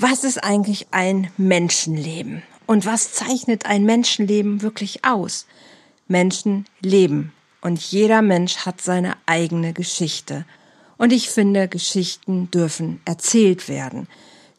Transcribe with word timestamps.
Was 0.00 0.22
ist 0.22 0.44
eigentlich 0.44 0.86
ein 0.92 1.28
Menschenleben? 1.38 2.44
Und 2.66 2.86
was 2.86 3.14
zeichnet 3.14 3.66
ein 3.66 3.84
Menschenleben 3.84 4.62
wirklich 4.62 5.04
aus? 5.04 5.44
Menschen 6.06 6.66
leben 6.80 7.32
und 7.62 7.80
jeder 7.80 8.22
Mensch 8.22 8.58
hat 8.58 8.80
seine 8.80 9.16
eigene 9.26 9.72
Geschichte. 9.72 10.46
Und 10.98 11.12
ich 11.12 11.30
finde, 11.30 11.66
Geschichten 11.66 12.48
dürfen 12.52 13.00
erzählt 13.06 13.68
werden. 13.68 14.06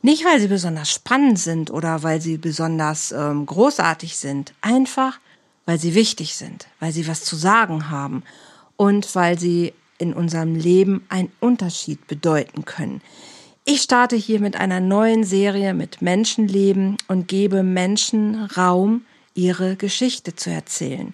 Nicht, 0.02 0.26
weil 0.26 0.42
sie 0.42 0.50
besonders 0.50 0.92
spannend 0.92 1.40
sind 1.40 1.72
oder 1.72 2.04
weil 2.04 2.20
sie 2.20 2.38
besonders 2.38 3.14
ähm, 3.14 3.46
großartig 3.46 4.18
sind, 4.18 4.54
einfach, 4.60 5.22
weil 5.66 5.80
sie 5.80 5.96
wichtig 5.96 6.36
sind, 6.36 6.68
weil 6.82 6.92
sie 6.92 7.08
was 7.08 7.24
zu 7.24 7.38
sagen 7.38 7.90
haben 7.90 8.24
und 8.76 9.16
weil 9.16 9.40
sie 9.40 9.74
in 10.00 10.14
unserem 10.14 10.56
Leben 10.56 11.06
einen 11.08 11.32
Unterschied 11.40 12.08
bedeuten 12.08 12.66
können. 12.66 13.02
Ich 13.72 13.84
starte 13.84 14.16
hier 14.16 14.40
mit 14.40 14.56
einer 14.56 14.80
neuen 14.80 15.24
Serie 15.24 15.76
mit 15.76 16.02
Menschenleben 16.02 16.98
und 17.08 17.28
gebe 17.28 17.62
Menschen 17.62 18.46
Raum, 18.58 19.06
ihre 19.36 19.76
Geschichte 19.76 20.36
zu 20.36 20.50
erzählen, 20.50 21.14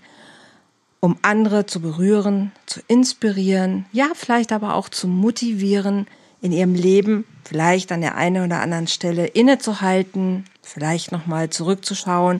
um 1.01 1.17
andere 1.21 1.65
zu 1.65 1.81
berühren, 1.81 2.53
zu 2.65 2.79
inspirieren, 2.87 3.87
ja 3.91 4.07
vielleicht 4.13 4.53
aber 4.53 4.75
auch 4.75 4.87
zu 4.87 5.09
motivieren, 5.09 6.07
in 6.41 6.53
ihrem 6.53 6.75
Leben 6.75 7.25
vielleicht 7.43 7.91
an 7.91 7.99
der 7.99 8.15
einen 8.15 8.45
oder 8.45 8.61
anderen 8.61 8.87
Stelle 8.87 9.25
innezuhalten, 9.25 10.45
vielleicht 10.61 11.11
nochmal 11.11 11.49
zurückzuschauen 11.49 12.39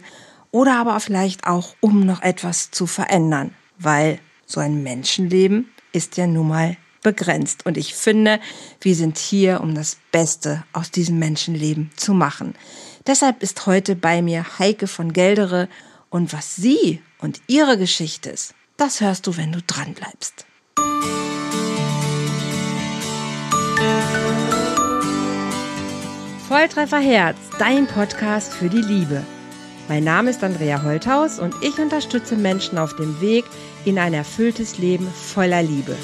oder 0.49 0.77
aber 0.77 0.97
vielleicht 1.01 1.45
auch, 1.45 1.75
um 1.81 2.05
noch 2.05 2.21
etwas 2.21 2.71
zu 2.71 2.87
verändern, 2.87 3.53
weil 3.79 4.20
so 4.45 4.61
ein 4.61 4.81
Menschenleben 4.81 5.71
ist 5.91 6.15
ja 6.15 6.25
nun 6.25 6.47
mal 6.47 6.77
begrenzt. 7.05 7.67
Und 7.67 7.77
ich 7.77 7.93
finde, 7.93 8.39
wir 8.81 8.95
sind 8.95 9.19
hier, 9.19 9.61
um 9.61 9.75
das 9.75 9.97
Beste 10.11 10.63
aus 10.73 10.89
diesem 10.89 11.19
Menschenleben 11.19 11.91
zu 11.95 12.15
machen. 12.15 12.55
Deshalb 13.05 13.43
ist 13.43 13.67
heute 13.67 13.95
bei 13.95 14.23
mir 14.23 14.43
Heike 14.57 14.87
von 14.87 15.13
Geldere 15.13 15.70
und 16.09 16.34
was 16.34 16.55
sie 16.55 17.03
und 17.20 17.41
ihre 17.45 17.77
Geschichte 17.77 18.31
ist, 18.31 18.55
das 18.75 19.01
hörst 19.01 19.27
du, 19.27 19.37
wenn 19.37 19.51
du 19.51 19.62
dran 19.62 19.93
bleibst. 19.93 20.45
Volltreffer 26.47 26.99
Herz, 26.99 27.37
dein 27.59 27.85
Podcast 27.85 28.51
für 28.51 28.69
die 28.69 28.81
Liebe. 28.81 29.23
Mein 29.87 30.03
Name 30.03 30.31
ist 30.31 30.43
Andrea 30.43 30.81
Holthaus 30.81 31.37
und 31.37 31.53
ich 31.62 31.77
unterstütze 31.77 32.35
Menschen 32.35 32.79
auf 32.79 32.95
dem 32.95 33.21
Weg 33.21 33.45
in 33.85 33.99
ein 33.99 34.13
erfülltes 34.13 34.77
Leben 34.77 35.07
voller 35.07 35.61
Liebe. 35.61 35.95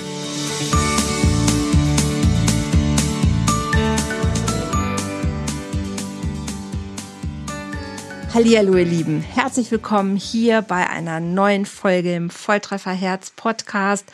Hallihallo 8.34 8.78
ihr 8.78 8.86
Lieben, 8.86 9.20
herzlich 9.22 9.72
willkommen 9.72 10.16
hier 10.16 10.62
bei 10.62 10.90
einer 10.90 11.20
neuen 11.20 11.66
Folge 11.66 12.16
im 12.16 12.30
Volltreffer 12.30 12.92
Herz 12.94 13.32
Podcast. 13.32 14.06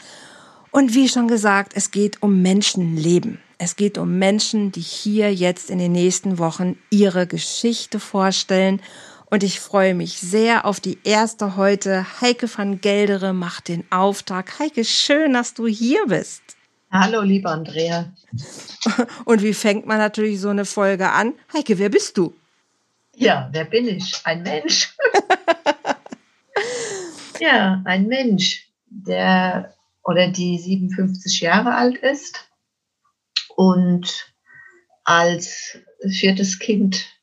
Und 0.71 0.95
wie 0.95 1.07
schon 1.07 1.27
gesagt, 1.27 1.73
es 1.75 1.91
geht 1.91 2.23
um 2.23 2.41
Menschenleben. 2.41 3.39
Es 3.59 3.75
geht 3.75 3.97
um 3.97 4.17
Menschen, 4.17 4.71
die 4.71 4.81
hier 4.81 5.33
jetzt 5.33 5.69
in 5.69 5.77
den 5.77 5.91
nächsten 5.91 6.39
Wochen 6.39 6.77
ihre 6.89 7.27
Geschichte 7.27 7.99
vorstellen. 7.99 8.81
Und 9.29 9.43
ich 9.43 9.59
freue 9.59 9.93
mich 9.93 10.19
sehr 10.19 10.65
auf 10.65 10.79
die 10.79 10.99
erste 11.03 11.57
heute. 11.57 12.05
Heike 12.21 12.47
van 12.47 12.79
Geldere 12.79 13.33
macht 13.33 13.67
den 13.67 13.83
Auftrag. 13.91 14.59
Heike, 14.59 14.85
schön, 14.85 15.33
dass 15.33 15.53
du 15.53 15.67
hier 15.67 16.05
bist. 16.07 16.41
Hallo, 16.91 17.21
liebe 17.21 17.49
Andrea. 17.49 18.13
Und 19.25 19.43
wie 19.43 19.53
fängt 19.53 19.85
man 19.85 19.97
natürlich 19.97 20.39
so 20.39 20.47
eine 20.47 20.63
Folge 20.63 21.09
an? 21.09 21.33
Heike, 21.51 21.77
wer 21.77 21.89
bist 21.89 22.17
du? 22.17 22.33
Ja, 23.15 23.49
wer 23.51 23.65
bin 23.65 23.89
ich? 23.89 24.15
Ein 24.23 24.43
Mensch. 24.43 24.95
ja, 27.41 27.81
ein 27.83 28.07
Mensch, 28.07 28.69
der 28.85 29.73
oder 30.05 30.29
die 30.29 30.57
57 30.57 31.41
Jahre 31.41 31.75
alt 31.75 31.97
ist 31.97 32.49
und 33.57 34.33
als 35.03 35.77
viertes 36.07 36.59
Kind 36.59 37.16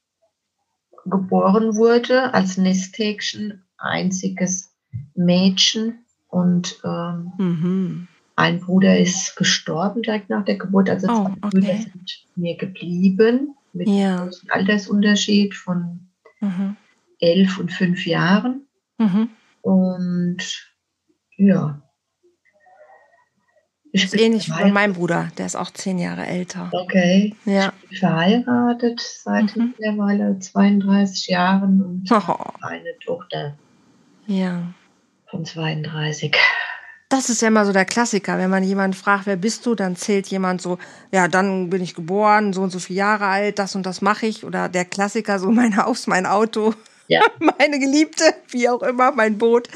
geboren 1.06 1.76
wurde, 1.76 2.32
als 2.34 2.56
Nesthäkchen, 2.56 3.62
einziges 3.78 4.72
Mädchen 5.15 6.04
und 6.28 6.81
ähm, 6.84 7.32
mhm. 7.38 8.09
ein 8.37 8.60
Bruder 8.60 8.98
ist 8.98 9.37
gestorben 9.37 10.03
direkt 10.03 10.31
nach 10.31 10.44
der 10.44 10.56
Geburt, 10.56 10.91
also 10.91 11.09
oh, 11.09 11.15
zwei 11.15 11.31
okay. 11.31 11.41
Brüder 11.42 11.76
sind 11.76 12.25
mir 12.37 12.56
geblieben 12.56 13.54
mit 13.72 13.88
ja. 13.88 14.22
einem 14.22 14.32
Altersunterschied 14.48 15.54
von 15.54 16.09
mhm. 16.41 16.76
elf 17.21 17.59
und 17.59 17.72
fünf 17.72 18.06
Jahren. 18.06 18.66
Mhm. 18.98 19.31
Und 19.62 20.38
ja. 21.36 21.82
Ich 23.94 24.05
ist 24.05 24.21
ähnlich 24.21 24.49
wie 24.49 24.72
meinem 24.72 24.94
Bruder, 24.94 25.28
der 25.38 25.47
ist 25.47 25.55
auch 25.55 25.71
zehn 25.71 26.00
Jahre 26.00 26.27
älter. 26.27 26.69
Okay. 26.72 27.32
Ja. 27.44 27.72
Ich 27.82 27.91
bin 27.91 27.99
verheiratet 28.00 29.00
seit 29.00 29.55
mhm. 29.55 29.75
mittlerweile 29.78 30.37
32 30.37 31.28
Jahren 31.28 31.81
und 31.81 32.10
oh. 32.10 32.37
eine 32.62 32.99
Tochter. 33.04 33.56
Ja. 34.27 34.62
Von 35.31 35.44
32 35.44 36.34
das 37.15 37.31
ist 37.31 37.43
ja 37.43 37.49
immer 37.49 37.65
so 37.65 37.72
der 37.72 37.84
Klassiker. 37.84 38.38
Wenn 38.38 38.50
man 38.50 38.65
jemanden 38.65 38.97
fragt, 38.97 39.27
wer 39.27 39.37
bist 39.37 39.65
du, 39.66 39.77
dann 39.77 39.94
zählt 39.94 40.27
jemand 40.27 40.60
so, 40.60 40.78
ja, 41.12 41.28
dann 41.28 41.71
bin 41.71 41.81
ich 41.81 41.94
geboren, 41.94 42.53
so 42.53 42.62
und 42.62 42.71
so 42.71 42.81
viele 42.81 42.99
Jahre 42.99 43.27
alt, 43.27 43.60
das 43.60 43.77
und 43.77 43.87
das 43.87 44.03
mache 44.03 44.27
ich. 44.27 44.44
Oder 44.44 44.69
der 44.69 44.84
Klassiker, 44.84 45.38
so 45.38 45.50
mein 45.53 45.77
Haus, 45.77 46.09
mein 46.09 46.27
Auto, 46.27 46.75
ja. 47.06 47.21
meine 47.38 47.78
Geliebte, 47.78 48.25
wie 48.49 48.69
auch 48.69 48.83
immer, 48.83 49.12
mein 49.12 49.38
Boot. 49.38 49.69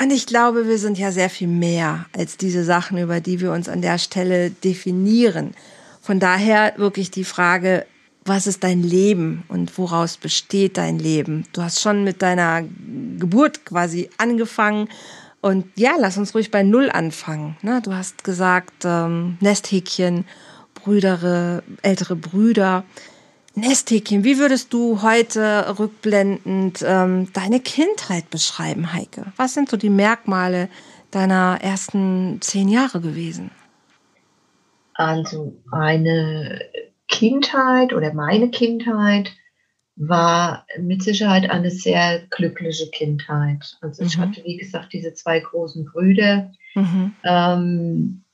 Und 0.00 0.12
ich 0.12 0.26
glaube, 0.26 0.68
wir 0.68 0.78
sind 0.78 0.96
ja 0.96 1.10
sehr 1.10 1.28
viel 1.28 1.48
mehr 1.48 2.06
als 2.16 2.36
diese 2.36 2.62
Sachen, 2.62 2.98
über 2.98 3.20
die 3.20 3.40
wir 3.40 3.52
uns 3.52 3.68
an 3.68 3.82
der 3.82 3.98
Stelle 3.98 4.50
definieren. 4.50 5.54
Von 6.00 6.20
daher 6.20 6.74
wirklich 6.76 7.10
die 7.10 7.24
Frage, 7.24 7.84
was 8.24 8.46
ist 8.46 8.62
dein 8.62 8.82
Leben 8.82 9.42
und 9.48 9.76
woraus 9.76 10.16
besteht 10.16 10.76
dein 10.76 10.98
Leben? 10.98 11.46
Du 11.52 11.62
hast 11.62 11.80
schon 11.80 12.04
mit 12.04 12.22
deiner 12.22 12.62
Geburt 13.18 13.64
quasi 13.64 14.08
angefangen 14.18 14.88
und 15.40 15.66
ja, 15.76 15.92
lass 15.98 16.18
uns 16.18 16.34
ruhig 16.34 16.50
bei 16.50 16.62
Null 16.62 16.90
anfangen. 16.90 17.56
Ne? 17.62 17.80
Du 17.82 17.92
hast 17.92 18.22
gesagt, 18.22 18.84
ähm, 18.84 19.36
Nesthäkchen, 19.40 20.26
Brüdere, 20.74 21.62
ältere 21.82 22.16
Brüder. 22.16 22.84
Nesthäkchen, 23.60 24.24
wie 24.24 24.38
würdest 24.38 24.72
du 24.72 25.02
heute 25.02 25.78
rückblendend 25.78 26.84
ähm, 26.86 27.32
deine 27.32 27.60
Kindheit 27.60 28.30
beschreiben, 28.30 28.92
Heike? 28.92 29.32
Was 29.36 29.54
sind 29.54 29.68
so 29.68 29.76
die 29.76 29.90
Merkmale 29.90 30.68
deiner 31.10 31.58
ersten 31.60 32.40
zehn 32.40 32.68
Jahre 32.68 33.00
gewesen? 33.00 33.50
Also 34.94 35.56
eine 35.70 36.60
Kindheit 37.08 37.92
oder 37.92 38.12
meine 38.12 38.50
Kindheit 38.50 39.32
war 39.96 40.66
mit 40.78 41.02
Sicherheit 41.02 41.50
eine 41.50 41.70
sehr 41.70 42.20
glückliche 42.30 42.88
Kindheit. 42.90 43.76
Also 43.80 44.04
ich 44.04 44.16
mhm. 44.16 44.22
hatte, 44.22 44.44
wie 44.44 44.56
gesagt, 44.56 44.92
diese 44.92 45.14
zwei 45.14 45.40
großen 45.40 45.84
Brüder. 45.84 46.52
Mhm. 46.74 47.14
Ähm, 47.24 48.24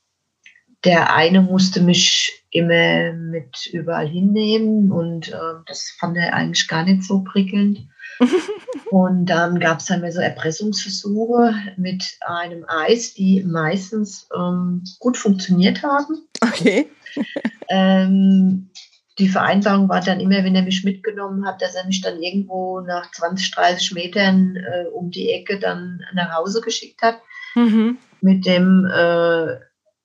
der 0.84 1.14
eine 1.14 1.40
musste 1.40 1.80
mich 1.80 2.43
immer 2.54 3.12
mit 3.12 3.66
überall 3.72 4.06
hinnehmen 4.06 4.92
und 4.92 5.28
äh, 5.28 5.54
das 5.66 5.90
fand 5.98 6.16
er 6.16 6.34
eigentlich 6.34 6.68
gar 6.68 6.84
nicht 6.84 7.02
so 7.02 7.24
prickelnd. 7.24 7.86
und 8.90 9.26
dann 9.26 9.58
gab 9.58 9.80
es 9.80 9.86
dann 9.86 10.00
mehr 10.00 10.12
so 10.12 10.20
Erpressungsversuche 10.20 11.52
mit 11.76 12.04
einem 12.20 12.64
Eis, 12.68 13.12
die 13.14 13.42
meistens 13.42 14.28
ähm, 14.36 14.84
gut 15.00 15.16
funktioniert 15.16 15.82
haben. 15.82 16.28
Okay. 16.40 16.88
ähm, 17.70 18.70
die 19.18 19.28
Vereinbarung 19.28 19.88
war 19.88 20.00
dann 20.00 20.20
immer, 20.20 20.44
wenn 20.44 20.54
er 20.54 20.62
mich 20.62 20.84
mitgenommen 20.84 21.44
hat, 21.44 21.60
dass 21.60 21.74
er 21.74 21.86
mich 21.86 22.02
dann 22.02 22.22
irgendwo 22.22 22.80
nach 22.80 23.10
20, 23.10 23.50
30 23.50 23.92
Metern 23.94 24.56
äh, 24.56 24.86
um 24.92 25.10
die 25.10 25.30
Ecke 25.30 25.58
dann 25.58 26.00
nach 26.14 26.36
Hause 26.36 26.60
geschickt 26.60 27.02
hat. 27.02 27.20
Mhm. 27.56 27.98
Mit 28.20 28.46
dem, 28.46 28.86
äh, 28.86 29.56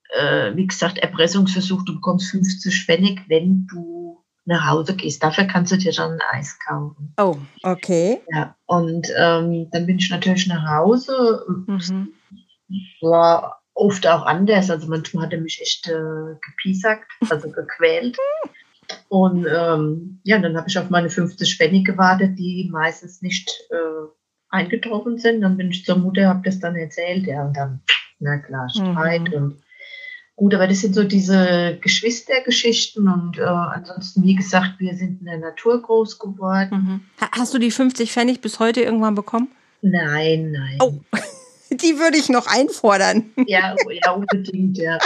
äh, 0.09 0.55
wie 0.55 0.67
gesagt, 0.67 0.97
Erpressungsversuch, 0.97 1.83
du 1.85 1.95
bekommst 1.95 2.31
50 2.31 2.85
Pfennig, 2.85 3.21
wenn 3.27 3.67
du 3.67 4.23
nach 4.45 4.67
Hause 4.67 4.95
gehst. 4.95 5.23
Dafür 5.23 5.45
kannst 5.45 5.71
du 5.71 5.77
dir 5.77 5.93
schon 5.93 6.13
ein 6.13 6.21
Eis 6.31 6.57
kaufen. 6.59 7.13
Oh, 7.17 7.37
okay. 7.63 8.19
Ja, 8.33 8.55
und 8.65 9.07
ähm, 9.15 9.69
dann 9.71 9.85
bin 9.85 9.99
ich 9.99 10.09
natürlich 10.09 10.47
nach 10.47 10.67
Hause. 10.67 11.45
Mhm. 11.67 12.09
War 13.01 13.61
oft 13.75 14.07
auch 14.07 14.23
anders. 14.25 14.69
Also 14.69 14.87
manchmal 14.87 15.25
hat 15.25 15.33
er 15.33 15.41
mich 15.41 15.61
echt 15.61 15.87
äh, 15.87 16.35
gepiesackt, 16.41 17.11
also 17.29 17.49
gequält. 17.51 18.17
Und 19.07 19.45
ähm, 19.45 20.19
ja, 20.23 20.39
dann 20.39 20.57
habe 20.57 20.67
ich 20.67 20.77
auf 20.79 20.89
meine 20.89 21.09
50 21.09 21.57
Pfennig 21.57 21.85
gewartet, 21.85 22.37
die 22.39 22.69
meistens 22.71 23.21
nicht 23.21 23.51
äh, 23.69 24.07
eingetroffen 24.49 25.19
sind. 25.19 25.41
Dann 25.41 25.57
bin 25.57 25.69
ich 25.69 25.85
zur 25.85 25.97
Mutter, 25.97 26.27
habe 26.27 26.41
das 26.43 26.59
dann 26.59 26.75
erzählt, 26.75 27.27
ja, 27.27 27.45
und 27.45 27.55
dann, 27.55 27.81
na 28.19 28.39
klar, 28.39 28.67
Streit 28.69 29.29
mhm. 29.29 29.33
und 29.33 29.61
Gut, 30.39 30.55
aber 30.55 30.69
das 30.69 30.79
sind 30.79 30.95
so 30.95 31.03
diese 31.03 31.77
Geschwistergeschichten 31.81 33.09
und 33.09 33.37
äh, 33.37 33.41
ansonsten, 33.41 34.23
wie 34.23 34.35
gesagt, 34.35 34.75
wir 34.79 34.95
sind 34.95 35.19
in 35.19 35.25
der 35.25 35.37
Natur 35.37 35.81
groß 35.81 36.17
geworden. 36.17 36.69
Mhm. 37.19 37.27
Hast 37.33 37.53
du 37.53 37.57
die 37.57 37.71
50 37.71 38.09
Pfennig 38.09 38.39
bis 38.39 38.57
heute 38.57 38.79
irgendwann 38.79 39.15
bekommen? 39.15 39.49
Nein, 39.81 40.53
nein. 40.53 40.77
Oh, 40.81 40.93
die 41.71 41.99
würde 41.99 42.15
ich 42.15 42.29
noch 42.29 42.47
einfordern. 42.47 43.25
Ja, 43.47 43.75
ja 44.05 44.11
unbedingt, 44.13 44.77
ja. 44.77 44.97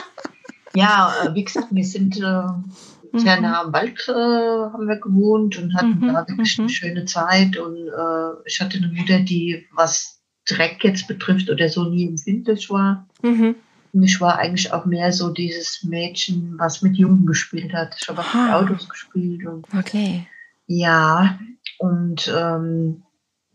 Ja, 0.75 1.11
äh, 1.23 1.33
wie 1.33 1.45
gesagt, 1.45 1.69
wir 1.71 1.83
sind 1.83 2.15
äh, 2.17 3.17
sehr 3.17 3.41
nah 3.41 3.63
am 3.63 3.73
Wald 3.73 4.07
äh, 4.07 4.11
haben 4.13 4.87
wir 4.87 4.97
gewohnt 4.97 5.57
und 5.57 5.73
hatten 5.73 5.99
Mhm, 5.99 6.13
da 6.13 6.27
wirklich 6.27 6.59
mhm. 6.59 6.65
eine 6.65 6.69
schöne 6.69 7.05
Zeit. 7.05 7.57
Und 7.57 7.87
äh, 7.87 8.37
ich 8.45 8.61
hatte 8.61 8.77
eine 8.77 8.89
Mutter, 8.89 9.17
die, 9.21 9.65
was 9.71 10.21
Dreck 10.45 10.83
jetzt 10.83 11.07
betrifft 11.07 11.49
oder 11.49 11.69
so, 11.69 11.85
nie 11.85 12.07
empfindlich 12.07 12.69
war. 12.69 13.07
Mhm. 13.23 13.55
Und 13.93 14.03
ich 14.03 14.19
war 14.19 14.39
eigentlich 14.39 14.73
auch 14.73 14.85
mehr 14.85 15.11
so 15.11 15.29
dieses 15.29 15.83
Mädchen, 15.83 16.55
was 16.57 16.81
mit 16.81 16.97
Jungen 16.97 17.27
gespielt 17.27 17.73
hat. 17.73 17.95
Ich 18.01 18.07
habe 18.09 18.21
auch 18.21 18.33
mit. 18.33 18.53
Autos 18.53 18.89
gespielt 18.89 19.45
und 19.45 19.67
Okay. 19.77 20.25
ja, 20.65 21.37
und 21.77 22.33
ähm, 22.35 23.03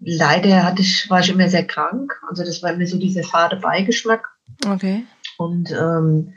leider 0.01 0.63
hatte 0.65 0.83
ich, 0.83 1.11
war 1.11 1.19
ich 1.21 1.31
immer 1.31 1.49
sehr 1.49 1.67
krank. 1.67 2.21
Also 2.29 2.45
das 2.45 2.63
war 2.63 2.73
immer 2.73 2.87
so 2.87 2.99
dieser 2.99 3.25
fade 3.25 3.57
Beigeschmack 3.57 4.29
Okay. 4.65 5.05
und 5.39 5.73
ähm, 5.73 6.35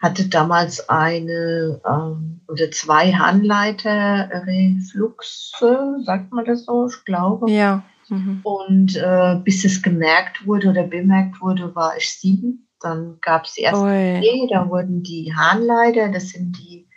hatte 0.00 0.28
damals 0.28 0.88
eine 0.88 1.80
ähm, 1.86 2.40
oder 2.48 2.70
zwei 2.70 3.12
Harnleiter-Refluxe, 3.12 5.98
sagt 6.04 6.32
man 6.32 6.44
das 6.44 6.64
so, 6.64 6.86
ich 6.86 7.04
glaube. 7.04 7.50
Ja. 7.50 7.82
Mhm. 8.08 8.40
Und 8.42 8.96
äh, 8.96 9.36
bis 9.44 9.64
es 9.64 9.82
gemerkt 9.82 10.46
wurde 10.46 10.68
oder 10.70 10.84
bemerkt 10.84 11.40
wurde, 11.40 11.74
war 11.74 11.96
ich 11.96 12.12
sieben. 12.12 12.66
Dann 12.80 13.18
gab 13.20 13.44
es 13.44 13.54
die 13.54 13.62
erste 13.62 13.84
Ui. 13.84 14.48
Da 14.50 14.68
wurden 14.68 15.02
die 15.02 15.32
Harnleiter, 15.34 16.08
das 16.10 16.30
sind 16.30 16.56
die 16.58 16.88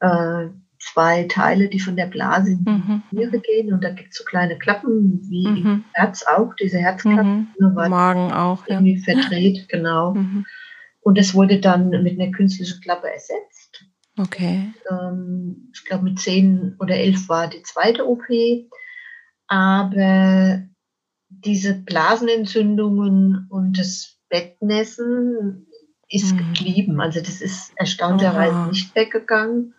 äh, 0.00 0.48
zwei 0.80 1.24
Teile, 1.24 1.68
die 1.68 1.80
von 1.80 1.96
der 1.96 2.06
Blase 2.06 2.52
in 2.52 2.64
die 2.64 2.70
Mhm. 2.70 3.02
Niere 3.10 3.40
gehen. 3.40 3.72
Und 3.72 3.82
da 3.84 3.90
gibt 3.90 4.10
es 4.12 4.18
so 4.18 4.24
kleine 4.24 4.58
Klappen, 4.58 5.20
wie 5.30 5.44
im 5.44 5.54
Mhm. 5.62 5.84
Herz 5.94 6.24
auch, 6.26 6.52
diese 6.60 6.78
Herzklappen, 6.78 7.48
Mhm. 7.58 7.74
Magen 7.74 8.32
auch, 8.32 8.66
ja. 8.66 8.74
irgendwie 8.74 8.98
verdreht, 8.98 9.68
genau. 9.68 10.14
Mhm. 10.14 10.44
Und 11.00 11.18
das 11.18 11.34
wurde 11.34 11.60
dann 11.60 11.90
mit 11.90 12.18
einer 12.20 12.32
künstlichen 12.32 12.80
Klappe 12.80 13.10
ersetzt. 13.12 13.84
Okay. 14.18 14.72
Ähm, 14.90 15.70
ich 15.74 15.84
glaube, 15.84 16.04
mit 16.04 16.18
zehn 16.18 16.76
oder 16.80 16.96
elf 16.96 17.28
war 17.28 17.48
die 17.48 17.62
zweite 17.62 18.06
OP. 18.08 18.22
Aber 19.46 20.62
diese 21.28 21.74
Blasenentzündungen 21.74 23.46
und 23.50 23.78
das 23.78 24.13
Bettnässen 24.28 25.66
ist 26.08 26.32
Mhm. 26.34 26.38
geblieben. 26.38 27.00
Also 27.00 27.20
das 27.20 27.40
ist 27.40 27.72
erstaunlicherweise 27.76 28.54
Aha. 28.54 28.66
nicht 28.68 28.94
weggegangen. 28.94 29.74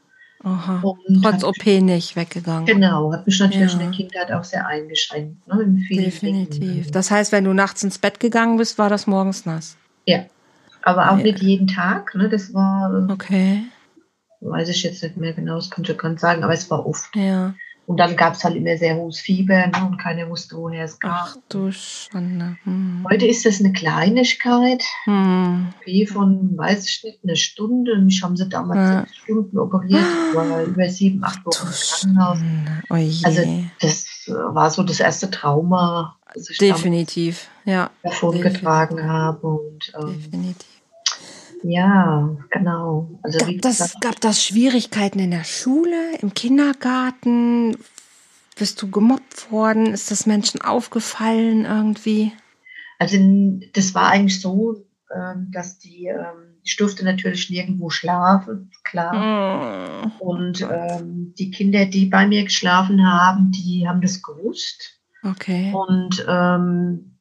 Trotz 1.23 1.43
OP 1.43 1.81
nicht 1.81 2.15
weggegangen. 2.15 2.65
Genau, 2.67 3.11
hat 3.11 3.25
mich 3.25 3.39
natürlich 3.39 3.73
Ja. 3.73 3.79
in 3.79 3.85
der 3.89 3.91
Kindheit 3.91 4.31
auch 4.31 4.43
sehr 4.43 4.67
eingeschränkt. 4.67 5.47
Ne, 5.47 5.65
Definitiv. 5.89 6.59
Dingen. 6.59 6.91
Das 6.91 7.09
heißt, 7.09 7.31
wenn 7.31 7.45
du 7.45 7.53
nachts 7.53 7.83
ins 7.83 7.97
Bett 7.97 8.19
gegangen 8.19 8.57
bist, 8.57 8.77
war 8.77 8.89
das 8.89 9.07
morgens 9.07 9.45
nass. 9.45 9.75
Ja. 10.05 10.25
Aber 10.83 11.11
auch 11.11 11.17
Ja. 11.17 11.23
nicht 11.23 11.41
jeden 11.41 11.65
Tag. 11.67 12.13
Ne, 12.13 12.29
das 12.29 12.53
war, 12.53 13.07
Okay. 13.11 13.63
weiß 14.41 14.69
ich 14.69 14.83
jetzt 14.83 15.01
nicht 15.01 15.17
mehr 15.17 15.33
genau, 15.33 15.55
das 15.55 15.71
könnte 15.71 15.93
ich 15.93 15.97
gar 15.97 16.09
nicht 16.09 16.19
sagen, 16.21 16.43
aber 16.43 16.53
es 16.53 16.69
war 16.69 16.85
oft. 16.85 17.15
Ja. 17.15 17.55
Und 17.87 17.97
dann 17.99 18.15
gab 18.15 18.33
es 18.33 18.43
halt 18.43 18.55
immer 18.55 18.75
sehr 18.77 18.95
hohes 18.95 19.19
Fieber 19.19 19.67
ne, 19.67 19.87
und 19.87 19.97
keiner 19.99 20.27
wusste, 20.29 20.55
woher 20.57 20.85
es 20.85 20.99
kam. 20.99 21.11
Ach 21.13 21.37
du 21.49 21.71
Schande. 21.71 22.57
Hm. 22.63 23.05
Heute 23.09 23.27
ist 23.27 23.45
das 23.45 23.59
eine 23.59 23.73
Kleinigkeit, 23.73 24.83
Hm. 25.03 25.67
wie 25.85 26.05
von, 26.07 26.57
weiß 26.57 26.87
ich 26.89 27.03
nicht, 27.03 27.19
eine 27.23 27.35
Stunde. 27.35 27.99
Mich 27.99 28.23
haben 28.23 28.35
sie 28.35 28.49
damals 28.49 28.79
Ja. 28.79 28.99
sechs 29.01 29.15
Stunden 29.17 29.59
operiert, 29.59 30.03
war 30.33 30.63
über 30.63 30.89
sieben, 30.89 31.23
acht 31.23 31.45
Wochen 31.45 31.67
im 31.67 32.15
Krankenhaus. 32.15 32.39
Oh. 32.89 32.93
Also 33.27 33.41
das 33.81 34.05
äh, 34.27 34.31
war 34.31 34.71
so 34.71 34.81
das 34.83 34.99
erste 34.99 35.29
Trauma, 35.29 36.17
das 36.33 36.49
ich 36.49 36.57
Definitiv. 36.57 37.47
Ja. 37.65 37.91
davongetragen 38.03 39.03
habe. 39.07 39.47
Und 39.47 39.93
ähm, 39.99 40.13
Definitiv. 40.23 40.74
Ja, 41.67 42.37
genau. 42.51 43.19
Also 43.23 43.39
Gab 43.39 43.61
das, 43.61 43.95
gab 43.99 44.21
das 44.21 44.43
Schwierigkeiten 44.43 45.19
in 45.19 45.31
der 45.31 45.43
Schule, 45.43 46.17
im 46.21 46.33
Kindergarten? 46.33 47.77
Bist 48.57 48.81
du 48.81 48.89
gemobbt 48.89 49.51
worden? 49.51 49.87
Ist 49.87 50.11
das 50.11 50.25
Menschen 50.25 50.61
aufgefallen 50.61 51.65
irgendwie? 51.65 52.31
also 52.99 53.17
das 53.73 53.93
war 53.93 54.09
eigentlich 54.09 54.41
so, 54.41 54.85
ähm, 55.13 55.49
dass 55.51 55.77
die, 55.79 56.07
ähm, 56.07 56.59
ich 56.63 56.75
durfte 56.77 57.03
natürlich 57.05 57.49
nirgendwo 57.49 57.89
schlafen, 57.89 58.71
klar. 58.83 60.03
Hm. 60.03 60.11
Und 60.19 60.61
ähm, 60.61 61.33
die 61.37 61.51
Kinder, 61.51 61.85
die 61.85 62.07
bei 62.07 62.27
mir 62.27 62.43
geschlafen 62.43 63.05
haben, 63.05 63.51
die 63.51 63.87
haben 63.87 64.01
das 64.01 64.21
gewusst. 64.21 64.99
Okay. 65.23 65.73
Und 65.73 66.25
ähm, 66.27 67.14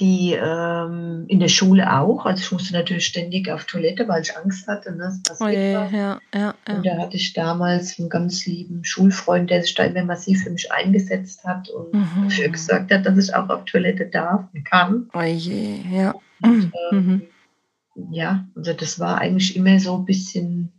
die 0.00 0.32
ähm, 0.34 1.24
in 1.28 1.40
der 1.40 1.48
Schule 1.48 1.92
auch. 2.00 2.26
Also 2.26 2.42
ich 2.42 2.52
musste 2.52 2.72
natürlich 2.74 3.06
ständig 3.06 3.50
auf 3.50 3.64
Toilette, 3.64 4.06
weil 4.08 4.22
ich 4.22 4.36
Angst 4.36 4.66
hatte, 4.68 4.94
ne, 4.94 5.20
dass 5.24 5.40
Oh 5.40 5.48
je, 5.48 5.74
was. 5.74 5.92
ja, 5.92 6.20
ja, 6.34 6.54
ja. 6.68 6.76
Und 6.76 6.86
da 6.86 6.98
hatte 6.98 7.16
ich 7.16 7.32
damals 7.32 7.98
einen 7.98 8.08
ganz 8.08 8.44
lieben 8.46 8.84
Schulfreund, 8.84 9.50
der 9.50 9.62
sich 9.62 9.74
da 9.74 9.84
immer 9.84 10.04
massiv 10.04 10.42
für 10.44 10.50
mich 10.50 10.70
eingesetzt 10.72 11.44
hat 11.44 11.68
und 11.70 11.92
Mhm. 11.94 12.22
dafür 12.24 12.48
gesagt 12.50 12.92
hat, 12.92 13.06
dass 13.06 13.18
ich 13.18 13.34
auch 13.34 13.48
auf 13.48 13.64
Toilette 13.64 14.06
darf 14.06 14.44
und 14.52 14.64
kann. 14.64 15.10
Oh 15.14 15.22
je, 15.22 15.82
ja. 15.88 16.14
Und, 16.42 16.70
Mhm. 16.92 17.22
ähm, 17.96 18.12
ja, 18.12 18.46
also 18.54 18.72
das 18.74 18.98
war 19.00 19.18
eigentlich 19.18 19.56
immer 19.56 19.78
so 19.80 19.96
ein 19.98 20.04
bisschen, 20.04 20.72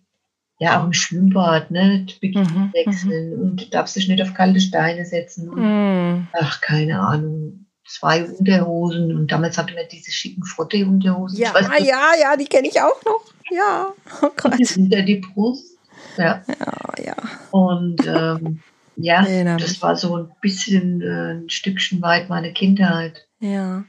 ja, 0.60 0.80
auch 0.81 0.86
im 0.86 0.94
Schwimmbad, 0.94 1.71
ne, 1.71 2.06
Bikini 2.21 2.69
Mhm, 2.69 2.74
wechseln 2.74 3.33
und 3.42 3.62
du 3.62 3.69
darfst 3.69 3.95
dich 3.95 4.07
nicht 4.07 4.21
auf 4.21 4.33
kalte 4.33 4.60
Steine 4.62 5.06
setzen 5.06 5.50
und 5.50 5.57
Mhm. 5.63 6.27
ach, 6.33 6.62
keine 6.62 7.00
Ahnung, 7.01 7.66
zwei 7.89 8.25
Unterhosen 8.25 9.15
und 9.15 9.31
damals 9.31 9.57
hatten 9.57 9.75
wir 9.75 9.86
diese 9.86 10.12
schicken 10.12 10.44
Frotte-Unterhosen. 10.44 11.38
Ja, 11.38 11.53
weiß 11.53 11.69
nicht, 11.69 11.88
ja, 11.88 12.12
ja, 12.21 12.38
die 12.38 12.45
kenne 12.45 12.68
ich 12.68 12.80
auch 12.80 13.03
noch. 13.06 13.21
Ja, 13.51 13.88
oh 14.21 14.30
Gott. 14.38 14.59
ja 14.59 15.01
die 15.01 15.15
Brust. 15.15 15.77
Ja, 16.18 16.44
Ja, 16.47 17.03
ja. 17.03 17.15
und 17.51 18.06
ähm, 18.06 18.59
ja, 18.95 19.25
das 19.57 19.81
war 19.81 19.95
so 19.95 20.15
ein 20.15 20.31
bisschen 20.41 21.01
äh, 21.01 21.33
ein 21.33 21.50
Stückchen 21.50 22.01
weit 22.01 22.30
meine 22.30 22.53
Kindheit. 22.53 23.25
Ja. 23.39 23.86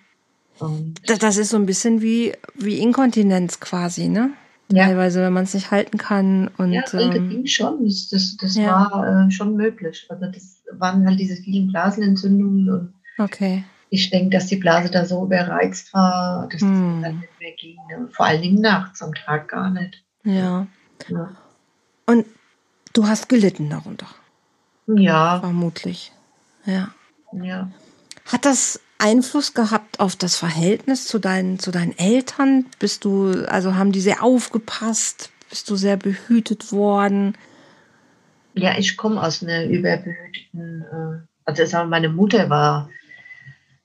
Und, 0.58 1.00
Das, 1.06 1.19
das 1.19 1.37
ist 1.37 1.50
so 1.50 1.56
ein 1.56 1.67
bisschen 1.67 2.00
wie, 2.03 2.32
wie 2.55 2.79
Inkontinenz 2.79 3.61
quasi, 3.61 4.08
ne? 4.08 4.31
ja, 4.73 4.87
Teilweise, 4.87 5.23
wenn 5.23 5.32
man 5.32 5.44
es 5.44 5.55
nicht 5.55 5.70
halten 5.70 5.99
kann. 5.99 6.49
Und 6.58 6.73
ja, 6.73 6.82
also 6.82 6.99
ähm, 6.99 7.29
ging 7.29 7.46
schon. 7.46 7.85
Das, 7.85 8.08
das, 8.08 8.36
das 8.41 8.56
Ja. 8.56 8.91
war 8.91 9.27
äh, 9.27 9.31
schon 9.31 9.56
möglich. 9.56 10.06
Also 10.08 10.27
das 10.27 10.63
waren 10.72 11.06
halt 11.06 11.19
diese 11.19 11.36
vielen 11.36 11.69
Blasenentzündungen 11.69 12.70
und 12.70 12.94
okay. 13.19 13.65
Ich 13.91 14.11
denke, 14.11 14.31
dass 14.31 14.47
die 14.47 14.56
Blase 14.56 14.91
da 14.91 15.05
so 15.05 15.25
überreizt 15.25 15.93
war, 15.93 16.49
dass 16.49 16.61
Hm. 16.61 17.03
das 17.03 17.11
dann 17.11 17.20
nicht 17.20 17.41
mehr 17.41 17.53
ging. 17.53 17.77
Ne? 17.89 18.09
Vor 18.13 18.27
allen 18.27 18.41
Dingen 18.43 18.61
nachts, 18.61 19.03
am 19.03 19.15
Tag 19.15 19.49
gar 19.49 19.70
nicht. 19.70 20.03
Ja. 20.25 20.67
Ja, 21.09 21.31
Und 22.06 22.27
du 22.93 23.06
hast 23.09 23.29
gelitten 23.29 23.70
darunter, 23.70 24.06
ja. 24.87 25.41
vermutlich. 25.41 26.13
Ja. 26.67 26.91
ja. 27.32 27.70
Hat 28.27 28.44
das 28.44 28.81
Einfluss 28.99 29.55
gehabt 29.55 29.99
auf 29.99 30.15
das 30.17 30.37
Verhältnis 30.37 31.06
zu 31.06 31.19
deinen, 31.19 31.59
zu 31.59 31.70
deinen 31.70 31.97
Eltern? 31.99 32.67
Bist 32.79 33.05
du, 33.06 33.47
also 33.49 33.77
haben 33.77 33.93
die 33.93 34.01
sehr 34.03 34.23
aufgepasst? 34.23 35.31
Bist 35.49 35.70
du 35.70 35.77
sehr 35.77 35.97
behütet 35.97 36.70
worden? 36.70 37.37
Ja, 38.55 38.77
ich 38.79 38.97
komme 38.99 39.23
aus 39.23 39.43
einer 39.43 39.65
überbehüteten, 39.65 40.82
äh, 40.82 41.27
also 41.47 41.65
sagen 41.65 41.87
wir, 41.89 41.97
meine 41.97 42.09
Mutter 42.11 42.51
war 42.51 42.91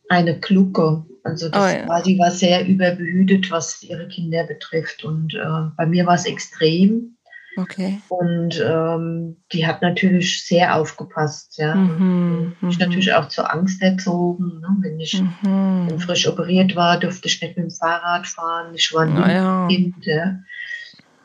eine 0.10 0.40
Kluge. 0.40 1.06
Also 1.24 1.50
das 1.50 1.64
Oh 1.64 1.78
ja. 1.78 1.88
war, 1.88 2.04
die 2.04 2.20
war 2.20 2.32
sehr 2.32 2.66
überbehütet, 2.68 3.50
was 3.50 3.82
ihre 3.84 4.08
Kinder 4.08 4.44
betrifft. 4.46 5.04
Und 5.04 5.34
äh, 5.34 5.70
bei 5.76 5.86
mir 5.86 6.06
war 6.06 6.16
es 6.16 6.26
extrem. 6.26 7.18
Okay. 7.58 8.02
Und 8.10 8.62
ähm, 8.64 9.38
die 9.54 9.66
hat 9.66 9.82
natürlich 9.82 10.46
sehr 10.46 10.76
aufgepasst. 10.76 11.58
Ja. 11.58 11.74
Mhm, 11.74 12.54
Und 12.62 12.70
ich 12.70 12.78
mhm. 12.78 12.86
natürlich 12.86 13.14
auch 13.14 13.30
zur 13.30 13.52
Angst 13.54 13.82
erzogen. 13.82 14.60
Ne? 14.60 14.68
Wenn 14.82 15.00
ich 15.00 15.22
Mhm. 15.42 16.00
frisch 16.00 16.28
operiert 16.28 16.76
war, 16.76 17.00
durfte 17.00 17.28
ich 17.28 17.42
nicht 17.42 17.56
mit 17.58 17.66
dem 17.66 17.72
Fahrrad 17.72 18.28
fahren. 18.28 18.76
Ich 18.76 18.94
war 18.94 19.04
ein 19.04 19.16
ja. 19.16 19.68
Kind. 19.70 20.06
Ja. 20.06 20.40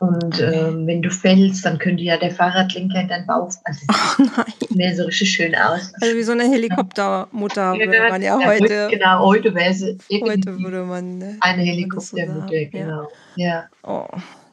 Und 0.01 0.39
ähm, 0.39 0.87
wenn 0.87 1.03
du 1.03 1.11
fällst, 1.11 1.63
dann 1.63 1.77
könnte 1.77 2.01
ja 2.01 2.17
der 2.17 2.31
Fahrradlenker 2.31 3.01
in 3.01 3.07
dein 3.07 3.27
Bauch. 3.27 3.51
Also 3.65 3.81
es 3.87 3.87
Oh 4.19 4.23
nein. 4.35 4.53
mir 4.71 4.95
so 4.95 5.03
richtig 5.03 5.29
schön 5.29 5.53
aus. 5.53 5.93
Also 6.01 6.17
wie 6.17 6.23
so 6.23 6.31
eine 6.31 6.45
Helikoptermutter 6.45 7.73
würde 7.75 8.09
man 8.09 8.19
ja 8.23 8.39
Ja, 8.41 8.47
heute. 8.47 8.87
Genau, 8.89 9.23
heute 9.27 9.53
wäre 9.53 9.71
sie 9.75 9.99
Heute 10.23 10.57
würde 10.57 10.85
man. 10.85 11.19
Ne, 11.19 11.37
eine 11.41 11.61
so 11.61 11.67
Helikoptermutter, 11.69 12.47
sagen, 12.47 12.69
genau. 12.71 13.11
Ja. 13.35 13.69
Oh, 13.83 14.07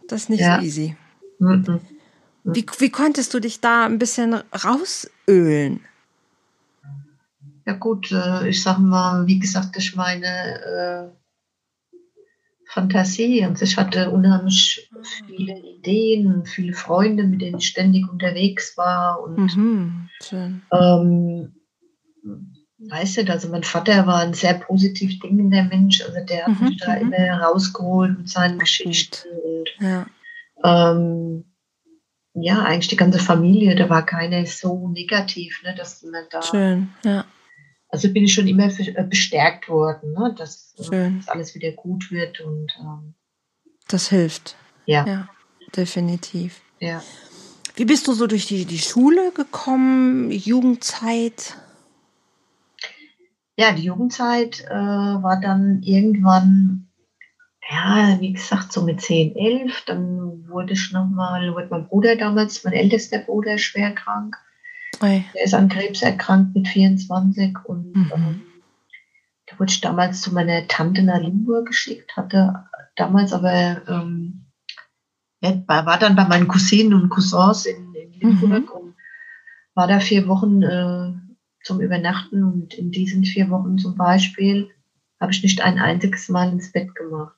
das 0.07 0.25
ist 0.25 0.29
nicht 0.29 0.41
Ja. 0.41 0.59
so 0.61 0.67
easy. 0.67 0.97
Mhm. 1.39 1.81
Wie, 2.45 2.67
wie 2.79 2.91
konntest 2.91 3.33
du 3.33 3.41
dich 3.41 3.63
da 3.63 3.87
ein 3.87 3.99
bisschen 3.99 4.35
rausölen? 4.53 5.81
Ja 7.67 7.73
gut, 7.73 8.13
äh, 8.13 8.49
ich 8.51 8.63
sag 8.63 8.77
mal, 8.81 9.27
wie 9.27 9.39
gesagt, 9.39 9.77
durch 9.77 9.97
meine 9.97 10.27
äh, 11.07 11.09
Fantasie 12.79 13.45
und 13.45 13.61
ich 13.61 13.77
hatte 13.77 14.11
unheimlich 14.11 14.89
viele 15.27 15.59
Ideen 15.59 16.33
und 16.33 16.49
viele 16.49 16.73
Freunde, 16.75 17.25
mit 17.25 17.41
denen 17.41 17.59
ich 17.59 17.67
ständig 17.69 18.09
unterwegs 18.09 18.77
war 18.77 19.21
und 19.23 19.39
Mhm. 19.57 20.09
Ähm, 20.73 21.53
weiß 22.79 23.17
nicht, 23.17 23.31
also 23.31 23.49
mein 23.49 23.65
Vater 23.65 24.07
war 24.07 24.21
ein 24.21 24.35
sehr 24.35 24.55
positiv 24.55 25.19
denkender 25.21 25.65
Mensch, 25.65 26.03
also 26.03 26.19
der 26.25 26.47
hat 26.47 26.61
Mhm, 26.61 26.69
mich 26.69 26.79
da 26.79 26.95
mhm. 26.95 27.13
immer 27.13 27.41
rausgeholt 27.41 28.19
mit 28.19 28.29
seinen 28.29 28.59
Geschichten 28.59 29.29
und 29.45 29.69
Ja. 29.81 30.07
ähm, 30.65 31.45
ja, 32.35 32.63
eigentlich 32.63 32.89
die 32.89 32.97
ganze 32.97 33.19
Familie, 33.19 33.75
da 33.75 33.89
war 33.91 34.05
keiner 34.07 34.47
so 34.47 34.89
negativ, 34.89 35.61
ne, 35.65 35.75
dass 35.75 36.03
man 36.05 36.25
da, 36.31 36.43
Schön. 36.43 36.89
Ja. 37.05 37.25
Also 37.89 38.13
bin 38.13 38.25
ich 38.25 38.35
schon 38.35 38.47
immer 38.49 38.67
äh, 38.67 39.05
bestärkt 39.05 39.69
worden, 39.69 40.13
ne, 40.13 40.35
dass, 40.37 40.75
äh, 40.91 41.11
dass 41.17 41.29
alles 41.29 41.55
wieder 41.55 41.73
gut 41.73 42.11
wird 42.11 42.41
und 42.41 42.73
ähm, 42.81 43.15
Das 43.89 44.09
hilft. 44.09 44.57
ja, 44.87 45.07
Ja. 45.07 45.29
Definitiv. 45.77 46.61
ja. 46.81 47.03
Wie 47.77 47.85
bist 47.85 48.09
du 48.09 48.13
so 48.13 48.27
durch 48.27 48.47
die, 48.47 48.65
die 48.65 48.79
Schule 48.79 49.31
gekommen? 49.33 50.33
Jugendzeit? 50.33 51.57
Ja, 53.57 53.73
die 53.73 53.83
Jugendzeit 53.85 54.65
äh, 54.69 54.75
war 54.75 55.41
dann 55.41 55.83
irgendwann, 55.85 56.89
ja, 57.71 58.17
wie 58.21 58.33
gesagt, 58.33 58.73
so 58.73 58.83
mit 58.83 59.01
10, 59.01 59.37
11. 59.37 59.83
Dann 59.87 60.49
wurde 60.49 60.73
ich 60.73 60.91
nochmal, 60.93 61.53
wurde 61.55 61.69
mein 61.71 61.87
Bruder 61.87 62.17
damals, 62.17 62.65
mein 62.65 62.73
ältester 62.73 63.19
Bruder, 63.19 63.59
schwer 63.59 63.93
krank. 63.95 64.37
Der 65.35 65.45
ist 65.45 65.55
an 65.55 65.69
Krebs 65.69 66.03
erkrankt 66.03 66.55
mit 66.55 66.69
24 66.69 67.57
und 67.65 67.95
Mhm. 67.95 68.13
ähm, 68.15 68.43
da 69.47 69.59
wurde 69.59 69.71
ich 69.71 69.81
damals 69.81 70.21
zu 70.21 70.33
meiner 70.35 70.67
Tante 70.69 71.03
nach 71.03 71.21
Limburg 71.21 71.67
geschickt, 71.67 72.17
hatte 72.17 72.65
damals 72.97 73.33
aber, 73.33 73.83
ähm, 73.89 74.47
ja, 75.41 75.63
war 75.67 75.99
dann 75.99 76.17
bei 76.17 76.25
meinen 76.27 76.49
Cousinen 76.49 76.95
und 76.95 77.09
Cousins 77.09 77.65
in, 77.67 77.95
in 77.95 78.13
Limburg 78.13 78.71
und 78.75 78.95
war 79.75 79.87
da 79.87 80.01
vier 80.01 80.27
Wochen 80.27 80.63
äh, 80.63 81.13
zum 81.63 81.81
Übernachten 81.81 82.43
und 82.43 82.75
in 82.75 82.91
diesen 82.91 83.25
vier 83.25 83.49
Wochen 83.51 83.79
zum 83.79 83.97
Beispiel 83.97 84.71
habe 85.21 85.33
ich 85.33 85.43
nicht 85.43 85.63
ein 85.63 85.79
einziges 85.79 86.29
Mal 86.29 86.53
ins 86.53 86.73
Bett 86.73 86.95
gemacht. 86.95 87.37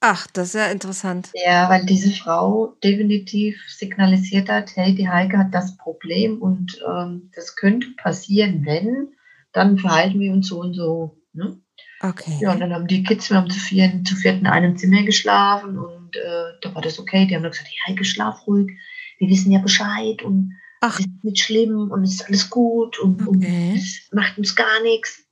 Ach, 0.00 0.26
das 0.32 0.48
ist 0.48 0.54
ja 0.54 0.66
interessant. 0.66 1.30
Ja, 1.34 1.68
weil 1.68 1.84
diese 1.84 2.10
Frau 2.10 2.74
definitiv 2.82 3.62
signalisiert 3.68 4.48
hat, 4.48 4.74
hey, 4.74 4.94
die 4.94 5.08
Heike 5.08 5.36
hat 5.36 5.54
das 5.54 5.76
Problem 5.76 6.40
und 6.40 6.80
ähm, 6.88 7.30
das 7.34 7.54
könnte 7.54 7.88
passieren, 7.98 8.64
wenn, 8.64 9.08
dann 9.52 9.76
verhalten 9.78 10.18
wir 10.20 10.32
uns 10.32 10.48
so 10.48 10.60
und 10.60 10.72
so. 10.74 11.18
Ne? 11.34 11.60
Okay. 12.00 12.38
Ja, 12.40 12.52
und 12.52 12.60
dann 12.60 12.72
haben 12.72 12.86
die 12.86 13.02
Kids, 13.02 13.28
wir 13.28 13.36
haben 13.36 13.50
zu, 13.50 13.60
vieren, 13.60 14.06
zu 14.06 14.16
vierten 14.16 14.40
in 14.40 14.46
einem 14.46 14.76
Zimmer 14.78 15.02
geschlafen 15.02 15.78
und 15.78 16.16
äh, 16.16 16.58
da 16.62 16.74
war 16.74 16.80
das 16.80 16.98
okay. 16.98 17.26
Die 17.26 17.36
haben 17.36 17.42
dann 17.42 17.52
gesagt, 17.52 17.68
hey, 17.68 17.94
Heike, 17.94 18.04
schlaf 18.04 18.46
ruhig, 18.46 18.70
wir 19.18 19.28
wissen 19.28 19.52
ja 19.52 19.58
Bescheid 19.60 20.22
und 20.22 20.54
Ach. 20.80 20.98
es 20.98 21.04
ist 21.04 21.24
nicht 21.24 21.42
schlimm 21.42 21.90
und 21.90 22.04
es 22.04 22.14
ist 22.14 22.26
alles 22.26 22.48
gut 22.48 22.98
und, 23.00 23.26
und 23.28 23.44
Okay. 23.44 23.74
es 23.76 24.08
macht 24.12 24.38
uns 24.38 24.56
gar 24.56 24.82
nichts. 24.82 25.24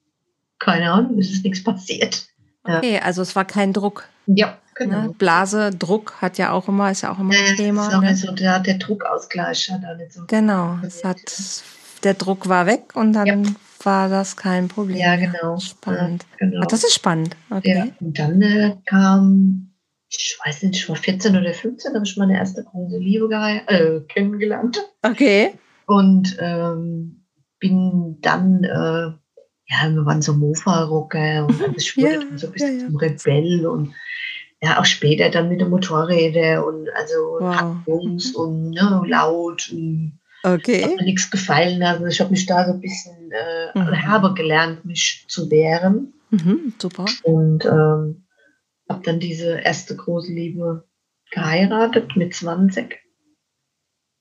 Keine 0.59 0.93
Ahnung, 0.93 1.19
es 1.19 1.31
ist 1.31 1.43
nichts 1.45 1.65
passiert. 1.65 2.28
Ja. 2.69 2.79
Okay, 2.79 3.01
also 3.01 3.23
es 3.23 3.35
war 3.35 3.45
kein 3.45 3.73
Druck. 3.73 4.05
Ja, 4.27 4.59
genau. 4.75 5.03
Ne? 5.05 5.15
Blase, 5.19 5.71
Druck 5.71 6.15
hat 6.21 6.39
ja 6.39 6.53
auch 6.53 6.69
immer, 6.69 6.91
ist 6.91 7.01
ja 7.03 7.13
auch 7.13 7.19
immer 7.19 7.33
Ja, 7.35 7.41
ein 7.41 7.47
ist 7.47 7.57
Thema. 7.57 7.89
auch 7.97 8.03
Ne? 8.03 8.15
so, 8.15 8.31
der, 8.33 8.61
der 8.61 8.75
Druckausgleich 8.79 9.71
hat 9.71 9.81
nicht 9.97 10.13
so. 10.13 10.23
Genau, 10.27 10.79
es 10.87 11.03
hat, 11.05 11.19
der 12.05 12.15
Druck 12.15 12.49
war 12.49 12.67
weg 12.67 12.93
und 12.95 13.13
dann 13.15 13.27
Ja. 13.45 13.51
war 13.85 14.09
das 14.09 14.37
kein 14.37 14.69
Problem. 14.69 14.99
Ja, 14.99 15.17
genau. 15.17 15.59
Spannend. 15.59 16.27
Ja, 16.41 16.47
genau. 16.47 16.61
Ach, 16.63 16.67
das 16.67 16.85
ist 16.85 16.95
spannend. 16.95 17.37
ja. 17.51 17.57
Okay. 17.57 17.93
Und 18.01 18.19
dann 18.19 18.43
äh, 18.43 18.77
kam, 18.87 19.71
ich 20.11 20.39
weiß 20.45 20.63
nicht, 20.65 20.77
ich 20.77 20.89
war 20.89 20.97
14 20.97 21.37
oder 21.37 21.53
15, 21.55 21.95
habe 21.95 22.05
ich 22.05 22.17
meine 22.17 22.37
erste 22.37 22.65
große 22.65 22.99
Liebe 22.99 23.29
äh, 23.67 24.01
kennengelernt. 24.13 24.79
Okay. 25.03 25.55
Und 25.87 26.37
ähm, 26.39 27.25
bin 27.61 28.19
dann, 28.21 28.63
äh, 28.65 29.11
ja, 29.69 29.89
wir 29.91 30.05
waren 30.07 30.23
so 30.23 30.33
Mofa-Rocker 30.35 31.47
und 31.47 31.61
also 31.63 31.75
ich 31.77 31.97
wurde 31.97 32.27
Ja, 32.31 32.39
so 32.39 32.47
ein 32.47 32.53
bisschen 32.53 32.75
ja, 32.77 32.81
ja. 32.83 32.87
zum 32.87 32.97
Rebell 32.97 33.67
und 33.67 33.95
ja, 34.61 34.81
auch 34.81 34.85
später 34.85 35.31
dann 35.31 35.49
mit 35.49 35.61
den 35.61 35.71
Motorrädern 35.71 36.65
und 36.65 36.89
also 36.95 37.15
Wow. 37.39 37.55
Hackbums 37.55 38.35
und 38.35 38.71
ne, 38.71 39.03
laut 39.07 39.69
und 39.73 40.19
hat 40.45 40.61
Okay. 40.61 40.87
mir 40.97 41.05
nichts 41.05 41.31
gefallen. 41.31 41.83
Also 41.83 42.07
ich 42.07 42.21
habe 42.21 42.31
mich 42.31 42.47
da 42.47 42.65
so 42.67 42.73
ein 42.73 42.81
bisschen, 42.81 43.31
äh, 43.31 43.79
Mhm. 43.79 44.07
habe 44.09 44.35
gelernt, 44.35 44.85
mich 44.85 45.25
zu 45.29 45.51
wehren 45.51 46.13
Mhm, 46.31 46.73
super. 46.81 47.05
und 47.23 47.65
ähm, 47.67 48.25
habe 48.89 49.03
dann 49.05 49.21
diese 49.21 49.59
erste 49.61 49.95
große 49.97 50.33
Liebe 50.33 50.85
geheiratet 51.31 52.17
mit 52.17 52.35
20. 52.35 52.99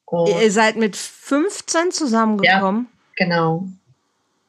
Und, 0.05 0.29
Ihr 0.29 0.51
seid 0.51 0.75
mit 0.77 0.95
15 0.95 1.91
zusammengekommen. 1.91 2.87
genau. 3.15 3.67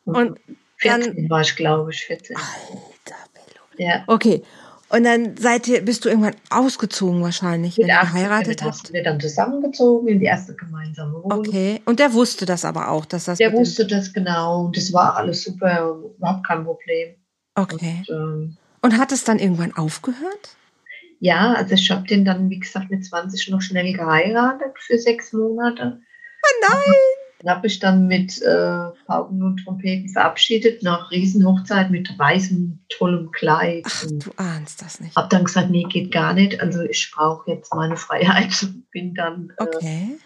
Und 0.04 0.38
14 0.78 1.28
war 1.30 1.40
ich, 1.42 1.56
glaube 1.56 1.90
ich, 1.92 2.04
14. 2.06 2.36
Alter 2.36 3.18
Bello. 3.34 3.64
Ja. 3.90 4.04
Okay. 4.06 4.42
Und 4.90 5.04
dann 5.04 5.36
seid 5.36 5.68
ihr, 5.68 5.82
bist 5.84 6.04
du 6.04 6.08
irgendwann 6.08 6.34
ausgezogen 6.48 7.20
wahrscheinlich, 7.22 7.76
wenn 7.76 7.86
Mit 7.86 7.94
ihr 7.94 8.00
18 8.00 8.14
geheiratet 8.14 8.62
habt? 8.62 8.74
sind 8.86 8.92
wir 8.94 9.02
dann 9.02 9.20
zusammengezogen 9.20 10.08
in 10.08 10.18
die 10.18 10.24
erste 10.24 10.54
gemeinsame 10.54 11.12
Wohnung. 11.22 11.40
Okay. 11.46 11.82
Und 11.84 12.00
der 12.00 12.14
wusste 12.14 12.46
das 12.46 12.64
aber 12.64 12.88
auch, 12.88 13.04
dass 13.04 13.24
das. 13.26 13.36
Der 13.36 13.52
wusste 13.52 13.86
das 13.86 14.12
genau 14.14 14.64
und 14.64 14.76
das 14.76 14.92
war 14.94 15.16
alles 15.16 15.42
super, 15.44 15.94
überhaupt 16.16 16.46
kein 16.46 16.64
Problem. 16.64 17.16
Okay. 17.54 18.02
Und, 18.08 18.14
ähm, 18.14 18.56
Und 18.80 18.96
hat 18.96 19.12
es 19.12 19.24
dann 19.24 19.38
irgendwann 19.38 19.76
aufgehört? 19.76 20.54
ja, 21.20 21.52
also 21.54 21.74
ich 21.74 21.90
habe 21.90 22.06
den 22.06 22.24
dann, 22.24 22.48
wie 22.48 22.60
gesagt, 22.60 22.90
mit 22.90 23.04
20 23.04 23.48
noch 23.50 23.60
schnell 23.60 23.92
geheiratet 23.92 24.72
für 24.78 24.96
sechs 24.98 25.32
Monate. 25.32 26.00
Oh 26.00 26.66
nein! 26.70 26.80
Dann 27.40 27.54
habe 27.54 27.66
ich 27.68 27.78
dann 27.78 28.06
mit 28.08 28.42
äh, 28.42 28.90
Pauken 29.06 29.42
und 29.42 29.58
Trompeten 29.64 30.08
verabschiedet, 30.08 30.82
nach 30.82 31.10
Riesenhochzeit 31.12 31.90
mit 31.90 32.18
weißem, 32.18 32.80
tollem 32.88 33.30
Kleid. 33.30 33.84
Ach, 33.86 34.04
du 34.10 34.30
ahnst 34.36 34.82
das 34.82 35.00
nicht. 35.00 35.14
habe 35.16 35.28
dann 35.28 35.44
gesagt, 35.44 35.70
nee, 35.70 35.84
geht 35.84 36.10
gar 36.10 36.32
nicht. 36.32 36.60
Also 36.60 36.82
ich 36.82 37.12
brauche 37.14 37.50
jetzt 37.50 37.72
meine 37.74 37.96
Freiheit. 37.96 38.50
Und 38.62 38.90
bin 38.90 39.14
dann, 39.14 39.52
äh, 39.58 39.62
Okay. 39.62 40.18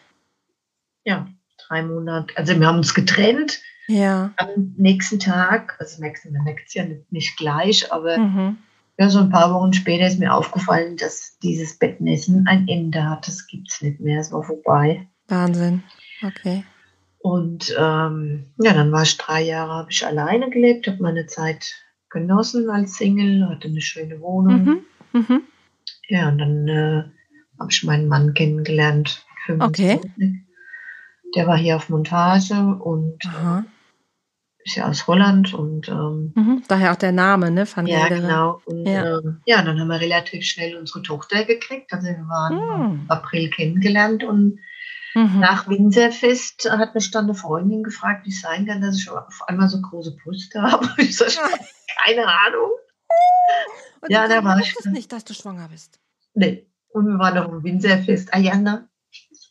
ja, 1.05 1.27
drei 1.69 1.83
Monate, 1.83 2.35
also 2.37 2.59
wir 2.59 2.67
haben 2.67 2.79
uns 2.79 2.95
getrennt. 2.95 3.61
Ja. 3.89 4.33
Am 4.37 4.75
nächsten 4.79 5.19
Tag, 5.19 5.77
also 5.81 6.01
nächsten, 6.03 6.33
man 6.33 6.45
merkt 6.45 6.69
es 6.69 6.75
ja 6.75 6.85
nicht, 6.85 7.11
nicht 7.13 7.37
gleich, 7.37 7.93
aber 7.93 8.17
Mhm. 8.17 8.57
ja, 8.99 9.09
so 9.11 9.19
ein 9.19 9.29
paar 9.31 9.53
Wochen 9.53 9.73
später 9.75 10.07
ist 10.07 10.19
mir 10.21 10.33
aufgefallen, 10.33 10.97
dass 10.97 11.37
dieses 11.43 11.79
Bettnässen 11.79 12.47
ein 12.47 12.69
Ende 12.69 13.09
hat. 13.09 13.27
Das 13.27 13.47
gibt's 13.49 13.83
nicht 13.83 14.01
mehr, 14.01 14.21
es 14.21 14.33
war 14.33 14.43
vorbei. 14.45 15.09
Wahnsinn. 15.29 15.83
Okay. 16.25 16.65
Und 17.23 17.73
ähm, 17.79 18.47
ja, 18.59 18.73
dann 18.75 18.91
war 18.91 19.03
ich 19.05 19.17
drei 19.17 19.43
Jahre, 19.43 19.73
habe 19.75 19.91
ich 19.93 20.05
alleine 20.05 20.51
gelebt, 20.51 20.89
habe 20.89 21.01
meine 21.03 21.27
Zeit 21.27 21.75
genossen 22.11 22.69
als 22.69 22.97
Single, 22.97 23.49
hatte 23.49 23.69
eine 23.69 23.81
schöne 23.81 24.21
Wohnung. 24.21 24.65
Mhm. 24.65 24.81
Mhm. 25.13 25.43
Ja, 26.09 26.29
und 26.29 26.39
dann 26.39 26.69
äh, 26.69 27.05
habe 27.61 27.71
ich 27.71 27.85
meinen 27.85 28.09
Mann 28.09 28.35
kennengelernt. 28.35 29.25
mit 29.49 29.63
Okay. 29.63 30.01
25. 30.01 30.47
Der 31.37 31.47
war 31.47 31.57
hier 31.57 31.77
auf 31.77 31.89
Montage 31.89 32.55
und 32.61 33.25
Aha. 33.27 33.65
ist 34.65 34.77
ja 34.77 34.89
aus 34.89 35.07
Holland 35.07 35.55
und 35.55 35.89
ähm, 35.89 36.33
Mhm. 36.35 36.63
Daher 36.69 36.93
auch 36.93 36.97
der 36.97 37.13
Name, 37.13 37.51
ne? 37.51 37.67
Van 37.73 37.87
ja, 37.87 38.09
Gelderen. 38.09 38.23
genau. 38.29 38.61
Und 38.67 38.85
Ja. 38.87 39.19
Ähm, 39.19 39.41
ja, 39.47 39.63
dann 39.63 39.79
haben 39.81 39.89
wir 39.89 40.01
relativ 40.01 40.45
schnell 40.45 40.77
unsere 40.77 41.03
Tochter 41.03 41.45
gekriegt. 41.45 41.93
Also 41.93 42.09
wir 42.09 42.27
waren 42.29 42.59
Hm. 42.59 43.01
im 43.03 43.11
April 43.11 43.49
kennengelernt 43.51 44.25
und 44.25 44.59
Mhm. 45.15 45.41
nach 45.41 45.69
Winzerfest 45.69 46.71
hat 46.71 46.95
mich 46.95 47.11
dann 47.11 47.25
eine 47.25 47.35
Freundin 47.35 47.83
gefragt, 47.83 48.25
wie 48.27 48.31
es 48.31 48.41
sein 48.41 48.67
kann, 48.67 48.81
dass 48.81 48.97
ich 48.97 49.11
auf 49.11 49.43
einmal 49.47 49.69
so 49.69 49.81
große 49.81 50.17
Brüste 50.23 50.63
habe. 50.63 50.89
Ich 50.99 51.17
sag, 51.17 51.29
keine 52.05 52.27
Ahnung. 52.27 52.71
Und 54.01 54.11
Ja, 54.11 54.27
da 54.27 54.43
war 54.43 54.59
ich 54.59 54.75
dann. 54.83 54.93
nicht, 54.93 55.13
dass 55.13 55.25
du 55.25 55.35
schwanger 55.35 55.69
bist. 55.69 56.01
Nee. 56.35 56.67
Und 56.89 57.07
wir 57.07 57.19
waren 57.19 57.39
auf 57.39 57.47
dem 57.51 57.63
Winzerfest. 57.63 58.33
Ah 58.33 58.39
ja, 58.39 58.57
na, 58.57 58.89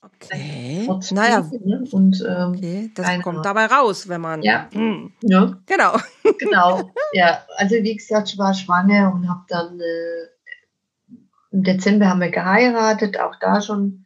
Okay. 0.04 0.84
trotzdem, 0.88 1.16
Naja, 1.18 1.48
ne? 1.64 1.84
Und 1.92 2.24
ähm, 2.28 2.54
okay. 2.56 2.92
Das 2.96 3.06
kommt 3.22 3.28
Ahnung. 3.28 3.44
dabei 3.44 3.68
raus, 3.68 4.08
wenn 4.10 4.22
man. 4.22 4.42
Ja. 4.42 4.68
Hm. 4.72 5.14
ja, 5.22 5.56
Genau. 5.68 5.96
genau. 6.40 6.92
ja, 7.14 7.46
also 7.58 7.76
wie 7.76 7.96
gesagt, 7.96 8.30
ich 8.30 8.38
war 8.40 8.52
schwanger 8.56 9.14
und 9.14 9.30
habe 9.30 9.42
dann 9.48 9.80
äh, 9.80 11.16
im 11.52 11.64
Dezember 11.64 12.08
haben 12.10 12.20
wir 12.22 12.32
geheiratet, 12.32 13.20
auch 13.20 13.36
da 13.40 13.62
schon 13.62 14.01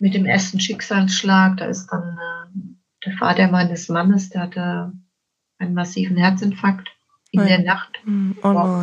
mit 0.00 0.14
dem 0.14 0.26
ersten 0.26 0.60
Schicksalsschlag. 0.60 1.56
Da 1.58 1.66
ist 1.66 1.86
dann 1.88 2.18
äh, 2.18 2.58
der 3.06 3.12
Vater 3.18 3.48
meines 3.48 3.88
Mannes, 3.88 4.30
der 4.30 4.42
hatte 4.42 4.92
einen 5.58 5.74
massiven 5.74 6.16
Herzinfarkt 6.16 6.88
in 7.30 7.40
Ui. 7.40 7.46
der 7.46 7.60
Nacht 7.62 7.98
Hm. 8.04 8.36
Oh 8.42 8.82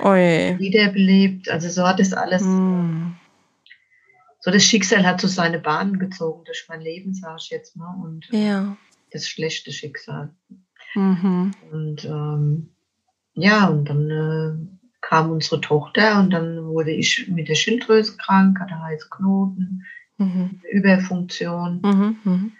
Oi. 0.00 0.56
wiederbelebt. 0.58 1.48
Also 1.48 1.68
so 1.68 1.86
hat 1.86 2.00
es 2.00 2.12
alles, 2.12 2.42
Hm. 2.42 3.14
so 4.40 4.50
das 4.50 4.62
Schicksal 4.64 5.06
hat 5.06 5.20
so 5.20 5.28
seine 5.28 5.58
Bahnen 5.58 5.98
gezogen 5.98 6.44
durch 6.44 6.64
mein 6.68 6.80
Leben, 6.80 7.14
sage 7.14 7.36
ich 7.40 7.50
jetzt 7.50 7.76
mal. 7.76 7.94
Und 8.02 8.26
Ja. 8.30 8.76
das 9.12 9.28
schlechte 9.28 9.72
Schicksal. 9.72 10.30
Mhm. 10.94 11.52
Und 11.70 12.04
ähm, 12.04 12.70
ja, 13.34 13.66
und 13.66 13.88
dann 13.88 14.10
äh, 14.10 14.78
kam 15.00 15.30
unsere 15.30 15.60
Tochter 15.60 16.18
und 16.20 16.30
dann 16.30 16.64
wurde 16.64 16.90
ich 16.92 17.28
mit 17.28 17.48
der 17.48 17.54
Schilddrüse 17.54 18.16
krank, 18.16 18.58
hatte 18.60 18.80
heiße 18.80 19.08
Knoten, 19.10 19.84
Mhm. 20.18 20.60
Überfunktion. 20.70 21.80
Mhm. 21.82 22.16
Mhm. 22.24 22.52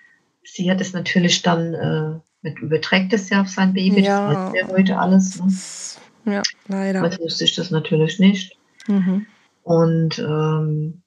Sie 0.44 0.70
hat 0.70 0.80
es 0.80 0.92
natürlich 0.92 1.42
dann, 1.42 1.74
äh, 1.74 2.20
mit 2.40 2.58
überträgt 2.60 3.12
es 3.12 3.28
ja 3.30 3.42
auf 3.42 3.48
sein 3.48 3.74
Baby, 3.74 4.00
Ja. 4.02 4.32
das 4.32 4.52
weiß 4.52 4.60
ja 4.60 4.68
heute 4.68 4.98
alles. 4.98 5.98
Ne? 6.24 6.34
Ja, 6.34 6.42
leider. 6.68 6.94
Damals 7.00 7.18
wusste 7.18 7.44
ich 7.44 7.54
das 7.54 7.70
natürlich 7.70 8.18
nicht. 8.18 8.56
Mhm. 8.86 9.26
Und 9.62 10.18
ähm, 10.18 11.02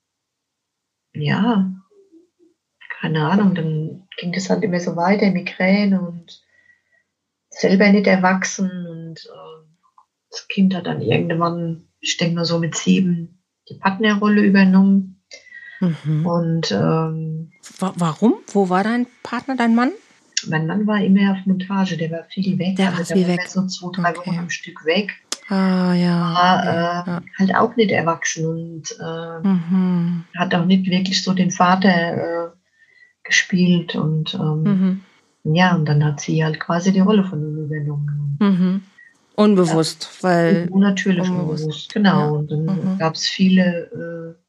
ja, 1.13 1.73
keine 2.99 3.27
Ahnung, 3.27 3.55
dann 3.55 4.07
ging 4.17 4.31
das 4.33 4.49
halt 4.49 4.63
immer 4.63 4.79
so 4.79 4.95
weiter, 4.95 5.31
Migräne 5.31 6.01
und 6.01 6.43
selber 7.49 7.89
nicht 7.91 8.07
erwachsen. 8.07 8.69
Und 8.87 9.25
äh, 9.25 9.67
das 10.29 10.47
Kind 10.47 10.75
hat 10.75 10.85
dann 10.85 11.01
irgendwann, 11.01 11.87
ich 11.99 12.17
denke 12.17 12.35
mal 12.35 12.45
so 12.45 12.59
mit 12.59 12.75
sieben, 12.75 13.41
die 13.69 13.75
Partnerrolle 13.75 14.41
übernommen. 14.41 15.20
Mhm. 15.81 16.25
Und 16.25 16.71
ähm, 16.71 17.51
Wa- 17.79 17.93
Warum? 17.97 18.35
Wo 18.53 18.69
war 18.69 18.83
dein 18.83 19.07
Partner, 19.23 19.55
dein 19.57 19.75
Mann? 19.75 19.91
mein 20.47 20.65
Mann 20.65 20.87
war 20.87 20.99
immer 20.99 21.33
auf 21.33 21.45
Montage, 21.45 21.97
der 21.97 22.09
war 22.09 22.23
viel 22.23 22.57
weg. 22.57 22.75
Der 22.77 22.87
war 22.93 22.97
also 22.99 23.13
viel 23.13 23.25
der 23.25 23.33
weg. 23.33 23.39
war 23.41 23.47
so 23.47 23.67
zwei, 23.67 23.91
drei 24.01 24.09
Okay. 24.09 24.17
Wochen 24.31 24.39
am 24.39 24.49
Stück 24.49 24.83
weg. 24.85 25.11
Ah, 25.49 25.93
ja. 25.93 26.33
War 26.33 26.63
äh, 26.63 27.09
ja. 27.11 27.21
halt 27.37 27.55
auch 27.55 27.75
nicht 27.75 27.91
erwachsen 27.91 28.45
und 28.47 28.83
äh, 28.99 29.47
Mhm. 29.47 30.23
hat 30.35 30.55
auch 30.55 30.65
nicht 30.65 30.85
wirklich 30.89 31.21
so 31.23 31.33
den 31.35 31.51
Vater 31.51 32.45
äh, 32.45 32.49
gespielt. 33.23 33.95
Und 33.95 34.33
ähm, 34.33 34.63
Mhm. 35.43 35.55
ja, 35.55 35.75
und 35.75 35.85
dann 35.85 36.03
hat 36.03 36.21
sie 36.21 36.43
halt 36.43 36.59
quasi 36.59 36.91
die 36.91 37.01
Rolle 37.01 37.23
von 37.23 37.39
ihm 37.41 37.65
übernommen. 37.65 38.37
Mhm. 38.39 38.81
Unbewusst, 39.35 40.09
weil. 40.21 40.67
Und 40.71 40.81
natürlich 40.81 41.29
unbewusst. 41.29 41.63
unbewusst, 41.65 41.93
genau. 41.93 42.19
Ja. 42.19 42.27
Und 42.29 42.51
dann 42.51 42.65
Mhm. 42.65 42.97
gab 42.97 43.13
es 43.15 43.27
viele 43.27 44.35
äh, 44.35 44.41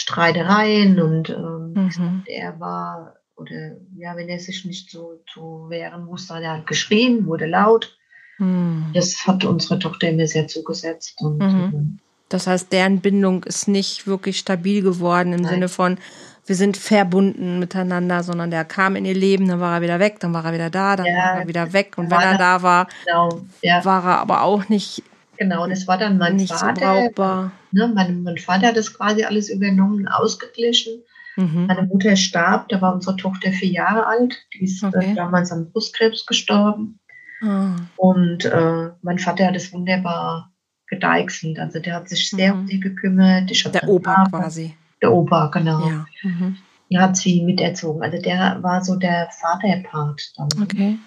Streitereien 0.00 1.00
und 1.00 1.30
ähm, 1.30 1.74
Mhm. 1.74 2.22
er 2.26 2.58
war, 2.58 3.14
oder 3.36 3.76
ja, 3.96 4.16
wenn 4.16 4.28
er 4.28 4.38
sich 4.38 4.64
nicht 4.64 4.90
so 4.90 5.20
zu 5.32 5.66
wehren 5.68 6.06
wusste, 6.06 6.34
hat 6.34 6.42
er 6.42 6.52
halt 6.52 6.66
geschrien, 6.66 7.26
wurde 7.26 7.46
laut. 7.46 7.96
Mhm. 8.38 8.86
Das 8.94 9.26
hat 9.26 9.44
unsere 9.44 9.78
Tochter 9.78 10.08
immer 10.08 10.26
sehr 10.26 10.46
zugesetzt. 10.48 11.20
Und 11.22 11.38
Mhm. 11.40 11.70
ähm, 11.74 11.98
Das 12.28 12.46
heißt, 12.46 12.72
deren 12.72 13.00
Bindung 13.00 13.42
ist 13.44 13.66
nicht 13.66 14.06
wirklich 14.06 14.38
stabil 14.38 14.82
geworden 14.82 15.32
im 15.32 15.40
Nein. 15.42 15.50
Sinne 15.54 15.68
von, 15.68 15.98
wir 16.46 16.54
sind 16.56 16.76
verbunden 16.76 17.58
miteinander, 17.58 18.22
sondern 18.22 18.50
der 18.50 18.64
kam 18.64 18.94
in 18.96 19.04
ihr 19.04 19.14
Leben, 19.14 19.48
dann 19.48 19.58
war 19.60 19.74
er 19.76 19.82
wieder 19.82 19.98
weg, 19.98 20.18
dann 20.20 20.32
war 20.32 20.44
er 20.44 20.52
wieder 20.52 20.70
da, 20.70 20.96
dann 20.96 21.06
Ja, 21.06 21.14
war 21.14 21.40
er 21.40 21.48
wieder 21.48 21.72
weg. 21.72 21.98
Und 21.98 22.10
wenn 22.10 22.20
er 22.20 22.38
da- 22.38 22.58
da 22.58 22.62
war, 22.62 22.88
genau, 23.04 23.42
ja, 23.62 23.84
war 23.84 24.04
er 24.04 24.18
aber 24.20 24.42
auch 24.42 24.68
nicht, 24.68 25.02
genau, 25.40 25.66
das 25.66 25.88
war 25.88 25.98
dann 25.98 26.18
mein 26.18 26.36
nicht 26.36 26.48
so 26.52 26.54
Vater. 26.54 26.80
brauchbar. 27.08 27.50
ne, 27.72 27.90
mein, 27.92 28.22
mein 28.22 28.38
Vater 28.38 28.68
hat 28.68 28.76
das 28.76 28.94
quasi 28.94 29.24
alles 29.24 29.48
übernommen, 29.50 30.06
ausgeglichen. 30.06 31.02
Mhm. 31.36 31.66
Meine 31.66 31.82
Mutter 31.84 32.14
starb, 32.16 32.68
da 32.68 32.80
war 32.80 32.94
unsere 32.94 33.16
Tochter 33.16 33.50
vier 33.50 33.70
Jahre 33.70 34.06
alt. 34.06 34.36
Die 34.54 34.64
ist 34.64 34.84
Okay. 34.84 35.12
äh, 35.12 35.14
damals 35.14 35.50
an 35.50 35.70
Brustkrebs 35.72 36.26
gestorben. 36.26 37.00
Ah. 37.42 37.76
Und 37.96 38.44
äh, 38.44 38.90
mein 39.02 39.18
Vater 39.18 39.46
hat 39.46 39.56
es 39.56 39.72
wunderbar 39.72 40.52
gedeichselt. 40.88 41.58
Also 41.58 41.78
der 41.80 41.94
hat 41.94 42.08
sich 42.08 42.28
sehr 42.30 42.52
Mhm. 42.54 42.60
um 42.60 42.66
sie 42.66 42.80
gekümmert. 42.80 43.50
Der 43.74 43.88
Opa 43.88 44.14
Vater- 44.24 44.38
quasi. 44.38 44.74
Der 45.02 45.12
Opa, 45.12 45.46
genau. 45.46 45.88
Ja. 45.88 46.06
Mhm. 46.22 46.56
Der 46.92 47.00
hat 47.02 47.16
sie 47.16 47.42
miterzogen. 47.44 48.02
Also 48.02 48.20
der 48.20 48.58
war 48.62 48.84
so 48.84 48.96
der 48.96 49.28
Vaterpart 49.40 50.20
dann. 50.36 50.48
Okay. 50.62 50.98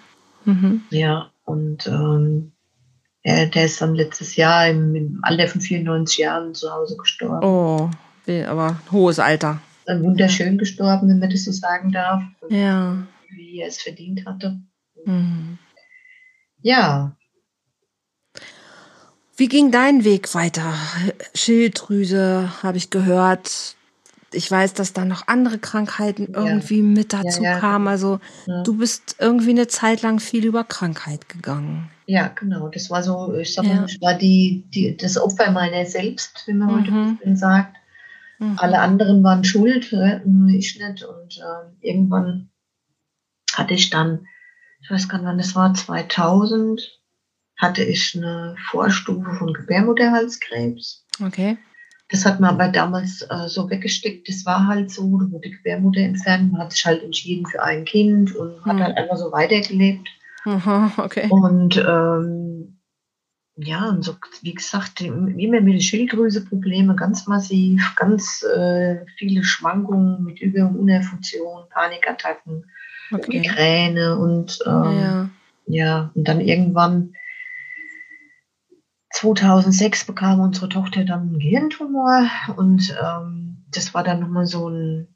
Mhm. 0.46 0.82
Ja, 0.90 1.30
und 1.44 1.86
ähm, 1.86 2.52
er, 3.24 3.46
der 3.46 3.64
ist 3.64 3.80
dann 3.80 3.94
letztes 3.96 4.36
Jahr 4.36 4.68
im, 4.68 4.94
im 4.94 5.18
Alter 5.22 5.48
von 5.48 5.60
94 5.60 6.18
Jahren 6.18 6.54
zu 6.54 6.70
Hause 6.70 6.96
gestorben. 6.96 7.44
Oh, 7.44 7.90
aber 8.46 8.80
hohes 8.92 9.18
Alter. 9.18 9.60
Dann 9.86 10.02
wunderschön 10.02 10.56
gestorben, 10.58 11.08
wenn 11.08 11.18
man 11.18 11.30
das 11.30 11.44
so 11.44 11.50
sagen 11.52 11.90
darf, 11.90 12.22
Ja. 12.48 12.96
wie 13.30 13.58
er 13.60 13.68
es 13.68 13.82
verdient 13.82 14.24
hatte. 14.26 14.60
Mhm. 15.04 15.58
Ja, 16.62 17.16
Wie 19.36 19.48
ging 19.48 19.72
dein 19.72 20.04
Weg 20.04 20.32
weiter? 20.36 20.74
Schilddrüse 21.34 22.52
habe 22.62 22.76
ich 22.76 22.90
gehört. 22.90 23.74
Ich 24.32 24.48
weiß, 24.48 24.74
dass 24.74 24.92
da 24.92 25.04
noch 25.04 25.26
andere 25.26 25.58
Krankheiten 25.58 26.28
Ja. 26.32 26.46
irgendwie 26.46 26.82
mit 26.82 27.12
dazu 27.12 27.42
Ja, 27.42 27.52
ja, 27.54 27.58
kamen. 27.58 27.88
Also 27.88 28.20
du 28.46 28.76
bist 28.78 29.16
irgendwie 29.18 29.50
eine 29.50 29.66
Zeit 29.66 30.02
lang 30.02 30.20
viel 30.20 30.44
über 30.44 30.62
Krankheit 30.62 31.28
gegangen. 31.28 31.90
Ja, 32.06 32.28
genau. 32.28 32.68
Das 32.68 32.90
war 32.90 33.02
so, 33.02 33.34
ich 33.34 33.54
sag 33.54 33.64
Ja. 33.64 33.74
mal, 33.74 33.86
ich 33.88 34.00
war 34.00 34.14
die, 34.14 34.64
die, 34.74 34.96
das 34.96 35.16
Opfer 35.18 35.50
meiner 35.50 35.84
selbst, 35.86 36.44
wie 36.46 36.52
man 36.52 36.70
heute 36.80 36.90
Mhm. 36.90 37.18
schön 37.22 37.36
sagt. 37.36 37.76
Mhm. 38.38 38.58
Alle 38.58 38.80
anderen 38.80 39.22
waren 39.22 39.44
schuld, 39.44 39.92
nur 39.92 40.48
ich 40.50 40.78
nicht. 40.78 41.02
Und 41.04 41.38
äh, 41.38 41.86
irgendwann 41.88 42.50
hatte 43.54 43.74
ich 43.74 43.90
dann, 43.90 44.26
ich 44.82 44.90
weiß 44.90 45.08
gar 45.08 45.18
nicht 45.18 45.26
wann 45.26 45.38
das 45.38 45.54
war, 45.54 45.72
2000, 45.72 47.00
hatte 47.56 47.84
ich 47.84 48.14
eine 48.16 48.56
Vorstufe 48.70 49.32
von 49.34 49.54
Gebärmutterhalskrebs. 49.54 51.06
Okay. 51.24 51.56
Das 52.10 52.26
hat 52.26 52.38
man 52.40 52.50
aber 52.60 52.68
damals 52.68 53.22
äh, 53.22 53.48
so 53.48 53.70
weggesteckt. 53.70 54.28
Das 54.28 54.44
war 54.44 54.66
halt 54.66 54.90
so, 54.90 55.02
da 55.18 55.30
wurde 55.30 55.48
die 55.48 55.56
Gebärmutter 55.56 56.00
entfernt. 56.00 56.52
Man 56.52 56.60
hat 56.62 56.72
sich 56.72 56.84
halt 56.84 57.02
entschieden 57.02 57.46
für 57.46 57.62
ein 57.62 57.84
Kind 57.84 58.34
und 58.34 58.62
hat 58.64 58.74
Hm. 58.74 58.82
halt 58.82 58.96
einfach 58.96 59.16
so 59.16 59.32
weitergelebt. 59.32 60.06
Aha, 60.44 60.92
okay. 60.98 61.28
Und 61.30 61.76
ähm, 61.76 62.78
ja, 63.56 63.88
und 63.88 64.02
so, 64.02 64.16
wie 64.42 64.54
gesagt, 64.54 65.00
immer 65.00 65.60
mit 65.60 65.74
der 65.74 65.80
Schilddrüse 65.80 66.44
Probleme, 66.44 66.96
ganz 66.96 67.26
massiv, 67.26 67.94
ganz 67.96 68.42
äh, 68.42 69.04
viele 69.16 69.44
Schwankungen 69.44 70.24
mit 70.24 70.40
Über- 70.40 70.66
und 70.66 70.76
Unterfunktion, 70.76 71.68
Panikattacken, 71.70 72.64
okay. 73.12 73.38
Migräne 73.40 74.18
und 74.18 74.58
ähm, 74.66 74.98
Ja. 74.98 75.30
ja, 75.66 76.10
und 76.14 76.26
dann 76.26 76.40
irgendwann 76.40 77.14
2006 79.12 80.04
bekam 80.06 80.40
unsere 80.40 80.68
Tochter 80.68 81.04
dann 81.04 81.20
einen 81.28 81.38
Gehirntumor 81.38 82.28
und 82.56 82.94
ähm, 83.00 83.64
das 83.70 83.94
war 83.94 84.02
dann 84.02 84.20
nochmal 84.20 84.46
so 84.46 84.68
ein, 84.68 85.14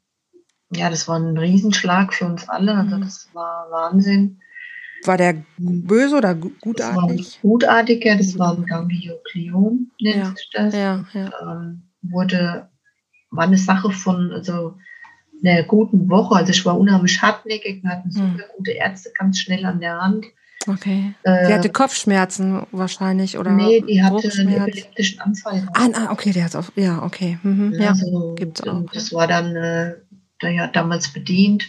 ja, 0.71 0.89
das 0.89 1.07
war 1.09 1.17
ein 1.19 1.37
Riesenschlag 1.37 2.13
für 2.13 2.25
uns 2.25 2.47
alle. 2.47 2.73
Also 2.75 2.95
Mhm. 2.97 3.01
das 3.01 3.29
war 3.33 3.67
Wahnsinn. 3.69 4.39
War 5.05 5.17
der 5.17 5.35
böse 5.57 6.17
oder 6.17 6.35
gu- 6.35 6.51
Das 6.75 6.87
war 6.95 7.03
ein 7.03 7.07
gutartig? 7.17 7.39
gutartiger, 7.41 8.15
das 8.17 8.37
war 8.37 8.57
ein 8.57 8.65
Gangliokliom, 8.65 9.91
nennt 10.01 10.15
Ja. 10.17 10.25
sich 10.35 10.49
das. 10.53 10.73
Ja, 10.75 11.05
ja. 11.13 11.31
Ähm, 11.41 11.83
wurde, 12.01 12.69
war 13.31 13.43
eine 13.45 13.57
Sache 13.57 13.91
von, 13.91 14.31
also 14.31 14.75
einer 15.43 15.63
guten 15.63 16.09
Woche. 16.09 16.35
Also 16.35 16.51
ich 16.51 16.65
war 16.65 16.77
unheimlich 16.77 17.21
hartnäckig, 17.21 17.81
wir 17.83 17.89
hatten 17.91 18.11
super 18.11 18.43
gute 18.57 18.71
Ärzte 18.71 19.11
ganz 19.17 19.39
schnell 19.39 19.65
an 19.65 19.79
der 19.79 19.99
Hand. 20.01 20.25
Okay. 20.67 21.13
Äh, 21.23 21.47
Die 21.47 21.53
hatte 21.53 21.69
Kopfschmerzen 21.69 22.61
wahrscheinlich 22.71 23.37
oder 23.37 23.51
nee, 23.51 23.81
die 23.81 24.03
hatte 24.03 24.29
einen 24.37 24.49
epileptischen 24.67 25.19
Anfall. 25.21 25.65
Ah, 25.73 25.87
ah, 25.93 26.11
okay, 26.11 26.31
der 26.33 26.43
hat 26.43 26.55
auch. 26.57 26.65
Ja, 26.75 27.01
okay. 27.03 27.39
Mhm. 27.43 27.73
Ja, 27.79 27.95
so, 27.95 28.35
gibt's 28.37 28.61
auch, 28.67 28.83
Das 28.93 29.13
war 29.13 29.25
dann, 29.27 29.55
äh, 29.55 29.95
der 30.41 30.59
hat 30.63 30.75
damals 30.75 31.07
bedient, 31.13 31.63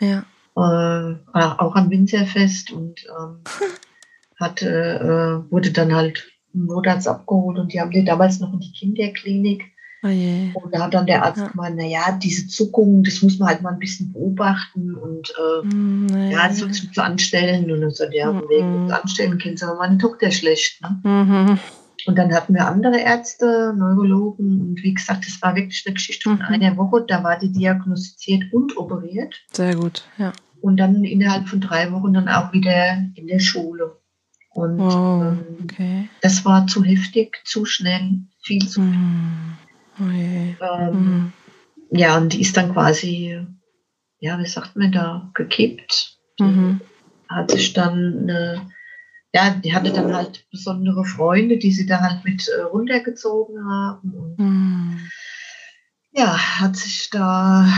ja. 0.00 0.24
Äh, 0.56 1.14
auch 1.34 1.74
am 1.76 1.90
Winzerfest 1.90 2.72
und 2.72 3.04
ähm, 3.06 3.40
hat, 4.40 4.62
äh, 4.62 4.96
äh, 4.96 5.40
wurde 5.50 5.70
dann 5.72 5.94
halt 5.94 6.24
montags 6.52 7.06
abgeholt 7.06 7.58
und 7.58 7.72
die 7.72 7.80
haben 7.80 7.90
die 7.90 8.04
damals 8.04 8.40
noch 8.40 8.52
in 8.52 8.60
die 8.60 8.72
Kinderklinik. 8.72 9.64
Oh. 10.02 10.08
Und 10.08 10.72
da 10.74 10.84
hat 10.84 10.94
dann 10.94 11.06
der 11.06 11.24
Arzt 11.24 11.38
Ja. 11.40 11.48
gemeint, 11.48 11.76
naja, 11.76 12.18
diese 12.22 12.46
Zuckungen, 12.46 13.02
das 13.02 13.22
muss 13.22 13.38
man 13.38 13.48
halt 13.48 13.62
mal 13.62 13.72
ein 13.72 13.78
bisschen 13.78 14.12
beobachten 14.12 14.94
und 14.94 15.30
äh, 15.30 15.66
nee. 15.66 16.32
ja, 16.32 16.46
das 16.48 16.58
sich 16.58 16.92
zu 16.92 17.02
anstellen. 17.02 17.70
Und 17.70 17.80
dann 17.80 17.90
sagt 17.90 18.14
ja, 18.14 18.32
Mhm. 18.32 18.42
wegen 18.48 18.90
Anstellen 18.92 19.38
kennt 19.38 19.62
aber 19.62 19.76
meine 19.78 19.98
Tochter 19.98 20.30
schlecht. 20.30 20.80
Ne? 20.82 21.00
Mhm. 21.02 21.58
Und 22.06 22.16
dann 22.18 22.32
hatten 22.32 22.54
wir 22.54 22.68
andere 22.68 23.00
Ärzte, 23.00 23.74
Neurologen 23.76 24.60
und 24.60 24.82
wie 24.82 24.94
gesagt, 24.94 25.26
das 25.26 25.42
war 25.42 25.56
wirklich 25.56 25.82
eine 25.86 25.94
Geschichte 25.94 26.28
von 26.30 26.38
Mhm. 26.38 26.54
einer 26.54 26.76
Woche. 26.76 27.04
Da 27.08 27.24
war 27.24 27.36
die 27.38 27.50
diagnostiziert 27.50 28.44
und 28.52 28.76
operiert 28.76 29.34
Sehr 29.52 29.74
gut, 29.74 30.04
ja. 30.18 30.32
Und 30.66 30.76
dann 30.78 31.04
innerhalb 31.04 31.48
von 31.48 31.60
drei 31.60 31.90
Wochen 31.92 32.12
dann 32.14 32.28
auch 32.28 32.52
wieder 32.52 32.98
in 33.14 33.26
der 33.26 33.38
Schule. 33.38 33.96
Und 34.50 34.80
ähm, 34.80 35.44
okay. 35.64 36.08
das 36.22 36.44
war 36.44 36.66
zu 36.66 36.82
heftig, 36.82 37.40
zu 37.44 37.64
schnell, 37.66 38.20
viel 38.42 38.66
zu. 38.66 38.80
Mhm. 38.80 39.56
Oh 40.00 40.08
je. 40.10 40.54
Ähm, 40.60 40.92
Mhm. 40.92 41.32
Ja, 41.90 42.16
und 42.16 42.32
die 42.32 42.40
ist 42.40 42.56
dann 42.56 42.72
quasi, 42.72 43.38
ja, 44.18 44.38
wie 44.40 44.46
sagt 44.46 44.74
man 44.76 44.90
da, 44.92 45.30
gekippt. 45.34 46.18
Mhm. 46.40 46.80
Hat 47.28 47.50
sich 47.52 47.72
dann, 47.74 48.22
eine, 48.22 48.70
ja, 49.32 49.50
die 49.50 49.72
hatte 49.74 49.92
dann 49.92 50.12
halt 50.14 50.46
besondere 50.50 51.04
Freunde, 51.04 51.58
die 51.58 51.70
sie 51.70 51.86
da 51.86 52.00
halt 52.00 52.24
mit 52.24 52.48
äh, 52.48 52.62
runtergezogen 52.62 53.64
haben. 53.64 54.12
Und 54.14 54.38
Mhm. 54.38 55.00
ja, 56.12 56.36
hat 56.60 56.76
sich 56.76 57.08
da, 57.10 57.68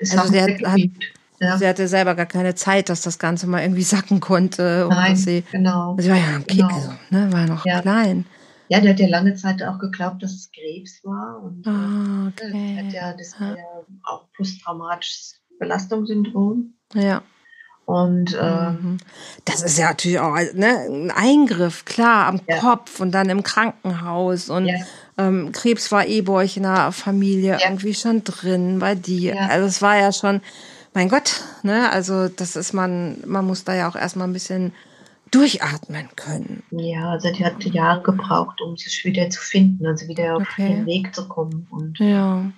ist 0.00 0.16
Also 0.16 0.32
sie 0.32 0.40
hat- 0.40 0.48
weggekippt. 0.48 1.12
Ja, 1.40 1.56
Sie 1.58 1.66
hatte 1.68 1.86
selber 1.88 2.14
gar 2.14 2.26
keine 2.26 2.54
Zeit, 2.54 2.88
dass 2.88 3.02
das 3.02 3.18
Ganze 3.18 3.46
mal 3.46 3.62
irgendwie 3.62 3.82
sacken 3.82 4.20
konnte. 4.20 4.88
Und 4.88 4.94
nein, 4.94 5.12
dass 5.12 5.22
sie, 5.22 5.44
genau. 5.52 5.96
sie 5.98 6.10
war 6.10 6.16
ja 6.16 6.34
am 6.36 6.46
Kind, 6.46 6.68
Genau. 6.68 6.74
also, 6.74 6.92
ne, 7.10 7.32
war 7.32 7.46
noch 7.46 7.64
Ja. 7.64 7.80
klein. 7.80 8.26
Ja, 8.68 8.80
der 8.80 8.90
hat 8.92 9.00
ja 9.00 9.08
lange 9.08 9.34
Zeit 9.34 9.62
auch 9.62 9.78
geglaubt, 9.78 10.22
dass 10.22 10.32
es 10.32 10.50
Krebs 10.52 11.00
war. 11.04 11.40
Und 11.42 11.66
äh, 11.66 11.70
Ah, 11.70 12.32
das 12.36 12.48
okay. 12.48 12.76
hat 12.84 12.92
ja, 12.92 13.12
das 13.16 13.34
Ja. 13.40 13.56
auch 14.04 14.26
posttraumatisches 14.36 15.40
Belastungssyndrom. 15.58 16.74
Ja. 16.94 17.22
Und 17.86 18.34
äh, 18.34 18.70
Mhm. 18.70 18.98
Das 19.46 19.62
ist 19.62 19.78
ja 19.78 19.88
natürlich 19.88 20.18
auch 20.18 20.34
ne, 20.52 20.86
ein 20.90 21.10
Eingriff, 21.10 21.84
klar, 21.86 22.26
am 22.26 22.40
Ja. 22.46 22.58
Kopf 22.58 23.00
und 23.00 23.12
dann 23.12 23.30
im 23.30 23.42
Krankenhaus. 23.42 24.50
Und 24.50 24.66
Ja. 24.66 24.74
ähm, 25.16 25.52
Krebs 25.52 25.90
war 25.90 26.06
eh 26.06 26.20
bei 26.20 26.32
euch 26.34 26.58
in 26.58 26.64
der 26.64 26.92
Familie 26.92 27.52
Ja. 27.52 27.60
irgendwie 27.64 27.94
schon 27.94 28.24
drin, 28.24 28.78
bei 28.80 28.94
dir. 28.94 29.40
Also 29.48 29.66
es 29.66 29.80
war 29.80 29.96
ja 29.96 30.12
schon, 30.12 30.42
mein 30.98 31.08
Gott, 31.08 31.44
ne? 31.62 31.92
Also 31.92 32.26
das 32.26 32.56
ist 32.56 32.72
man, 32.72 33.22
man 33.24 33.46
muss 33.46 33.62
da 33.62 33.72
ja 33.72 33.88
auch 33.88 33.94
erstmal 33.94 34.26
ein 34.26 34.32
bisschen 34.32 34.72
durchatmen 35.30 36.08
können. 36.16 36.64
ja, 36.72 37.10
also 37.10 37.30
die 37.32 37.44
hat 37.44 37.64
Jahre 37.66 38.02
gebraucht, 38.02 38.60
um 38.60 38.76
sich 38.76 39.04
wieder 39.04 39.30
zu 39.30 39.40
finden, 39.40 39.86
also 39.86 40.08
wieder 40.08 40.34
auf 40.34 40.42
Okay. 40.42 40.74
den 40.74 40.86
Weg 40.86 41.14
zu 41.14 41.28
kommen. 41.28 41.68
Und 41.70 41.96
Ja. 42.00 42.50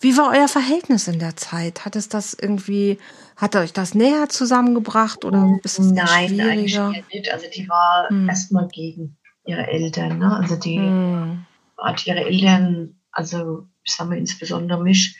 Wie 0.00 0.18
war 0.18 0.32
euer 0.36 0.48
Verhältnis 0.48 1.08
in 1.08 1.18
der 1.18 1.34
Zeit? 1.36 1.86
Hat 1.86 1.96
es 1.96 2.10
das 2.10 2.34
irgendwie, 2.34 2.98
hat 3.36 3.56
euch 3.56 3.72
das 3.72 3.94
näher 3.94 4.28
zusammengebracht 4.28 5.24
oder 5.24 5.58
ist 5.64 5.78
es 5.78 5.92
Nein, 5.94 6.38
eigentlich 6.38 6.72
schwieriger? 6.72 6.92
eher 6.94 7.04
nicht. 7.10 7.32
Also 7.32 7.46
die 7.56 7.66
war 7.70 8.10
Hm. 8.10 8.28
erstmal 8.28 8.68
gegen 8.68 9.16
ihre 9.46 9.66
Eltern. 9.66 10.18
Ne? 10.18 10.36
Also 10.36 10.56
die 10.56 10.76
Hm. 10.76 11.46
hat 11.78 12.06
ihre 12.06 12.20
Eltern, 12.26 13.00
also 13.12 13.66
ich 13.82 13.94
sage 13.94 14.10
mal 14.10 14.18
insbesondere 14.18 14.82
mich, 14.82 15.18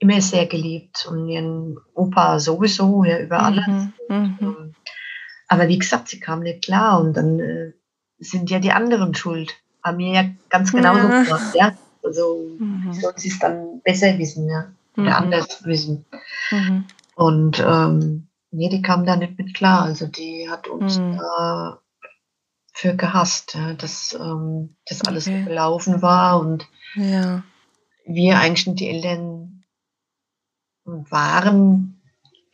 immer 0.00 0.20
sehr 0.20 0.46
geliebt 0.46 1.06
und 1.08 1.28
ihren 1.28 1.78
Opa 1.94 2.40
sowieso, 2.40 3.04
ja, 3.04 3.20
über 3.20 3.42
alles. 3.42 3.66
Mhm. 3.66 3.92
Mhm. 4.08 4.36
Ähm, 4.40 4.74
Aber 5.48 5.68
wie 5.68 5.78
gesagt, 5.78 6.08
sie 6.08 6.18
kam 6.20 6.40
nicht 6.40 6.64
klar 6.64 7.00
und 7.00 7.14
dann 7.16 7.38
äh, 7.38 7.72
sind 8.18 8.50
ja 8.50 8.58
die 8.58 8.72
anderen 8.72 9.14
schuld. 9.14 9.54
Haben 9.82 9.98
mir 9.98 10.12
ja 10.14 10.24
ganz 10.48 10.72
genauso 10.72 11.08
Ja. 11.08 11.22
gemacht, 11.22 11.54
ja. 11.54 11.72
Also 12.02 12.56
Mhm. 12.58 12.92
soll 12.92 13.12
sie 13.16 13.28
es 13.28 13.38
dann 13.38 13.80
besser 13.82 14.18
wissen, 14.18 14.48
ja. 14.48 14.72
Oder 14.96 15.10
Mhm. 15.10 15.16
anders 15.16 15.64
wissen. 15.64 16.06
Mhm. 16.50 16.84
Und 17.14 17.60
ähm, 17.64 18.28
nee, 18.50 18.68
die 18.70 18.82
kam 18.82 19.04
da 19.04 19.16
nicht 19.16 19.38
mit 19.38 19.54
klar. 19.54 19.82
Also 19.82 20.06
die 20.06 20.48
hat 20.50 20.66
uns 20.68 20.96
da 20.98 21.78
für 22.72 22.96
gehasst, 22.96 23.54
ja, 23.54 23.74
dass 23.74 24.16
das 24.18 24.18
das 24.88 25.02
alles 25.06 25.26
Okay. 25.28 25.44
gelaufen 25.44 26.00
war 26.00 26.40
und 26.40 26.66
Ja. 26.94 27.42
wir 28.06 28.38
eigentlich 28.38 28.74
die 28.76 28.88
Eltern 28.88 29.59
waren, 30.84 32.00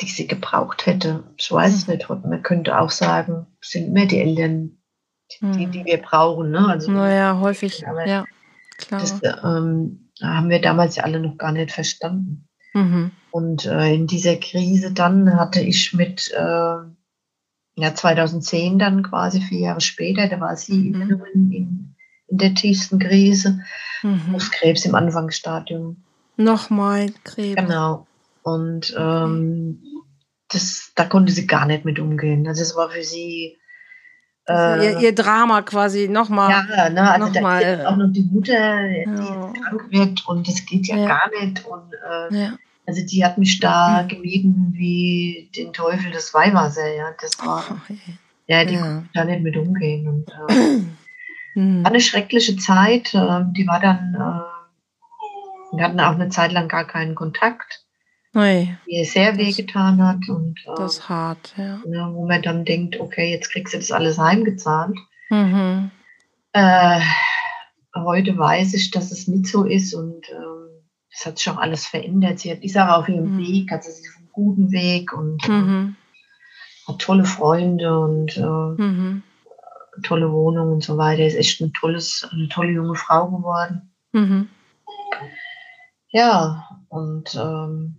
die 0.00 0.06
sie 0.06 0.26
gebraucht 0.26 0.86
hätte. 0.86 1.24
Ich 1.36 1.50
weiß 1.50 1.74
es 1.74 1.86
Mhm. 1.86 1.94
nicht. 1.94 2.08
Man 2.08 2.42
könnte 2.42 2.78
auch 2.78 2.90
sagen, 2.90 3.46
sind 3.60 3.92
mehr 3.92 4.06
die 4.06 4.18
Eltern, 4.20 4.78
die, 5.40 5.44
Mhm. 5.46 5.72
die 5.72 5.84
wir 5.84 5.98
brauchen. 6.02 6.50
Ne? 6.50 6.66
Also 6.68 6.90
Naja, 6.92 7.38
häufig. 7.40 7.80
Ja, 7.80 8.24
klar. 8.78 9.00
das 9.00 9.20
ähm, 9.22 10.10
haben 10.22 10.48
wir 10.50 10.60
damals 10.60 10.98
alle 10.98 11.20
noch 11.20 11.38
gar 11.38 11.52
nicht 11.52 11.72
verstanden. 11.72 12.46
Mhm. 12.74 13.10
Und 13.30 13.64
äh, 13.66 13.94
in 13.94 14.06
dieser 14.06 14.36
Krise 14.36 14.92
dann 14.92 15.34
hatte 15.38 15.60
ich 15.60 15.92
mit 15.94 16.30
äh, 16.32 16.76
ja, 17.78 17.94
2010 17.94 18.78
dann 18.78 19.02
quasi 19.02 19.40
vier 19.40 19.60
Jahre 19.60 19.80
später, 19.80 20.28
da 20.28 20.40
war 20.40 20.56
sie 20.56 20.90
Mhm. 20.90 21.22
in, 21.34 21.52
in, 21.52 21.94
in 22.28 22.38
der 22.38 22.54
tiefsten 22.54 22.98
Krise, 22.98 23.60
Mhm. 24.02 24.32
Brustkrebs 24.32 24.84
im 24.84 24.94
Anfangsstadium. 24.94 25.96
Nochmal 26.36 27.10
Krebs. 27.24 27.56
Genau. 27.56 28.06
Und 28.46 28.94
ähm, 28.96 29.82
das, 30.50 30.92
da 30.94 31.04
konnte 31.04 31.32
sie 31.32 31.48
gar 31.48 31.66
nicht 31.66 31.85
mit 31.85 31.98
umgehen. 31.98 32.46
Also 32.46 32.62
es 32.62 32.76
war 32.76 32.90
für 32.90 33.02
sie 33.02 33.59
äh, 34.48 34.85
ihr, 34.85 34.98
ihr 35.00 35.14
Drama 35.16 35.62
quasi 35.62 36.06
nochmal. 36.06 36.52
ja, 36.52 36.88
ne, 36.90 37.11
also 37.11 37.26
da 37.32 37.40
nochmal, 37.40 37.62
ist 37.62 37.85
auch 37.87 37.96
noch 37.96 38.12
die 38.12 38.22
Mutter, 38.22 38.82
die 38.88 39.04
Ja. 39.18 39.52
krank 39.52 39.90
wird 39.90 40.28
und 40.28 40.46
das 40.46 40.64
geht 40.64 40.87
ja, 40.87 40.96
Ja. 40.96 41.06
gar 41.09 41.28
nicht. 41.40 41.66
Und 41.66 41.92
äh, 41.94 42.40
Ja. 42.40 42.59
also 42.87 43.04
die 43.04 43.24
hat 43.24 43.37
mich 43.37 43.59
da 43.59 44.06
gemieden 44.09 44.74
wie 44.76 45.50
den 45.56 45.72
Teufel 45.72 46.12
das 46.12 46.32
Weihwasser, 46.32 46.87
ja. 46.94 47.16
Das 47.20 47.37
war, 47.44 47.64
Oh, 47.68 47.94
ja, 48.46 48.64
die 48.64 48.76
konnte 48.76 49.09
da 49.12 49.24
nicht 49.24 49.42
mit 49.42 49.56
umgehen. 49.56 50.06
Und 50.06 50.30
äh, 50.30 50.82
Mhm. 51.56 51.82
war 51.85 51.90
eine 51.90 52.00
schreckliche 52.00 52.56
Zeit. 52.59 53.12
Äh, 53.12 53.40
die 53.56 53.66
war 53.66 53.80
dann, 53.80 54.14
äh, 54.14 55.76
wir 55.76 55.85
hatten 55.85 55.98
auch 55.98 56.12
eine 56.14 56.28
Zeit 56.28 56.52
lang 56.52 56.68
gar 56.68 56.87
keinen 56.87 57.16
Kontakt, 57.16 57.82
Ui, 58.37 58.77
die 58.87 59.05
sehr 59.05 59.38
wehgetan 59.38 60.03
hat. 60.07 60.29
Und 60.29 60.61
äh, 60.66 60.75
das 60.77 60.99
ist 60.99 61.09
hart, 61.09 61.55
ja. 61.57 61.81
ja, 61.90 62.12
wo 62.12 62.27
man 62.27 62.42
dann 62.42 62.64
denkt, 62.66 63.01
okay, 63.01 63.31
jetzt 63.31 63.51
kriegst 63.51 63.72
du 63.72 63.79
das 63.79 63.90
alles 63.90 64.18
heimgezahlt. 64.18 64.96
Mhm. 65.31 65.90
Äh, 66.53 67.01
heute 67.94 68.37
weiß 68.37 68.75
ich, 68.75 68.90
dass 68.90 69.11
es 69.11 69.27
nicht 69.27 69.46
so 69.46 69.64
ist 69.64 69.94
und 69.94 70.29
ähm, 70.31 70.68
es 71.11 71.25
hat 71.25 71.38
sich 71.38 71.49
auch 71.49 71.57
alles 71.57 71.87
verändert. 71.87 72.38
Sie 72.40 72.51
hat, 72.53 72.62
ist 72.62 72.77
auch 72.77 72.99
auf 72.99 73.09
ihrem 73.09 73.37
Mhm. 73.37 73.38
Weg, 73.38 73.72
also 73.72 73.90
sie 73.90 74.03
ist 74.03 74.11
auf 74.11 74.18
einem 74.18 74.33
guten 74.33 74.70
Weg 74.70 75.12
und 75.14 75.49
äh, 75.49 75.53
Mhm. 75.53 75.96
hat 76.87 76.99
tolle 76.99 77.25
Freunde 77.25 77.99
und 77.99 78.37
äh, 78.37 78.42
Mhm. 78.83 79.22
tolle 80.03 80.31
Wohnung 80.31 80.75
und 80.75 80.85
so 80.85 80.99
weiter. 80.99 81.27
Ist 81.27 81.37
echt 81.37 81.61
ein 81.62 81.72
tolles, 81.72 82.29
eine 82.31 82.49
tolle 82.51 82.72
junge 82.72 82.96
Frau 82.96 83.29
geworden. 83.31 83.90
Mhm. 84.12 84.49
Ja, 86.11 86.68
und 86.88 87.35
ähm, 87.35 87.96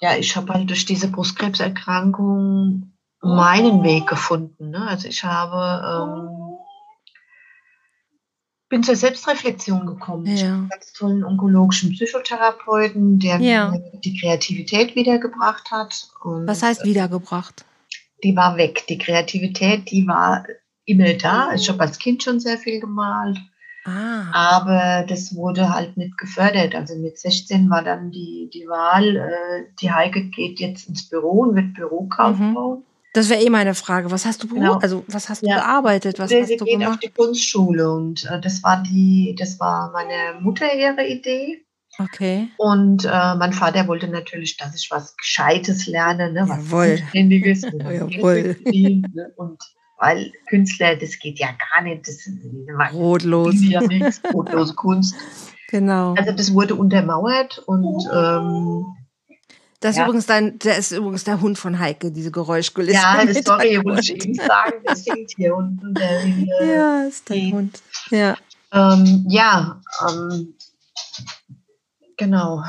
ja, 0.00 0.16
ich 0.16 0.36
habe 0.36 0.52
halt 0.54 0.68
durch 0.70 0.84
diese 0.84 1.08
Brustkrebserkrankung 1.08 2.92
meinen 3.20 3.82
Weg 3.82 4.06
gefunden. 4.06 4.70
Ne? 4.70 4.86
Also 4.86 5.08
ich 5.08 5.24
habe 5.24 6.20
ähm, 6.22 6.58
bin 8.68 8.82
zur 8.82 8.96
Selbstreflexion 8.96 9.86
gekommen. 9.86 10.26
Ich 10.26 10.42
habe 10.42 10.48
Ja. 10.50 10.54
einen 10.54 10.68
ganz 10.68 10.92
tollen 10.92 11.24
onkologischen 11.24 11.90
Psychotherapeuten, 11.92 13.18
der 13.18 13.40
Ja. 13.40 13.70
mir 13.70 13.82
die 14.04 14.18
Kreativität 14.20 14.94
wiedergebracht 14.94 15.70
hat. 15.70 16.08
Was 16.22 16.62
heißt 16.62 16.84
wiedergebracht? 16.84 17.64
die 18.24 18.34
war 18.34 18.56
weg. 18.56 18.84
Die 18.88 18.98
Kreativität, 18.98 19.92
die 19.92 20.04
war 20.08 20.44
immer 20.84 21.14
da. 21.14 21.52
Ich 21.54 21.68
habe 21.68 21.80
als 21.82 22.00
Kind 22.00 22.20
schon 22.24 22.40
sehr 22.40 22.58
viel 22.58 22.80
gemalt. 22.80 23.38
Ah. 23.88 24.30
Aber 24.32 25.04
das 25.08 25.34
wurde 25.34 25.72
halt 25.74 25.96
nicht 25.96 26.16
gefördert. 26.18 26.74
Also 26.74 26.94
mit 26.96 27.18
16 27.18 27.70
war 27.70 27.82
dann 27.82 28.10
die, 28.10 28.50
die 28.52 28.66
Wahl, 28.68 29.16
äh, 29.16 29.64
die 29.80 29.90
Heike 29.90 30.24
geht 30.24 30.60
jetzt 30.60 30.88
ins 30.88 31.08
Büro 31.08 31.42
und 31.42 31.54
wird 31.56 31.74
Bürokauffrau. 31.74 32.82
Das 33.14 33.30
wäre 33.30 33.40
eh 33.42 33.48
meine 33.50 33.74
Frage. 33.74 34.10
Was 34.10 34.26
hast 34.26 34.42
du 34.44 34.48
Genau. 34.48 34.74
also 34.74 35.02
was 35.08 35.28
hast 35.28 35.42
du 35.42 35.46
Ja. 35.48 35.56
gearbeitet? 35.56 36.18
Was 36.18 36.28
Sie 36.30 36.40
hast 36.42 36.50
du 36.50 36.64
geht 36.64 36.74
auf 36.76 36.80
gemacht? 36.80 37.00
die 37.02 37.08
Kunstschule 37.10 37.90
und 37.90 38.24
äh, 38.30 38.40
das 38.40 38.62
war 38.62 38.82
die, 38.82 39.34
das 39.38 39.58
war 39.58 39.90
meine 39.92 40.40
Mutter 40.40 40.66
ihre 40.74 41.06
Idee. 41.06 41.64
Okay. 42.00 42.48
Und 42.58 43.06
äh, 43.06 43.34
mein 43.34 43.52
Vater 43.52 43.88
wollte 43.88 44.06
natürlich, 44.06 44.56
dass 44.56 44.76
ich 44.76 44.88
was 44.90 45.16
Gescheites 45.16 45.86
lerne, 45.88 46.32
ne, 46.32 46.44
was 46.46 46.70
Jawohl. 46.70 46.98
Anständiges, 47.02 47.62
wo 47.64 47.78
man 47.78 47.88
Geld 48.08 48.14
Jawohl. 48.14 48.56
ne, 49.14 49.32
und 49.36 49.58
weil 49.98 50.32
Künstler, 50.48 50.96
das 50.96 51.18
geht 51.18 51.38
ja 51.38 51.48
gar 51.72 51.82
nicht, 51.82 52.06
das 52.08 52.28
man 52.76 52.92
Brotlos. 52.92 53.54
ja 53.58 53.80
nichts, 53.80 54.20
brotlose 54.20 54.74
Kunst. 54.74 55.14
Genau. 55.70 56.14
Also 56.14 56.32
das 56.32 56.54
wurde 56.54 56.74
untermauert 56.76 57.58
und 57.66 58.08
ähm, 58.12 58.86
Das 59.80 59.90
ist 59.92 59.96
ja. 59.98 60.04
übrigens 60.06 60.26
dein, 60.26 60.58
der 60.60 60.78
ist 60.78 60.92
übrigens 60.92 61.24
der 61.24 61.40
Hund 61.40 61.58
von 61.58 61.78
Heike, 61.78 62.10
diese 62.10 62.30
Geräuschkulisse. 62.30 62.94
ja, 62.94 63.24
das 63.26 63.44
sorry, 63.44 63.78
wollte 63.84 64.14
ich 64.14 64.24
Ihnen 64.24 64.34
sagen, 64.34 64.74
das 64.84 65.04
singt 65.04 65.32
hier 65.36 65.54
unten 65.54 65.92
der, 65.94 66.22
der 66.24 66.66
Ja, 66.66 67.02
ist 67.04 67.28
dein 67.28 67.52
Hund. 67.52 67.82
Ja. 68.10 68.36
ähm, 68.72 69.26
ja, 69.28 69.80
ähm, 70.08 70.54
genau. 72.16 72.62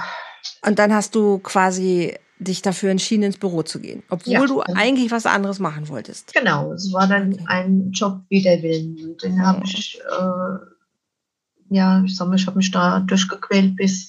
Und 0.65 0.78
dann 0.78 0.94
hast 0.94 1.15
du 1.15 1.39
quasi 1.39 2.15
dich 2.39 2.62
dafür 2.62 2.89
entschieden, 2.91 3.23
ins 3.23 3.38
Büro 3.38 3.63
zu 3.63 3.80
gehen, 3.82 4.02
obwohl 4.10 4.34
Ja. 4.34 4.45
du 4.45 4.62
eigentlich 4.62 5.12
was 5.12 5.25
anderes 5.25 5.60
machen 5.60 5.89
wolltest. 5.89 6.34
Genau, 6.34 6.71
es 6.73 6.91
war 6.93 7.06
dann 7.08 7.34
Okay. 7.34 7.43
ein 7.47 7.91
Job 7.91 8.21
wider 8.30 8.62
Willen. 8.62 8.97
Und 9.10 9.21
den 9.23 9.45
habe 9.45 9.60
Mhm. 9.60 9.63
ich, 9.65 9.99
äh, 9.99 11.75
ja, 11.75 12.02
ich 12.06 12.15
sag 12.15 12.28
mal, 12.30 12.36
ich 12.36 12.47
habe 12.47 12.58
mich 12.58 12.71
da 12.71 12.99
durchgequält 13.02 13.75
bis 13.75 14.08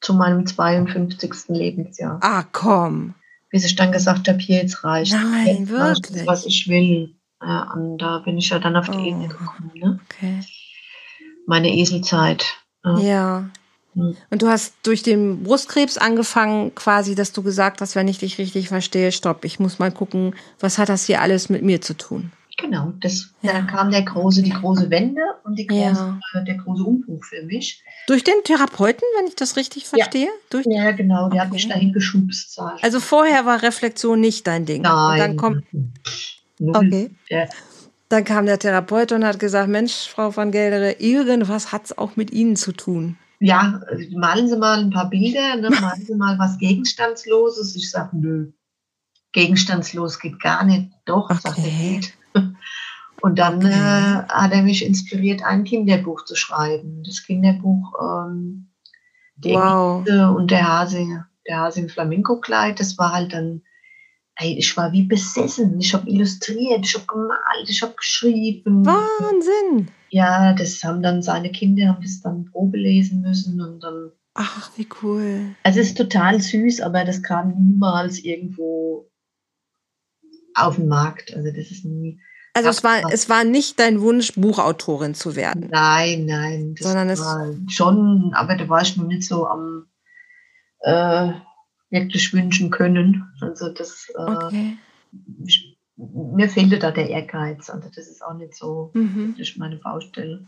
zu 0.00 0.14
meinem 0.14 0.46
52. 0.46 1.54
Lebensjahr. 1.54 2.18
Ah, 2.22 2.42
komm. 2.52 3.14
Bis 3.50 3.64
ich 3.64 3.76
dann 3.76 3.92
gesagt 3.92 4.28
habe, 4.28 4.38
hier 4.38 4.58
jetzt 4.62 4.82
reicht. 4.84 5.12
Nein, 5.12 5.58
jetzt 5.60 5.68
wirklich? 5.70 6.26
was 6.26 6.44
ich 6.46 6.68
will. 6.68 7.14
Ja, 7.40 7.72
und 7.74 7.98
da 7.98 8.18
bin 8.18 8.36
ich 8.36 8.48
ja 8.48 8.58
dann 8.58 8.74
auf 8.76 8.88
die 8.88 8.98
Oh. 8.98 9.04
Esel 9.06 9.28
gekommen, 9.28 9.70
ne? 9.74 10.00
Okay. 10.10 10.40
Meine 11.46 11.68
Eselzeit. 11.76 12.44
Ja. 12.84 12.98
Ja. 12.98 13.50
Hm. 13.94 14.16
Und 14.30 14.42
du 14.42 14.48
hast 14.48 14.74
durch 14.82 15.02
den 15.02 15.42
Brustkrebs 15.42 15.98
angefangen, 15.98 16.74
quasi, 16.74 17.14
dass 17.14 17.32
du 17.32 17.42
gesagt 17.42 17.80
hast, 17.80 17.94
wenn 17.96 18.08
ich 18.08 18.18
dich 18.18 18.38
richtig 18.38 18.68
verstehe, 18.68 19.12
stopp, 19.12 19.44
ich 19.44 19.58
muss 19.60 19.78
mal 19.78 19.92
gucken, 19.92 20.34
was 20.60 20.78
hat 20.78 20.88
das 20.88 21.04
hier 21.06 21.20
alles 21.20 21.48
mit 21.48 21.62
mir 21.62 21.80
zu 21.80 21.94
tun? 21.94 22.32
Genau, 22.56 22.92
das, 23.00 23.30
Ja. 23.42 23.52
dann 23.54 23.66
kam 23.66 23.90
der 23.90 24.02
große, 24.02 24.40
die 24.42 24.50
große 24.50 24.88
Wende 24.88 25.20
und 25.42 25.58
die 25.58 25.66
große, 25.66 25.80
Ja. 25.80 26.20
äh, 26.40 26.44
der 26.44 26.54
große 26.54 26.84
Umbruch 26.84 27.24
für 27.24 27.42
mich. 27.42 27.82
Durch 28.06 28.22
den 28.22 28.34
Therapeuten, 28.44 29.02
wenn 29.18 29.26
ich 29.26 29.34
das 29.34 29.56
richtig 29.56 29.82
Ja. 29.84 29.88
verstehe? 29.88 30.28
Durch, 30.50 30.64
Ja, 30.68 30.92
genau, 30.92 31.28
der 31.30 31.40
hat 31.40 31.48
Okay. 31.48 31.54
mich 31.56 31.68
dahin 31.68 31.92
geschubst. 31.92 32.56
also 32.82 33.00
vorher 33.00 33.44
war 33.44 33.62
Reflexion 33.62 34.20
nicht 34.20 34.46
dein 34.46 34.66
Ding. 34.66 34.78
Und 34.82 34.84
dann 34.84 35.16
Nein. 35.18 35.36
kommt, 35.36 35.64
Null. 36.60 36.76
okay. 36.76 37.10
Der, 37.30 37.48
Dann 38.08 38.22
kam 38.24 38.46
der 38.46 38.58
Therapeut 38.60 39.10
und 39.10 39.24
hat 39.24 39.40
gesagt, 39.40 39.68
Mensch, 39.68 40.08
Frau 40.08 40.36
van 40.36 40.52
Geldere, 40.52 40.92
irgendwas 41.00 41.72
hat 41.72 41.86
es 41.86 41.98
auch 41.98 42.14
mit 42.14 42.30
Ihnen 42.32 42.54
zu 42.54 42.70
tun. 42.72 43.16
Ja, 43.44 43.82
malen 44.12 44.48
Sie 44.48 44.56
mal 44.56 44.78
ein 44.78 44.88
paar 44.88 45.10
Bilder, 45.10 45.56
ne? 45.56 45.68
malen 45.82 46.02
Sie 46.02 46.14
mal 46.14 46.38
was 46.38 46.56
Gegenstandsloses. 46.56 47.76
Ich 47.76 47.90
sage, 47.90 48.16
nö, 48.16 48.52
gegenstandslos 49.32 50.18
geht 50.18 50.40
gar 50.40 50.64
nicht. 50.64 50.90
Doch, 51.04 51.28
okay. 51.28 51.40
sagt 51.42 51.58
er, 51.58 51.64
geht. 51.64 52.14
Und 53.20 53.38
dann 53.38 53.56
okay. 53.56 53.68
äh, 53.68 54.28
hat 54.28 54.52
er 54.52 54.62
mich 54.62 54.84
inspiriert, 54.84 55.44
ein 55.44 55.64
Kinderbuch 55.64 56.24
zu 56.24 56.36
schreiben. 56.36 57.02
Das 57.04 57.22
Kinderbuch 57.22 57.92
ähm, 58.00 58.70
Der 59.36 59.54
wow. 59.54 60.36
und 60.36 60.50
der 60.50 60.66
Hase, 60.66 61.26
der 61.46 61.58
Hase 61.58 61.80
im 61.80 61.88
Flamenco-Kleid. 61.88 62.80
Das 62.80 62.96
war 62.98 63.12
halt 63.12 63.32
dann, 63.34 63.62
ey, 64.36 64.56
ich 64.58 64.76
war 64.76 64.92
wie 64.92 65.04
besessen. 65.04 65.80
Ich 65.80 65.94
habe 65.94 66.08
illustriert, 66.10 66.84
ich 66.84 66.94
habe 66.94 67.06
gemalt, 67.06 67.68
ich 67.68 67.82
habe 67.82 67.94
geschrieben. 67.94 68.84
Wahnsinn! 68.84 69.88
Ja, 70.10 70.52
das 70.54 70.82
haben 70.82 71.02
dann 71.02 71.22
seine 71.22 71.50
Kinder, 71.50 71.88
haben 71.88 72.02
das 72.02 72.20
dann 72.20 72.46
Probe 72.46 72.78
lesen 72.78 73.22
müssen 73.22 73.60
und 73.60 73.80
dann. 73.80 74.12
Ach, 74.34 74.70
wie 74.76 74.88
cool. 75.02 75.54
Also 75.62 75.80
es 75.80 75.88
ist 75.88 75.98
total 75.98 76.40
süß, 76.40 76.80
aber 76.80 77.04
das 77.04 77.22
kam 77.22 77.54
niemals 77.56 78.18
irgendwo 78.18 79.10
auf 80.54 80.76
den 80.76 80.88
Markt. 80.88 81.34
Also 81.34 81.50
das 81.50 81.70
ist 81.70 81.84
nie. 81.84 82.20
Also 82.56 82.68
es 82.68 82.84
war, 82.84 83.02
es 83.12 83.28
war 83.28 83.42
nicht 83.42 83.80
dein 83.80 84.00
Wunsch, 84.00 84.32
Buchautorin 84.34 85.14
zu 85.14 85.34
werden. 85.34 85.68
Nein, 85.72 86.26
nein. 86.26 86.74
Sondern 86.78 87.10
es 87.10 87.20
war 87.20 87.52
schon, 87.68 88.32
aber 88.34 88.56
da 88.56 88.68
war 88.68 88.82
ich 88.82 88.96
mir 88.96 89.04
nicht 89.04 89.24
so 89.24 89.46
am 89.46 89.86
äh, 90.80 91.32
wirklich 91.94 92.32
wünschen 92.34 92.70
können. 92.70 93.24
Also 93.40 93.70
das 93.70 94.08
äh, 94.14 94.20
okay. 94.20 94.78
ich, 95.46 95.76
mir 95.96 96.48
fehlte 96.48 96.78
da 96.78 96.90
der 96.90 97.08
Ehrgeiz. 97.08 97.70
Also 97.70 97.88
das 97.94 98.08
ist 98.08 98.22
auch 98.22 98.34
nicht 98.34 98.54
so 98.54 98.90
mhm. 98.94 99.36
meine 99.56 99.76
Baustelle. 99.76 100.44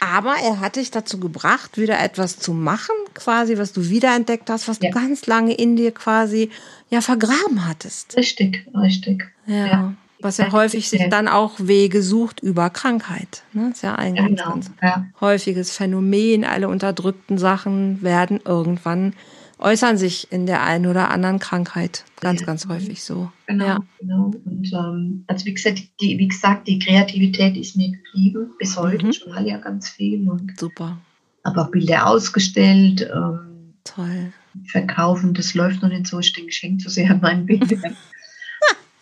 Aber 0.00 0.34
er 0.44 0.60
hat 0.60 0.76
dich 0.76 0.90
dazu 0.90 1.18
gebracht, 1.18 1.76
wieder 1.76 1.98
etwas 2.00 2.38
zu 2.38 2.52
machen, 2.52 2.94
quasi, 3.14 3.58
was 3.58 3.72
du 3.72 3.88
wiederentdeckt 3.88 4.48
hast, 4.48 4.68
was 4.68 4.78
ja. 4.80 4.90
du 4.90 4.94
ganz 4.94 5.26
lange 5.26 5.54
in 5.54 5.74
dir 5.74 5.92
quasi 5.92 6.50
ja 6.88 7.00
vergraben 7.00 7.66
hattest. 7.66 8.16
Richtig, 8.16 8.66
richtig. 8.74 9.32
Ja. 9.46 9.66
ja. 9.66 9.94
Was 10.20 10.38
ja 10.38 10.50
häufig 10.50 10.88
sich 10.88 11.08
dann 11.10 11.28
auch 11.28 11.54
Wege 11.58 12.02
sucht 12.02 12.40
über 12.40 12.70
Krankheit. 12.70 13.44
Ne? 13.52 13.70
ist 13.70 13.84
ja 13.84 13.94
ein 13.94 14.16
ja, 14.16 14.22
ganz, 14.26 14.40
genau. 14.40 14.50
ganz 14.50 14.70
ja. 14.82 15.06
häufiges 15.20 15.76
Phänomen. 15.76 16.44
Alle 16.44 16.68
unterdrückten 16.68 17.38
Sachen 17.38 18.02
werden 18.02 18.40
irgendwann 18.44 19.14
äußern 19.58 19.98
sich 19.98 20.30
in 20.30 20.46
der 20.46 20.62
einen 20.62 20.86
oder 20.86 21.10
anderen 21.10 21.38
Krankheit. 21.38 22.04
Ganz, 22.20 22.44
ganz 22.44 22.68
häufig 22.68 23.02
so. 23.02 23.30
Genau, 23.46 23.66
ja. 23.66 23.78
genau. 24.00 24.32
Und 24.44 24.72
ähm, 24.72 25.24
also 25.26 25.46
wie 25.46 25.54
gesagt, 25.54 25.82
die, 26.00 26.18
wie 26.18 26.28
gesagt, 26.28 26.68
die 26.68 26.78
Kreativität 26.78 27.56
ist 27.56 27.76
mir 27.76 27.90
geblieben 27.90 28.50
bis 28.58 28.76
heute. 28.76 29.06
Mhm. 29.06 29.12
Schon 29.12 29.46
ja 29.46 29.58
ganz 29.58 29.88
viel. 29.88 30.28
Und 30.28 30.58
Super. 30.58 30.98
Aber 31.42 31.62
auch 31.62 31.70
Bilder 31.70 32.06
ausgestellt. 32.06 33.08
Ähm, 33.12 33.74
Toll. 33.84 34.32
Verkaufen, 34.66 35.34
das 35.34 35.54
läuft 35.54 35.82
noch 35.82 35.88
nicht 35.88 36.06
so. 36.06 36.18
Ich 36.18 36.32
denke, 36.32 36.50
ich 36.50 36.62
hänge 36.62 36.78
zu 36.78 36.90
sehr 36.90 37.10
an 37.10 37.20
meinen 37.20 37.46
Bildern. 37.46 37.96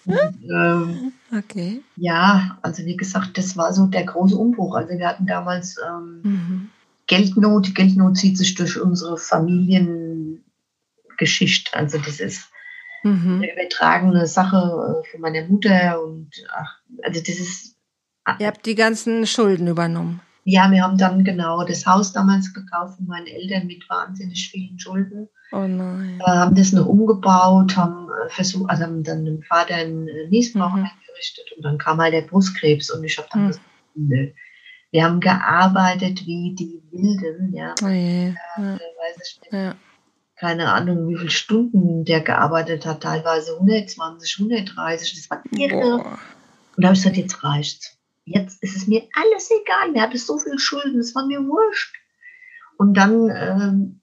Und, 0.07 0.37
ähm, 0.55 1.13
okay. 1.37 1.83
Ja, 1.97 2.59
also 2.63 2.85
wie 2.85 2.97
gesagt, 2.97 3.37
das 3.39 3.57
war 3.57 3.73
so 3.73 3.87
der 3.87 4.05
große 4.05 4.37
Umbruch. 4.37 4.77
Also 4.77 4.97
wir 4.97 5.09
hatten 5.09 5.27
damals 5.27 5.77
ähm, 5.85 6.21
mhm. 6.23 6.71
Geldnot. 7.09 7.75
Geldnot 7.75 8.17
zieht 8.17 8.39
sich 8.39 8.55
durch 8.55 8.81
unsere 8.81 9.19
Familiengeschichte. 11.17 11.77
Also 11.77 11.99
das 11.99 12.21
ist 12.21 12.51
mhm. 13.03 13.43
eine 13.43 13.53
übertragene 13.53 14.27
Sache 14.27 14.57
äh, 14.57 15.11
von 15.11 15.21
meiner 15.21 15.47
Mutter 15.47 16.03
und 16.03 16.31
ach, 16.55 16.81
also 17.03 17.21
das 17.21 17.39
ist. 17.41 17.77
Ihr 18.39 18.49
habt 18.49 18.67
die 18.67 18.75
ganzen 18.75 19.27
Schulden 19.27 19.69
übernommen. 19.69 20.21
Ja, 20.45 20.71
wir 20.71 20.83
haben 20.83 20.99
dann 20.99 21.25
genau 21.25 21.65
das 21.65 21.87
Haus 21.87 22.13
damals 22.13 22.53
gekauft 22.53 22.97
von 22.97 23.07
meinen 23.07 23.27
Eltern 23.27 23.67
mit 23.67 23.89
wahnsinnig 23.89 24.49
vielen 24.51 24.79
Schulden. 24.79 25.29
Oh 25.53 25.67
nein. 25.67 26.21
Äh, 26.25 26.31
haben 26.31 26.55
das 26.55 26.73
noch 26.73 26.87
umgebaut, 26.87 27.77
haben 27.77 28.09
äh, 28.09 28.29
versucht, 28.31 28.71
also 28.71 28.85
haben 28.85 29.03
dann 29.03 29.25
dem 29.25 29.43
Vater 29.43 29.75
einen 29.75 30.09
äh, 30.09 30.29
Niesbrauch 30.29 30.73
mhm. 30.73 30.85
eingerichtet 30.85 31.53
und 31.57 31.65
dann 31.65 31.79
kam 31.79 31.99
halt 31.99 32.15
der 32.15 32.23
Brustkrebs 32.23 32.91
und 32.91 33.05
ich 33.05 33.19
habe 33.19 33.29
dann 33.33 33.45
mhm. 33.45 33.49
gesagt, 33.49 33.67
nö. 33.95 34.31
Wir 34.93 35.05
haben 35.05 35.21
gearbeitet 35.21 36.25
wie 36.27 36.55
die 36.55 36.81
Wilden, 36.91 37.53
ja. 37.53 37.75
Oh 37.83 37.89
je. 37.89 38.33
Ja. 38.57 38.79
ja. 39.51 39.75
Keine 40.37 40.73
Ahnung, 40.73 41.09
wie 41.09 41.17
viele 41.17 41.31
Stunden 41.31 42.05
der 42.05 42.21
gearbeitet 42.21 42.85
hat, 42.85 43.03
teilweise 43.03 43.55
120, 43.55 44.39
130, 44.41 45.15
das 45.15 45.31
war 45.31 45.43
irre. 45.51 46.03
Boah. 46.03 46.19
Und 46.77 46.83
da 46.83 46.89
habe 46.89 46.97
ich 46.97 47.03
gesagt, 47.03 47.17
jetzt 47.17 47.43
reicht's. 47.43 47.97
Jetzt 48.25 48.63
ist 48.63 48.77
es 48.77 48.87
mir 48.87 49.03
alles 49.15 49.51
egal. 49.51 49.93
Mir 49.93 50.03
hatte 50.03 50.19
so 50.19 50.39
viel 50.39 50.59
Schulden, 50.59 51.01
es 51.01 51.15
war 51.15 51.27
mir 51.27 51.41
wurscht. 51.41 51.95
Und 52.77 52.95
dann 52.95 53.31
ähm, 53.31 54.01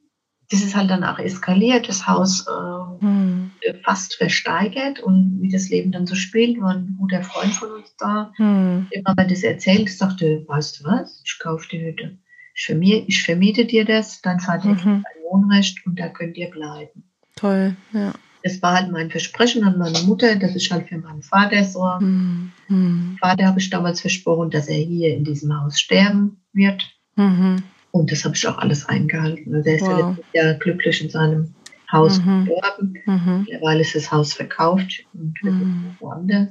das 0.54 0.62
ist 0.62 0.76
halt 0.76 0.92
danach 0.92 1.18
eskaliert, 1.18 1.90
das 1.90 2.06
Haus 2.08 2.46
äh, 2.48 3.02
hm. 3.04 3.52
fast 3.84 4.16
versteigert 4.16 5.00
und 5.00 5.40
wie 5.42 5.50
das 5.50 5.70
Leben 5.70 5.92
dann 5.92 6.06
so 6.06 6.14
spielt, 6.14 6.62
war 6.62 6.76
ein 6.76 6.96
guter 7.00 7.24
Freund 7.24 7.54
von 7.54 7.72
uns 7.72 7.96
da, 7.98 8.32
hm. 8.36 8.88
haben 9.06 9.18
wir 9.18 9.28
das 9.28 9.42
erzählt, 9.42 9.90
sagte, 9.90 10.46
weißt 10.48 10.80
du 10.80 10.84
was, 10.86 11.22
ich 11.26 11.40
kaufe 11.40 11.68
die 11.70 11.84
Hütte. 11.84 12.20
Ich, 12.54 12.66
vermiete, 12.66 13.06
ich 13.08 13.24
vermiete 13.24 13.66
dir 13.66 13.86
das, 13.86 14.22
dein 14.22 14.40
Vater 14.40 14.70
mhm. 14.70 14.76
kriegt 14.76 14.88
ein 14.88 15.24
Wohnrecht 15.30 15.86
und 15.86 16.00
da 16.00 16.10
könnt 16.10 16.38
ihr 16.38 16.50
bleiben. 16.50 17.04
Toll, 17.36 17.76
ja. 17.92 18.14
Das 18.44 18.62
war 18.62 18.76
halt 18.76 18.92
mein 18.92 19.10
Versprechen 19.10 19.64
an 19.64 19.78
meine 19.78 20.00
Mutter, 20.00 20.36
das 20.36 20.56
ist 20.56 20.70
halt 20.70 20.90
für 20.90 20.98
meinen 20.98 21.24
Vater 21.24 21.64
so. 21.64 21.86
Mhm. 22.00 22.52
Hm. 22.68 23.18
Vater 23.20 23.46
habe 23.46 23.60
ich 23.60 23.70
damals 23.70 24.02
versprochen, 24.02 24.50
dass 24.50 24.68
er 24.68 24.76
hier 24.76 25.16
in 25.16 25.24
diesem 25.24 25.58
Haus 25.58 25.80
sterben 25.80 26.42
wird. 26.52 26.84
Mhm. 27.16 27.64
Und 27.92 28.12
das 28.12 28.26
habe 28.26 28.36
ich 28.36 28.46
auch 28.48 28.58
alles 28.58 28.86
eingehalten. 28.90 29.56
Also 29.56 29.70
er 29.70 29.76
ist 29.76 29.82
wow. 29.84 30.18
ja 30.34 30.54
glücklich 30.54 31.02
in 31.02 31.10
seinem 31.10 31.54
Haus 31.92 32.20
mhm. 32.20 32.46
gestorben. 32.46 32.94
Mhm. 33.06 33.46
Mittlerweile 33.48 33.82
ist 33.82 33.96
das 33.96 34.12
Haus 34.12 34.34
verkauft 34.34 35.06
und 35.14 35.36
wir 35.42 35.52
mhm. 35.52 35.96
woanders. 36.00 36.50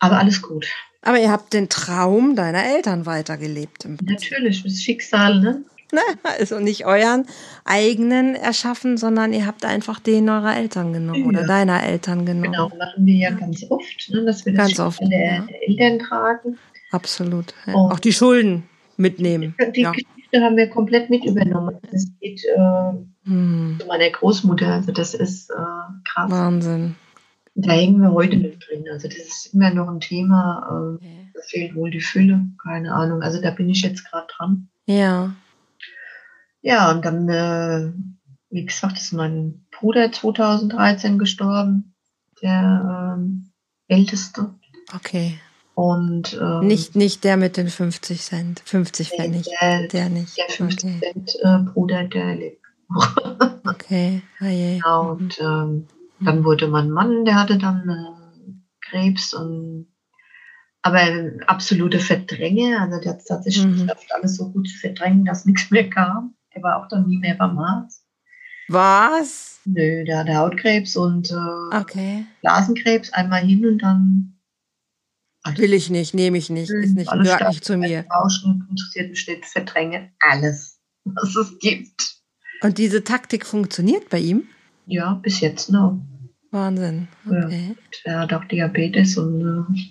Aber 0.00 0.18
alles 0.18 0.42
gut. 0.42 0.66
Aber 1.02 1.20
ihr 1.20 1.30
habt 1.30 1.52
den 1.52 1.68
Traum 1.68 2.34
deiner 2.34 2.64
Eltern 2.64 3.06
weitergelebt. 3.06 3.86
Natürlich, 4.02 4.62
das 4.62 4.80
Schicksal, 4.80 5.40
ne? 5.40 5.64
Ne? 5.92 6.00
Also 6.22 6.60
nicht 6.60 6.84
euren 6.84 7.24
eigenen 7.64 8.34
erschaffen, 8.34 8.98
sondern 8.98 9.32
ihr 9.32 9.46
habt 9.46 9.64
einfach 9.64 10.00
den 10.00 10.28
eurer 10.28 10.54
Eltern 10.56 10.92
genommen 10.92 11.22
ja. 11.22 11.26
oder 11.26 11.46
deiner 11.46 11.82
Eltern 11.82 12.26
genommen. 12.26 12.52
Genau, 12.52 12.68
machen 12.68 13.06
wir 13.06 13.14
ja 13.14 13.30
ganz 13.30 13.64
oft, 13.70 14.10
ne, 14.10 14.22
dass 14.24 14.44
wir 14.44 14.52
das 14.52 14.66
ganz 14.66 14.80
oft, 14.80 15.00
der 15.00 15.18
ja. 15.18 15.46
Eltern 15.66 15.98
tragen. 15.98 16.58
Absolut. 16.90 17.54
Ja. 17.66 17.74
Auch 17.74 18.00
die 18.00 18.12
Schulden 18.12 18.64
mitnehmen. 18.98 19.54
Die 19.74 19.80
ja. 19.80 19.92
Geschichte 19.92 20.40
haben 20.42 20.56
wir 20.56 20.68
komplett 20.68 21.08
mit 21.08 21.24
übernommen. 21.24 21.78
Das 21.90 22.06
geht 22.20 22.44
äh, 22.44 22.92
hm. 23.24 23.78
zu 23.80 23.86
meiner 23.86 24.10
Großmutter. 24.10 24.66
Also 24.66 24.92
das 24.92 25.14
ist 25.14 25.50
äh, 25.50 25.54
krass. 26.04 26.30
Wahnsinn. 26.30 26.96
Da 27.60 27.72
hängen 27.72 28.00
wir 28.00 28.12
heute 28.12 28.36
mit 28.36 28.64
drin. 28.68 28.84
Also 28.92 29.08
das 29.08 29.18
ist 29.18 29.46
immer 29.52 29.74
noch 29.74 29.88
ein 29.88 29.98
Thema. 29.98 30.98
Äh. 31.02 31.08
Da 31.34 31.40
fehlt 31.44 31.74
wohl 31.74 31.90
die 31.90 32.00
Fülle. 32.00 32.46
Keine 32.62 32.94
Ahnung. 32.94 33.22
Also 33.22 33.40
da 33.40 33.50
bin 33.50 33.68
ich 33.68 33.82
jetzt 33.82 34.08
gerade 34.08 34.28
dran. 34.36 34.68
Ja. 34.86 35.34
Ja, 36.62 36.92
und 36.92 37.04
dann, 37.04 37.28
äh, 37.28 37.92
wie 38.50 38.64
gesagt, 38.64 38.96
ist 38.96 39.12
mein 39.12 39.66
Bruder 39.72 40.12
2013 40.12 41.18
gestorben. 41.18 41.94
Der 42.42 43.16
ähm, 43.18 43.50
älteste. 43.88 44.54
Okay. 44.94 45.40
Und, 45.74 46.38
ähm, 46.40 46.64
nicht, 46.64 46.94
nicht 46.94 47.24
der 47.24 47.36
mit 47.36 47.56
den 47.56 47.68
50 47.68 48.20
Cent, 48.20 48.62
50 48.64 49.10
Pfennig. 49.10 49.46
Der, 49.60 49.88
der 49.88 50.08
nicht. 50.08 50.38
Der 50.38 50.48
50 50.48 50.96
okay. 50.96 51.12
Cent 51.12 51.36
äh, 51.42 51.58
Bruder, 51.72 52.04
der 52.04 52.36
lebt. 52.36 52.62
okay, 53.66 54.22
oh 54.40 54.44
je. 54.44 54.78
Genau, 54.78 55.12
und 55.12 55.38
ähm, 55.40 55.86
dann 56.20 56.44
wurde 56.44 56.68
mein 56.68 56.90
Mann, 56.90 57.24
der 57.24 57.36
hatte 57.36 57.58
dann 57.58 57.88
äh, 57.88 58.52
Krebs 58.80 59.34
und 59.34 59.86
aber 60.82 61.00
absolute 61.46 61.98
Verdränge, 61.98 62.80
also 62.80 63.00
der 63.00 63.12
hat 63.12 63.18
es 63.18 63.24
tatsächlich 63.24 63.66
mhm. 63.66 63.80
geschafft, 63.80 64.06
alles 64.14 64.36
so 64.36 64.50
gut 64.50 64.68
zu 64.68 64.78
verdrängen, 64.78 65.24
dass 65.24 65.44
nichts 65.44 65.70
mehr 65.70 65.90
kam. 65.90 66.34
Er 66.50 66.62
war 66.62 66.82
auch 66.82 66.88
dann 66.88 67.06
nie 67.06 67.18
mehr 67.18 67.34
beim 67.34 67.58
Arzt. 67.58 68.04
Was? 68.68 69.60
Nö, 69.64 70.04
der 70.04 70.18
hatte 70.18 70.36
Hautkrebs 70.36 70.96
und 70.96 71.30
äh, 71.30 71.76
okay. 71.76 72.26
Blasenkrebs 72.42 73.12
einmal 73.12 73.42
hin 73.42 73.66
und 73.66 73.78
dann 73.78 74.38
Will 75.56 75.72
ich 75.72 75.88
nicht, 75.88 76.14
nehme 76.14 76.36
ich 76.36 76.50
nicht, 76.50 76.70
ist 76.70 76.94
nicht, 76.94 77.10
gehört 77.10 77.48
nicht 77.48 77.64
zu 77.64 77.76
mir. 77.76 78.04
Rauschen 78.10 78.66
interessiert 78.68 79.10
mich 79.10 79.26
nicht, 79.26 79.46
verdränge 79.46 80.12
alles, 80.20 80.78
was 81.04 81.34
es 81.36 81.58
gibt. 81.58 82.16
Und 82.60 82.78
diese 82.78 83.04
Taktik 83.04 83.46
funktioniert 83.46 84.10
bei 84.10 84.18
ihm? 84.18 84.48
Ja, 84.88 85.14
bis 85.14 85.40
jetzt 85.40 85.70
noch. 85.70 86.00
Wahnsinn. 86.50 87.08
Okay. 87.26 87.76
Ja, 88.04 88.12
er 88.12 88.20
hat 88.20 88.32
auch 88.32 88.44
Diabetes 88.44 89.18
und 89.18 89.42
äh, 89.42 89.82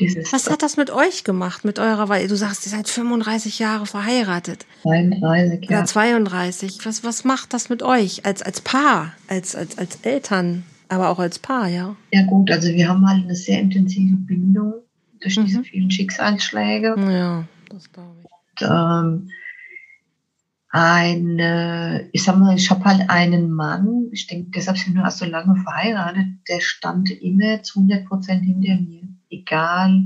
dieses. 0.00 0.32
Was 0.32 0.50
hat 0.50 0.62
das 0.62 0.76
mit 0.76 0.90
euch 0.90 1.22
gemacht, 1.22 1.64
mit 1.64 1.78
eurer, 1.78 2.08
weil 2.08 2.26
du 2.26 2.36
sagst, 2.36 2.66
ihr 2.66 2.70
seid 2.70 2.88
35 2.88 3.60
Jahre 3.60 3.86
verheiratet. 3.86 4.66
32, 4.82 5.70
ja. 5.70 5.84
32. 5.84 6.84
Was, 6.84 7.04
was 7.04 7.24
macht 7.24 7.54
das 7.54 7.68
mit 7.68 7.82
euch 7.82 8.26
als, 8.26 8.42
als 8.42 8.60
Paar, 8.60 9.14
als, 9.28 9.54
als, 9.54 9.78
als 9.78 10.00
Eltern? 10.02 10.64
Aber 10.88 11.10
auch 11.10 11.20
als 11.20 11.38
Paar, 11.38 11.68
ja. 11.68 11.94
Ja 12.12 12.22
gut, 12.24 12.50
also 12.50 12.68
wir 12.68 12.88
haben 12.88 13.08
halt 13.08 13.22
eine 13.22 13.36
sehr 13.36 13.60
intensive 13.60 14.16
Bindung. 14.16 14.74
durch 15.20 15.38
mhm. 15.38 15.44
diese 15.44 15.62
vielen 15.62 15.90
Schicksalsschläge. 15.90 16.96
Ja, 16.98 17.44
das 17.68 17.92
glaube 17.92 18.16
ich. 18.24 18.62
Und, 18.62 18.68
ähm, 18.68 19.30
eine, 20.70 22.08
ich 22.12 22.22
sag 22.22 22.38
mal, 22.38 22.54
ich 22.54 22.70
habe 22.70 22.84
halt 22.84 23.10
einen 23.10 23.50
Mann, 23.50 24.08
ich 24.12 24.28
denke, 24.28 24.50
deshalb 24.54 24.78
sind 24.78 24.94
wir 24.94 25.06
auch 25.06 25.10
so 25.10 25.24
lange 25.24 25.56
verheiratet, 25.56 26.26
der 26.48 26.60
stand 26.60 27.10
immer 27.10 27.62
zu 27.62 27.80
100 27.80 28.06
Prozent 28.06 28.44
hinter 28.44 28.80
mir. 28.80 29.02
Egal, 29.30 30.04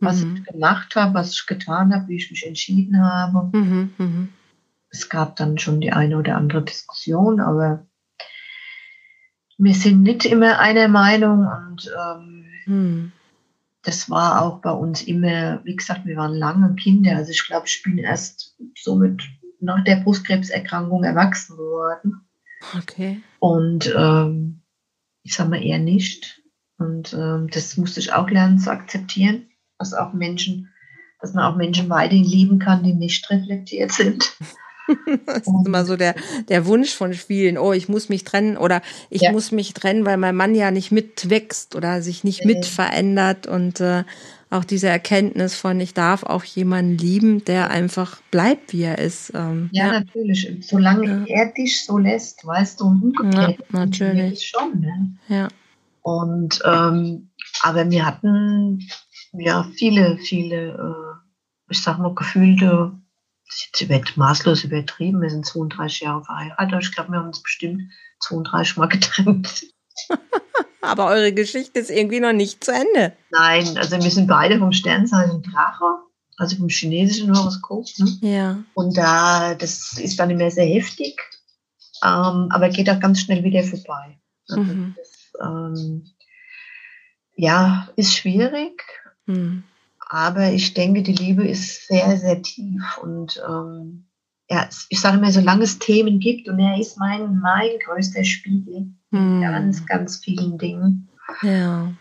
was 0.00 0.22
mhm. 0.22 0.36
ich 0.36 0.44
gemacht 0.44 0.94
habe, 0.94 1.14
was 1.14 1.32
ich 1.32 1.46
getan 1.46 1.94
habe, 1.94 2.08
wie 2.08 2.16
ich 2.16 2.30
mich 2.30 2.46
entschieden 2.46 3.02
habe. 3.02 3.56
Mhm, 3.56 3.90
mh. 3.96 4.28
Es 4.90 5.08
gab 5.08 5.36
dann 5.36 5.58
schon 5.58 5.80
die 5.80 5.92
eine 5.92 6.16
oder 6.16 6.36
andere 6.36 6.64
Diskussion, 6.64 7.40
aber 7.40 7.86
wir 9.58 9.74
sind 9.74 10.02
nicht 10.02 10.24
immer 10.24 10.58
einer 10.60 10.88
Meinung 10.88 11.46
und 11.46 11.90
ähm, 11.98 12.44
mhm. 12.66 13.12
das 13.82 14.08
war 14.08 14.42
auch 14.42 14.60
bei 14.60 14.70
uns 14.70 15.02
immer, 15.02 15.62
wie 15.64 15.76
gesagt, 15.76 16.06
wir 16.06 16.16
waren 16.16 16.34
lange 16.34 16.74
Kinder. 16.74 17.16
Also 17.16 17.32
ich 17.32 17.46
glaube, 17.46 17.66
ich 17.66 17.82
bin 17.82 17.98
erst 17.98 18.56
so 18.76 18.96
mit 18.96 19.22
nach 19.60 19.82
der 19.84 19.96
Brustkrebserkrankung 19.96 21.04
erwachsen 21.04 21.56
geworden. 21.56 22.28
Okay. 22.76 23.20
Und 23.38 23.92
ähm, 23.96 24.62
ich 25.22 25.34
sage 25.34 25.50
mal 25.50 25.62
eher 25.62 25.78
nicht. 25.78 26.42
Und 26.78 27.12
ähm, 27.12 27.48
das 27.52 27.76
musste 27.76 28.00
ich 28.00 28.12
auch 28.12 28.30
lernen 28.30 28.58
zu 28.58 28.70
akzeptieren, 28.70 29.48
dass 29.78 29.94
auch 29.94 30.12
Menschen, 30.12 30.72
dass 31.20 31.34
man 31.34 31.44
auch 31.44 31.56
Menschen 31.56 31.88
weiterhin 31.88 32.24
lieben 32.24 32.58
kann, 32.58 32.84
die 32.84 32.94
nicht 32.94 33.28
reflektiert 33.30 33.92
sind. 33.92 34.36
das 35.26 35.38
ist 35.38 35.66
immer 35.66 35.84
so 35.84 35.96
der, 35.96 36.14
der 36.48 36.66
Wunsch 36.66 36.94
von 36.94 37.12
vielen, 37.14 37.58
oh, 37.58 37.72
ich 37.72 37.88
muss 37.88 38.08
mich 38.08 38.24
trennen 38.24 38.56
oder 38.56 38.80
ich 39.10 39.22
ja. 39.22 39.32
muss 39.32 39.52
mich 39.52 39.74
trennen, 39.74 40.06
weil 40.06 40.16
mein 40.16 40.36
Mann 40.36 40.54
ja 40.54 40.70
nicht 40.70 40.92
mitwächst 40.92 41.74
oder 41.74 42.00
sich 42.00 42.24
nicht 42.24 42.44
mit 42.44 42.64
verändert 42.64 43.46
und 43.46 43.80
äh, 43.80 44.04
auch 44.50 44.64
diese 44.64 44.88
Erkenntnis 44.88 45.54
von, 45.54 45.78
ich 45.80 45.94
darf 45.94 46.22
auch 46.22 46.44
jemanden 46.44 46.96
lieben, 46.96 47.44
der 47.44 47.70
einfach 47.70 48.20
bleibt, 48.30 48.72
wie 48.72 48.82
er 48.82 48.98
ist. 48.98 49.32
Ähm, 49.34 49.68
ja, 49.72 49.86
ja, 49.86 49.92
natürlich. 50.00 50.48
Solange 50.62 51.26
ja. 51.26 51.42
er 51.42 51.52
dich 51.52 51.84
so 51.84 51.98
lässt, 51.98 52.46
weißt 52.46 52.80
du, 52.80 52.86
umgekehrt. 52.86 53.58
Ja, 53.58 53.64
natürlich. 53.70 54.46
Schon, 54.46 54.80
ne? 54.80 55.16
Ja. 55.28 55.48
Und, 56.02 56.60
ähm, 56.64 57.30
aber 57.62 57.90
wir 57.90 58.06
hatten 58.06 58.88
ja 59.32 59.68
viele, 59.74 60.16
viele, 60.18 60.72
äh, 60.72 61.70
ich 61.70 61.82
sag 61.82 61.98
mal, 61.98 62.14
gefühlte, 62.14 62.92
das 63.46 63.68
ist 63.82 63.88
jetzt 63.88 64.16
maßlos 64.16 64.64
übertrieben, 64.64 65.20
wir 65.20 65.30
sind 65.30 65.44
32 65.44 66.00
Jahre 66.00 66.24
verheiratet, 66.24 66.82
ich 66.82 66.94
glaube, 66.94 67.12
wir 67.12 67.18
haben 67.18 67.28
uns 67.28 67.42
bestimmt 67.42 67.82
32 68.20 68.76
Mal 68.78 68.88
getrennt. 68.88 69.66
Aber 70.80 71.06
eure 71.06 71.32
Geschichte 71.32 71.80
ist 71.80 71.90
irgendwie 71.90 72.20
noch 72.20 72.32
nicht 72.32 72.62
zu 72.62 72.72
Ende. 72.72 73.12
Nein, 73.30 73.76
also 73.76 73.96
wir 74.02 74.10
sind 74.10 74.28
beide 74.28 74.58
vom 74.58 74.72
Sternzeichen 74.72 75.42
Drache, 75.42 75.84
also 76.36 76.56
vom 76.56 76.68
chinesischen 76.68 77.36
Horoskop. 77.36 77.86
Ne? 77.98 78.18
Ja. 78.20 78.64
Und 78.74 78.96
da, 78.96 79.54
das 79.54 79.98
ist 79.98 80.18
dann 80.18 80.30
immer 80.30 80.50
sehr 80.50 80.66
heftig, 80.66 81.20
ähm, 82.04 82.48
aber 82.50 82.68
geht 82.68 82.88
auch 82.88 83.00
ganz 83.00 83.20
schnell 83.20 83.42
wieder 83.42 83.64
vorbei. 83.64 84.18
Also 84.48 84.62
mhm. 84.62 84.94
das, 84.96 85.32
ähm, 85.44 86.04
ja, 87.34 87.88
ist 87.96 88.14
schwierig, 88.14 88.82
mhm. 89.26 89.64
aber 90.08 90.52
ich 90.52 90.74
denke, 90.74 91.02
die 91.02 91.12
Liebe 91.12 91.46
ist 91.46 91.88
sehr, 91.88 92.16
sehr 92.18 92.40
tief 92.42 92.98
und 93.02 93.42
ähm, 93.46 94.06
ja, 94.50 94.68
ich 94.88 95.00
sage 95.00 95.18
immer, 95.18 95.30
solange 95.30 95.64
es 95.64 95.78
Themen 95.78 96.20
gibt 96.20 96.48
und 96.48 96.58
er 96.58 96.80
ist 96.80 96.98
mein, 96.98 97.38
mein 97.40 97.78
größter 97.84 98.24
Spiegel 98.24 98.94
hm. 99.10 99.40
ganz, 99.40 99.86
ganz 99.86 100.18
vielen 100.18 100.58
Dingen. 100.58 101.08
Ja. 101.42 101.92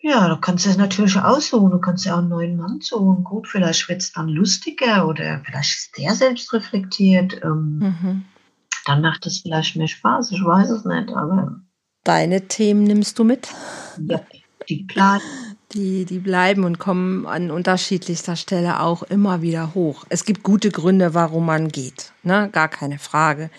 Ja, 0.00 0.28
du 0.28 0.36
kannst 0.36 0.66
es 0.66 0.76
natürlich 0.76 1.16
aussuchen. 1.16 1.72
Du 1.72 1.80
kannst 1.80 2.04
ja 2.04 2.14
auch 2.14 2.18
einen 2.18 2.28
neuen 2.28 2.56
Mann 2.56 2.80
suchen. 2.80 3.24
Gut, 3.24 3.48
vielleicht 3.48 3.88
wird 3.88 4.00
es 4.00 4.12
dann 4.12 4.28
lustiger 4.28 5.08
oder 5.08 5.40
vielleicht 5.44 5.76
ist 5.76 5.98
der 5.98 6.14
selbst 6.14 6.52
reflektiert. 6.52 7.40
Ähm, 7.42 7.78
mhm. 7.78 8.24
Dann 8.86 9.02
macht 9.02 9.26
es 9.26 9.40
vielleicht 9.40 9.76
mehr 9.76 9.88
Spaß. 9.88 10.30
Ich 10.30 10.44
weiß 10.44 10.70
es 10.70 10.84
nicht, 10.84 11.10
aber. 11.10 11.60
Deine 12.04 12.46
Themen 12.46 12.84
nimmst 12.84 13.18
du 13.18 13.24
mit? 13.24 13.48
Ja, 14.06 14.20
die 14.68 14.84
bleiben. 14.84 15.24
Die, 15.72 16.06
die 16.06 16.20
bleiben 16.20 16.64
und 16.64 16.78
kommen 16.78 17.26
an 17.26 17.50
unterschiedlichster 17.50 18.36
Stelle 18.36 18.80
auch 18.80 19.02
immer 19.02 19.42
wieder 19.42 19.74
hoch. 19.74 20.06
Es 20.08 20.24
gibt 20.24 20.42
gute 20.42 20.70
Gründe, 20.70 21.12
warum 21.12 21.44
man 21.44 21.68
geht. 21.68 22.12
Ne? 22.22 22.48
Gar 22.50 22.68
keine 22.68 22.98
Frage. 22.98 23.50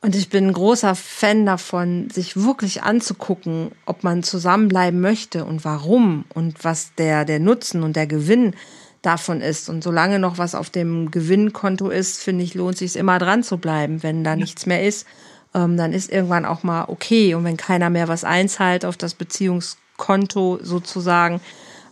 Und 0.00 0.14
ich 0.14 0.28
bin 0.28 0.48
ein 0.48 0.52
großer 0.52 0.94
Fan 0.94 1.46
davon, 1.46 2.10
sich 2.10 2.36
wirklich 2.36 2.82
anzugucken, 2.82 3.72
ob 3.86 4.04
man 4.04 4.22
zusammenbleiben 4.22 5.00
möchte 5.00 5.44
und 5.44 5.64
warum 5.64 6.24
und 6.34 6.64
was 6.64 6.94
der, 6.96 7.24
der 7.24 7.40
Nutzen 7.40 7.82
und 7.82 7.96
der 7.96 8.06
Gewinn 8.06 8.54
davon 9.02 9.40
ist. 9.40 9.68
Und 9.68 9.82
solange 9.82 10.18
noch 10.18 10.38
was 10.38 10.54
auf 10.54 10.70
dem 10.70 11.10
Gewinnkonto 11.10 11.88
ist, 11.88 12.22
finde 12.22 12.44
ich, 12.44 12.54
lohnt 12.54 12.76
sich 12.76 12.96
immer 12.96 13.18
dran 13.18 13.42
zu 13.42 13.58
bleiben. 13.58 14.02
Wenn 14.02 14.22
da 14.22 14.30
ja. 14.30 14.36
nichts 14.36 14.66
mehr 14.66 14.84
ist, 14.84 15.06
ähm, 15.54 15.76
dann 15.76 15.92
ist 15.92 16.10
irgendwann 16.10 16.44
auch 16.44 16.62
mal 16.62 16.84
okay. 16.88 17.34
Und 17.34 17.44
wenn 17.44 17.56
keiner 17.56 17.90
mehr 17.90 18.08
was 18.08 18.24
einzahlt 18.24 18.84
auf 18.84 18.96
das 18.96 19.14
Beziehungskonto 19.14 20.58
sozusagen, 20.62 21.40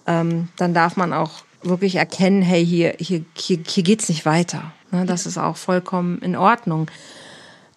ähm, 0.07 0.49
dann 0.57 0.75
darf 0.75 0.97
man 0.97 1.13
auch 1.13 1.45
wirklich 1.63 1.97
erkennen, 1.97 2.43
hey, 2.43 2.65
hier, 2.65 2.95
hier, 2.99 3.25
hier, 3.35 3.59
hier 3.67 3.83
geht's 3.83 4.09
nicht 4.09 4.27
weiter. 4.27 4.73
Ne, 4.91 5.07
das 5.07 5.27
ist 5.27 5.39
auch 5.39 5.57
vollkommen 5.57 6.19
in 6.19 6.37
Ordnung. 6.37 6.89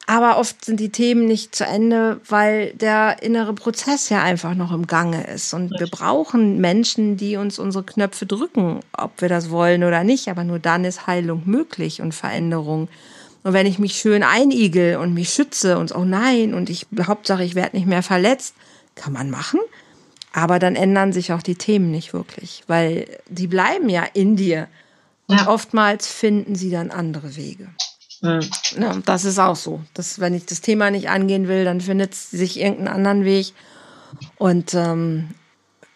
Aber 0.10 0.38
oft 0.38 0.63
sind 0.63 0.80
die 0.80 0.89
Themen 0.89 1.26
nicht 1.26 1.54
zu 1.54 1.65
Ende, 1.65 2.22
weil 2.30 2.72
der 2.76 3.22
innere 3.22 3.54
Prozess 3.54 4.08
ja 4.08 4.24
einfach 4.24 4.56
noch 4.56 4.72
im 4.72 4.88
Gange 4.88 5.28
ist. 5.28 5.54
Und 5.54 5.78
wir 5.78 5.88
brauchen 5.88 6.62
Menschen, 6.62 7.17
die 7.17 7.36
uns 7.36 7.60
unsere 7.60 7.84
Knöpfe 7.84 8.26
drücken, 8.26 8.80
ob 8.98 9.22
wir 9.22 9.28
das 9.28 9.50
wollen 9.50 9.84
oder 9.84 10.06
nicht. 10.06 10.30
Aber 10.30 10.46
nur 10.46 10.60
dann 10.60 10.86
ist 10.86 11.08
Heilung 11.08 11.43
möglich 11.43 12.02
und 12.02 12.15
Veränderung. 12.15 12.88
Und 13.43 13.52
wenn 13.52 13.65
ich 13.67 13.80
mich 13.80 13.98
schön 13.98 14.24
einigel 14.24 14.96
und 14.96 15.13
mich 15.13 15.30
schütze 15.30 15.78
und 15.78 15.93
oh 15.93 16.06
nein, 16.06 16.54
und 16.54 16.70
ich 16.70 16.88
Hauptsache, 17.06 17.43
ich 17.43 17.56
werde 17.56 17.76
nicht 17.76 17.88
mehr 17.88 18.04
verletzt, 18.04 18.56
kann 18.96 19.12
man 19.12 19.30
machen. 19.30 19.60
Aber 20.32 20.58
dann 20.58 20.78
ändern 20.78 21.12
sich 21.12 21.34
auch 21.34 21.43
die 21.43 21.56
Themen 21.56 21.91
nicht 21.91 22.13
wirklich, 22.13 22.63
weil 22.67 23.08
die 23.28 23.48
bleiben 23.48 23.89
ja 23.89 24.06
in 24.13 24.38
dir. 24.38 24.70
Und 25.28 25.41
ja. 25.41 25.48
oftmals 25.50 26.08
finden 26.08 26.56
sie 26.56 26.72
dann 26.72 26.91
andere 26.91 27.36
Wege. 27.36 27.67
Mhm. 28.21 28.49
Ja, 28.80 28.95
das 29.06 29.25
ist 29.25 29.39
auch 29.39 29.56
so. 29.56 29.82
Das, 29.93 30.19
wenn 30.19 30.34
ich 30.34 30.45
das 30.45 30.62
Thema 30.62 30.91
nicht 30.91 31.10
angehen 31.10 31.47
will, 31.47 31.65
dann 31.65 31.82
findet 31.82 32.13
es 32.13 32.32
sich 32.32 32.60
irgendeinen 32.60 32.88
anderen 32.88 33.25
Weg. 33.25 33.53
Und 34.38 34.73
ähm, 34.73 35.30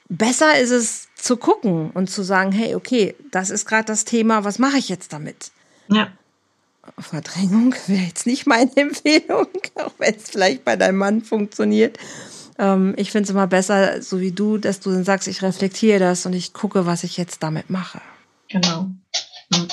besser 0.10 0.60
ist 0.60 0.72
es 0.72 1.08
zu 1.16 1.38
gucken 1.38 1.92
und 1.92 2.10
zu 2.10 2.24
sagen, 2.24 2.52
hey, 2.52 2.76
okay, 2.76 3.16
das 3.32 3.50
ist 3.50 3.66
gerade 3.66 3.86
das 3.86 4.06
Thema, 4.06 4.44
was 4.44 4.60
mache 4.60 4.78
ich 4.78 4.90
jetzt 4.90 5.14
damit? 5.14 5.52
Ja. 5.88 6.10
Verdrängung 6.98 7.76
wäre 7.88 8.04
jetzt 8.04 8.26
nicht 8.26 8.48
meine 8.48 8.72
Empfehlung, 8.76 9.48
auch 9.76 9.94
wenn 9.98 10.16
es 10.16 10.30
vielleicht 10.30 10.66
bei 10.66 10.76
deinem 10.76 10.98
Mann 10.98 11.22
funktioniert. 11.22 11.98
Ähm, 12.58 12.94
ich 12.98 13.12
finde 13.12 13.26
es 13.26 13.30
immer 13.30 13.48
besser, 13.48 14.02
so 14.02 14.20
wie 14.20 14.32
du, 14.32 14.58
dass 14.58 14.80
du 14.80 14.92
dann 14.92 15.04
sagst, 15.04 15.28
ich 15.28 15.42
reflektiere 15.42 16.00
das 16.00 16.26
und 16.26 16.34
ich 16.34 16.54
gucke, 16.54 16.86
was 16.86 17.04
ich 17.04 17.18
jetzt 17.18 17.44
damit 17.44 17.70
mache. 17.70 18.02
Genau. 18.50 18.90
Mhm. 19.52 19.68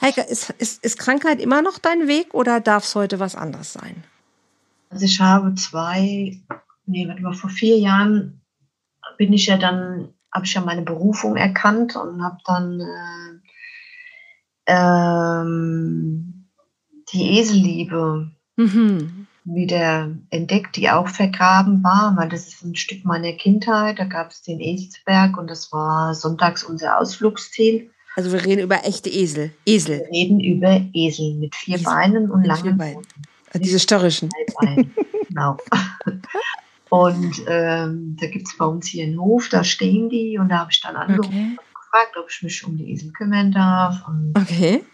Heike, 0.00 0.22
ist, 0.22 0.50
ist, 0.58 0.84
ist 0.84 0.98
Krankheit 0.98 1.40
immer 1.40 1.62
noch 1.62 1.78
dein 1.78 2.08
Weg 2.08 2.34
oder 2.34 2.60
darf 2.60 2.84
es 2.84 2.94
heute 2.94 3.20
was 3.20 3.34
anderes 3.34 3.72
sein? 3.72 4.04
Also 4.90 5.04
ich 5.04 5.20
habe 5.20 5.54
zwei, 5.54 6.40
nee, 6.86 7.08
warte 7.08 7.22
mal, 7.22 7.34
vor 7.34 7.50
vier 7.50 7.78
Jahren 7.78 8.40
bin 9.18 9.32
ich 9.32 9.46
ja 9.46 9.56
dann, 9.56 10.08
habe 10.32 10.44
ich 10.44 10.54
ja 10.54 10.60
meine 10.60 10.82
Berufung 10.82 11.36
erkannt 11.36 11.96
und 11.96 12.22
habe 12.22 12.38
dann 12.44 12.80
äh, 12.80 14.72
ähm, 14.72 16.48
die 17.12 17.38
Eselliebe 17.38 18.30
mhm. 18.56 19.26
wieder 19.44 20.10
entdeckt, 20.30 20.76
die 20.76 20.90
auch 20.90 21.08
vergraben 21.08 21.82
war, 21.82 22.16
weil 22.16 22.28
das 22.28 22.48
ist 22.48 22.64
ein 22.64 22.76
Stück 22.76 23.04
meiner 23.04 23.32
Kindheit. 23.32 23.98
Da 23.98 24.04
gab 24.04 24.30
es 24.30 24.42
den 24.42 24.60
Eselsberg 24.60 25.36
und 25.38 25.48
das 25.48 25.72
war 25.72 26.14
sonntags 26.14 26.64
unser 26.64 26.98
Ausflugsziel. 26.98 27.90
Also 28.16 28.32
wir 28.32 28.44
reden 28.44 28.62
über 28.62 28.82
echte 28.84 29.10
Esel. 29.10 29.52
Esel. 29.66 29.98
Wir 29.98 30.08
reden 30.10 30.40
über 30.40 30.80
Esel 30.94 31.34
mit 31.34 31.54
vier 31.54 31.74
Esel. 31.74 31.84
Beinen 31.84 32.30
und 32.30 32.40
mit 32.40 32.48
langen 32.48 32.78
Beinen. 32.78 33.06
Ah, 33.52 33.58
diese 33.58 33.78
störrischen. 33.78 34.30
genau. 35.28 35.58
Und 36.88 37.42
ähm, 37.48 38.16
da 38.18 38.28
gibt 38.28 38.46
es 38.46 38.56
bei 38.56 38.64
uns 38.64 38.86
hier 38.86 39.04
einen 39.04 39.20
Hof, 39.20 39.48
da 39.48 39.64
stehen 39.64 40.08
die 40.08 40.38
und 40.38 40.50
da 40.50 40.58
habe 40.58 40.70
ich 40.70 40.80
dann 40.80 40.94
angerufen 40.94 41.28
okay. 41.28 41.58
und 41.58 41.74
gefragt, 41.74 42.16
ob 42.16 42.30
ich 42.30 42.42
mich 42.42 42.64
um 42.64 42.76
die 42.76 42.92
Esel 42.92 43.10
kümmern 43.10 43.50
darf. 43.50 44.06
Und 44.06 44.32
okay. 44.36 44.84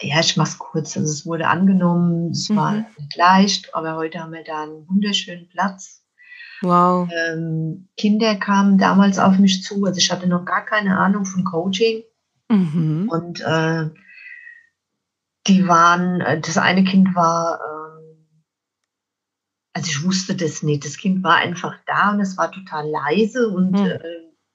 Ja, 0.00 0.18
ich 0.18 0.36
mache 0.36 0.48
es 0.48 0.58
kurz. 0.58 0.96
Also 0.96 1.08
es 1.08 1.24
wurde 1.24 1.46
angenommen, 1.46 2.32
es 2.32 2.48
mhm. 2.48 2.56
war 2.56 2.72
nicht 2.72 3.16
leicht, 3.16 3.74
aber 3.76 3.94
heute 3.94 4.18
haben 4.18 4.32
wir 4.32 4.42
da 4.42 4.64
einen 4.64 4.88
wunderschönen 4.88 5.48
Platz. 5.48 6.02
Wow. 6.62 7.08
Ähm, 7.12 7.88
Kinder 7.96 8.34
kamen 8.34 8.76
damals 8.76 9.20
auf 9.20 9.38
mich 9.38 9.62
zu, 9.62 9.84
also 9.84 9.98
ich 9.98 10.10
hatte 10.10 10.26
noch 10.26 10.44
gar 10.44 10.64
keine 10.64 10.98
Ahnung 10.98 11.24
von 11.24 11.44
Coaching. 11.44 12.02
Mhm. 12.48 13.08
Und 13.08 13.40
äh, 13.40 13.90
die 15.46 15.66
waren, 15.68 16.20
äh, 16.20 16.40
das 16.40 16.58
eine 16.58 16.84
Kind 16.84 17.14
war, 17.14 17.58
äh, 17.60 18.04
also 19.74 19.88
ich 19.88 20.04
wusste 20.04 20.34
das 20.34 20.62
nicht, 20.62 20.84
das 20.84 20.96
Kind 20.96 21.22
war 21.22 21.36
einfach 21.36 21.76
da 21.86 22.12
und 22.12 22.20
es 22.20 22.36
war 22.36 22.50
total 22.52 22.88
leise 22.88 23.48
und 23.48 23.72
mhm. 23.72 23.86
äh, 23.86 23.98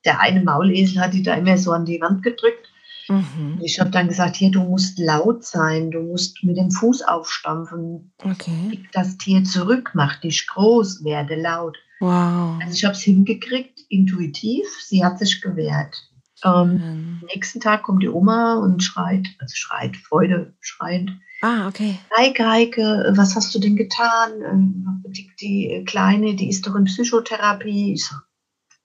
der 0.06 0.20
eine 0.20 0.42
Maulesel 0.42 1.02
hat 1.02 1.14
die 1.14 1.24
da 1.24 1.36
immer 1.36 1.58
so 1.58 1.72
an 1.72 1.86
die 1.86 2.00
Wand 2.02 2.24
gedrückt. 2.24 2.72
Mhm. 3.10 3.60
Ich 3.62 3.80
habe 3.80 3.90
dann 3.90 4.08
gesagt, 4.08 4.36
hier, 4.36 4.52
du 4.52 4.62
musst 4.62 5.00
laut 5.00 5.44
sein, 5.44 5.92
du 5.92 6.02
musst 6.02 6.44
mit 6.44 6.58
dem 6.58 6.72
Fuß 6.72 7.02
aufstampfen. 7.02 8.14
Okay. 8.24 8.68
Gib 8.70 8.92
das 8.92 9.18
Tier 9.18 9.44
zurück, 9.44 9.92
mach 9.94 10.22
dich 10.22 10.48
groß, 10.48 11.04
werde 11.04 11.36
laut. 11.36 11.78
Wow. 12.00 12.60
Also 12.62 12.74
ich 12.74 12.86
habe 12.86 12.94
es 12.94 13.02
hingekriegt, 13.02 13.82
intuitiv. 13.90 14.68
Sie 14.82 15.04
hat 15.04 15.20
sich 15.20 15.42
gewehrt. 15.42 16.09
Ähm, 16.44 17.20
am 17.22 17.28
nächsten 17.34 17.60
Tag 17.60 17.84
kommt 17.84 18.02
die 18.04 18.10
Oma 18.10 18.56
und 18.56 18.82
schreit, 18.84 19.28
also 19.40 19.54
schreit, 19.56 19.96
Freude, 19.98 20.54
schreiend. 20.62 21.12
Ah, 21.42 21.68
okay. 21.68 21.98
Heike, 22.18 22.50
Heike, 22.50 23.14
was 23.16 23.36
hast 23.36 23.54
du 23.56 23.60
denn 23.60 23.76
getan? 23.76 24.32
Ähm, 24.50 25.04
Die, 25.08 25.32
die 25.42 25.84
Kleine, 25.86 26.36
die 26.36 26.50
ist 26.50 26.68
doch 26.68 26.76
in 26.76 26.84
Psychotherapie. 26.86 27.94
Ich 27.94 28.06
so, 28.06 28.16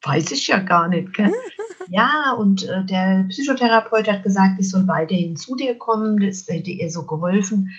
weiß 0.03 0.31
ich 0.33 0.47
ja 0.49 0.59
gar 0.59 0.89
nicht. 0.89 1.13
Gell? 1.15 1.33
ja, 1.89 2.33
und 2.39 2.63
äh, 2.65 2.85
der 2.85 3.27
Psychotherapeut 3.29 4.09
hat 4.09 4.23
gesagt, 4.23 4.59
ich 4.61 4.71
soll 4.71 4.87
weiterhin 4.87 5.37
zu 5.37 5.55
dir 5.57 5.77
kommen. 5.77 6.19
Das 6.19 6.47
hätte 6.49 6.71
ihr 6.71 6.91
so 6.91 7.05
geholfen, 7.05 7.71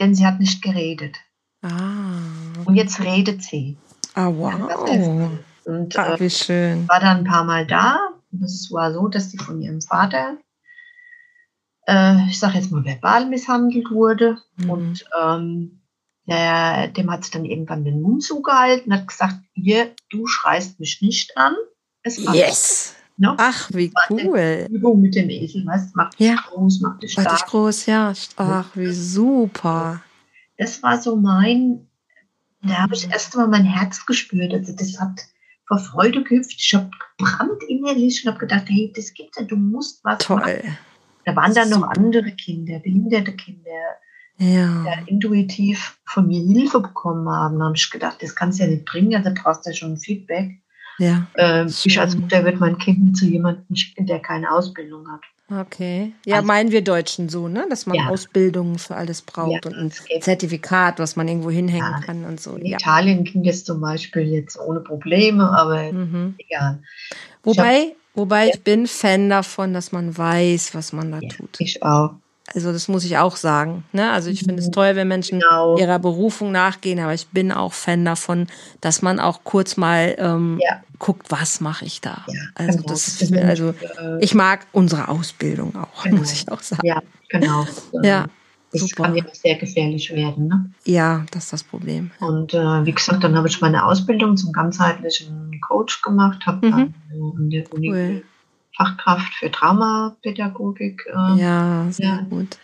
denn 0.00 0.14
sie 0.14 0.26
hat 0.26 0.40
nicht 0.40 0.60
geredet. 0.62 1.16
Ah. 1.62 2.18
Und 2.64 2.74
jetzt 2.74 3.00
redet 3.00 3.42
sie. 3.42 3.76
Ah, 4.14 4.28
Ja, 4.28 4.36
wow. 4.36 4.88
ist- 4.90 5.66
Und 5.68 5.98
Ah, 5.98 6.14
äh, 6.14 6.20
wie 6.20 6.30
schön. 6.30 6.86
war 6.88 7.00
dann 7.00 7.18
ein 7.18 7.24
paar 7.24 7.44
Mal 7.44 7.66
da. 7.66 7.98
Und 8.36 8.42
Das 8.42 8.68
war 8.70 8.92
so, 8.92 9.08
dass 9.08 9.30
sie 9.30 9.38
von 9.38 9.60
ihrem 9.62 9.80
Vater, 9.80 10.38
äh, 11.86 12.26
ich 12.28 12.38
sage 12.38 12.58
jetzt 12.58 12.70
mal, 12.70 12.84
verbal 12.84 13.26
misshandelt 13.26 13.90
wurde. 13.90 14.38
Mhm. 14.56 14.70
Und 14.70 15.04
ähm, 15.20 15.82
der, 16.28 16.88
dem 16.88 17.10
hat 17.10 17.24
sie 17.24 17.30
dann 17.30 17.44
irgendwann 17.44 17.84
den 17.84 18.02
Mund 18.02 18.22
zugehalten, 18.22 18.92
hat 18.92 19.06
gesagt, 19.06 19.36
hier, 19.54 19.94
du 20.10 20.26
schreist 20.26 20.80
mich 20.80 21.00
nicht 21.00 21.36
an. 21.36 21.54
Es 22.02 22.24
war 22.26 22.34
Yes. 22.34 22.94
ne? 23.16 23.34
Ach, 23.38 23.70
wie 23.72 23.92
cool. 24.10 24.66
Übung 24.70 25.00
mit 25.00 25.14
dem 25.14 25.30
Esel, 25.30 25.64
weißt 25.64 25.88
du, 25.88 25.92
mach 25.96 26.10
dich 26.14 26.28
Ja. 26.28 26.36
groß, 26.48 26.80
mach 26.80 26.98
dich 26.98 27.16
War 27.16 27.24
dich 27.24 27.38
stark. 27.38 27.50
groß, 27.50 27.86
ja. 27.86 28.12
Ach, 28.36 28.70
wie 28.76 28.92
super. 28.92 30.02
Das 30.58 30.82
war 30.82 31.00
so 31.00 31.16
mein, 31.16 31.88
da 32.62 32.78
habe 32.78 32.88
Mhm. 32.88 32.92
ich 32.94 33.02
das 33.02 33.12
erste 33.12 33.38
Mal 33.38 33.48
mein 33.48 33.64
Herz 33.64 34.04
gespürt. 34.06 34.52
Also 34.52 34.72
das 34.74 34.98
hat 35.00 35.20
vor 35.66 35.78
Freude 35.78 36.22
gehüpft. 36.22 36.54
Ich 36.58 36.74
habe 36.74 36.90
gebrannt 37.18 37.62
innerlich 37.68 38.24
und 38.24 38.30
habe 38.30 38.38
gedacht, 38.40 38.64
hey, 38.68 38.92
das 38.94 39.12
gibt's 39.14 39.38
ja, 39.38 39.44
du 39.44 39.56
musst 39.56 40.04
was 40.04 40.28
machen. 40.28 40.42
Toll. 40.42 40.62
Da 41.24 41.34
waren 41.34 41.54
dann 41.54 41.70
noch 41.70 41.82
andere 41.82 42.30
Kinder, 42.32 42.78
behinderte 42.78 43.32
Kinder, 43.32 43.70
die 44.38 44.54
Ja. 44.54 44.84
intuitiv 45.06 45.98
von 46.04 46.28
mir 46.28 46.40
Hilfe 46.40 46.80
bekommen 46.80 47.28
haben. 47.28 47.58
Da 47.58 47.64
habe 47.66 47.76
ich 47.76 47.90
gedacht, 47.90 48.22
das 48.22 48.34
kannst 48.34 48.60
du 48.60 48.64
ja 48.64 48.70
nicht 48.70 48.84
bringen, 48.84 49.14
also 49.14 49.30
brauchst 49.34 49.66
du 49.66 49.70
ja 49.70 49.76
schon 49.76 49.96
Feedback. 49.96 50.52
Ja. 50.98 51.26
Ähm, 51.36 51.66
ich 51.66 52.00
als. 52.00 52.16
Mutter 52.16 52.44
würde 52.44 52.58
mein 52.58 52.78
Kind 52.78 53.02
nicht 53.02 53.16
zu 53.16 53.26
jemandem 53.26 53.74
schicken, 53.76 54.06
der 54.06 54.20
keine 54.20 54.50
Ausbildung 54.50 55.10
hat. 55.10 55.20
Okay. 55.48 56.12
Ja, 56.24 56.36
Also- 56.36 56.46
meinen 56.48 56.72
wir 56.72 56.82
Deutschen 56.82 57.28
so, 57.28 57.46
ne? 57.46 57.66
Dass 57.70 57.86
man 57.86 57.96
Ja. 57.96 58.08
Ausbildungen 58.08 58.78
für 58.78 58.96
alles 58.96 59.22
braucht 59.22 59.64
Ja, 59.64 59.70
und 59.70 59.76
ein. 59.76 60.20
Zertifikat, 60.20 60.98
was 60.98 61.14
man 61.14 61.28
irgendwo 61.28 61.50
hinhängen 61.50 61.92
Ja. 61.92 62.00
kann 62.00 62.24
und 62.24 62.40
so. 62.40 62.54
In. 62.56 62.66
Italien 62.66 63.22
ging 63.22 63.44
das 63.44 63.62
zum 63.64 63.80
Beispiel 63.80 64.22
jetzt 64.22 64.58
ohne 64.58 64.80
Probleme, 64.80 65.48
aber 65.56 65.92
Mhm. 65.92 66.34
egal. 66.38 66.80
Wobei, 67.44 67.94
wobei 68.14 68.46
Ja. 68.48 68.54
ich 68.54 68.62
bin 68.64 68.88
Fan 68.88 69.30
davon, 69.30 69.72
dass 69.72 69.92
man 69.92 70.16
weiß, 70.18 70.74
was 70.74 70.92
man 70.92 71.12
da 71.12 71.20
tut. 71.20 71.56
ich 71.60 71.80
auch. 71.82 72.14
Also 72.54 72.72
das 72.72 72.88
muss 72.88 73.04
ich 73.04 73.18
auch 73.18 73.36
sagen. 73.36 73.84
Ne? 73.92 74.10
Also 74.10 74.30
ich 74.30 74.40
finde 74.40 74.60
es 74.60 74.68
Mhm. 74.68 74.72
toll, 74.72 74.96
wenn 74.96 75.08
Menschen 75.08 75.40
Genau. 75.40 75.76
ihrer 75.78 75.98
Berufung 75.98 76.52
nachgehen, 76.52 76.98
aber 77.00 77.12
ich 77.12 77.26
bin 77.28 77.50
auch 77.52 77.72
Fan 77.72 78.04
davon, 78.04 78.46
dass 78.80 79.02
man 79.02 79.18
auch 79.18 79.42
kurz 79.44 79.76
mal 79.76 80.14
ähm, 80.18 80.58
Ja. 80.62 80.80
guckt, 80.98 81.30
was 81.30 81.60
mache 81.60 81.84
ich 81.84 82.00
da. 82.00 82.24
Ja, 82.28 82.34
also 82.54 82.78
genau. 82.78 82.88
das, 82.88 83.32
also 83.42 83.70
äh, 83.70 84.18
ich 84.24 84.34
mag 84.34 84.66
unsere 84.72 85.08
Ausbildung 85.08 85.74
auch, 85.76 86.04
Genau. 86.04 86.18
muss 86.18 86.32
ich 86.32 86.50
auch 86.50 86.60
sagen. 86.62 86.86
ja, 86.86 87.02
genau. 87.28 87.66
Ja, 88.02 88.26
Das 88.72 88.80
super. 88.82 89.04
kann 89.04 89.16
ja 89.16 89.24
auch 89.24 89.34
sehr 89.34 89.56
gefährlich 89.56 90.10
werden. 90.14 90.46
Ne? 90.48 90.70
Ja, 90.84 91.24
das 91.32 91.44
ist 91.44 91.52
das 91.52 91.64
Problem. 91.64 92.10
Und 92.20 92.54
äh, 92.54 92.58
wie 92.86 92.92
gesagt, 92.92 93.24
dann 93.24 93.36
habe 93.36 93.48
ich 93.48 93.60
meine 93.60 93.84
Ausbildung 93.84 94.36
zum 94.36 94.52
ganzheitlichen 94.52 95.60
Coach 95.60 96.00
gemacht, 96.02 96.46
habe 96.46 96.66
Mhm. 96.66 96.70
dann 96.70 96.94
äh, 97.10 97.36
an 97.38 97.50
der 97.50 97.72
Uni 97.72 97.88
Cool. 97.90 98.22
Fachkraft 98.76 99.32
für 99.34 99.50
Traumapädagogik. 99.50 101.04
Äh, 101.06 101.40
Ja, 101.40 101.86
sehr 101.90 102.06
Ja. 102.06 102.20
gut. 102.28 102.58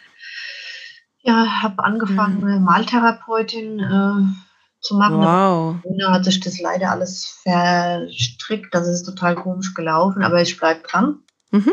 ja, 1.24 1.62
habe 1.62 1.84
angefangen, 1.84 2.40
Mhm. 2.40 2.64
Maltherapeutin 2.64 3.78
äh, 3.80 4.34
zu 4.80 4.96
machen. 4.96 5.18
Wow. 5.18 5.76
Corona 5.82 6.12
hat 6.12 6.24
sich 6.24 6.40
das 6.40 6.60
leider 6.60 6.90
alles 6.90 7.26
verstrickt, 7.42 8.74
das 8.74 8.88
ist 8.88 9.04
total 9.04 9.36
komisch 9.36 9.72
gelaufen, 9.74 10.22
aber 10.24 10.42
ich 10.42 10.56
bleibe 10.58 10.80
dran. 10.88 11.18
Mhm. 11.50 11.72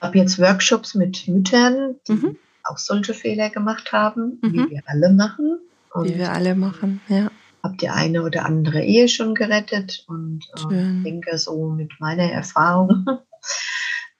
habe 0.00 0.16
jetzt 0.18 0.38
Workshops 0.38 0.94
mit 0.94 1.26
Müttern, 1.28 1.96
die 2.06 2.12
Mhm. 2.12 2.36
auch 2.64 2.78
solche 2.78 3.12
Fehler 3.12 3.50
gemacht 3.50 3.92
haben, 3.92 4.38
Mhm. 4.40 4.52
wie 4.52 4.70
wir 4.70 4.82
alle 4.86 5.12
machen. 5.12 5.58
Und 5.92 6.04
Wie 6.08 6.16
wir 6.18 6.32
alle 6.32 6.54
machen. 6.54 7.00
Ja. 7.08 7.30
habe 7.64 7.76
die 7.76 7.88
eine 7.90 8.22
oder 8.22 8.46
andere 8.46 8.82
Ehe 8.84 9.08
schon 9.08 9.34
gerettet 9.34 10.04
und 10.06 10.44
äh, 10.70 11.02
denke 11.02 11.36
so 11.38 11.68
mit 11.70 11.90
meiner 11.98 12.30
Erfahrung, 12.30 13.04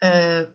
äh, 0.01 0.47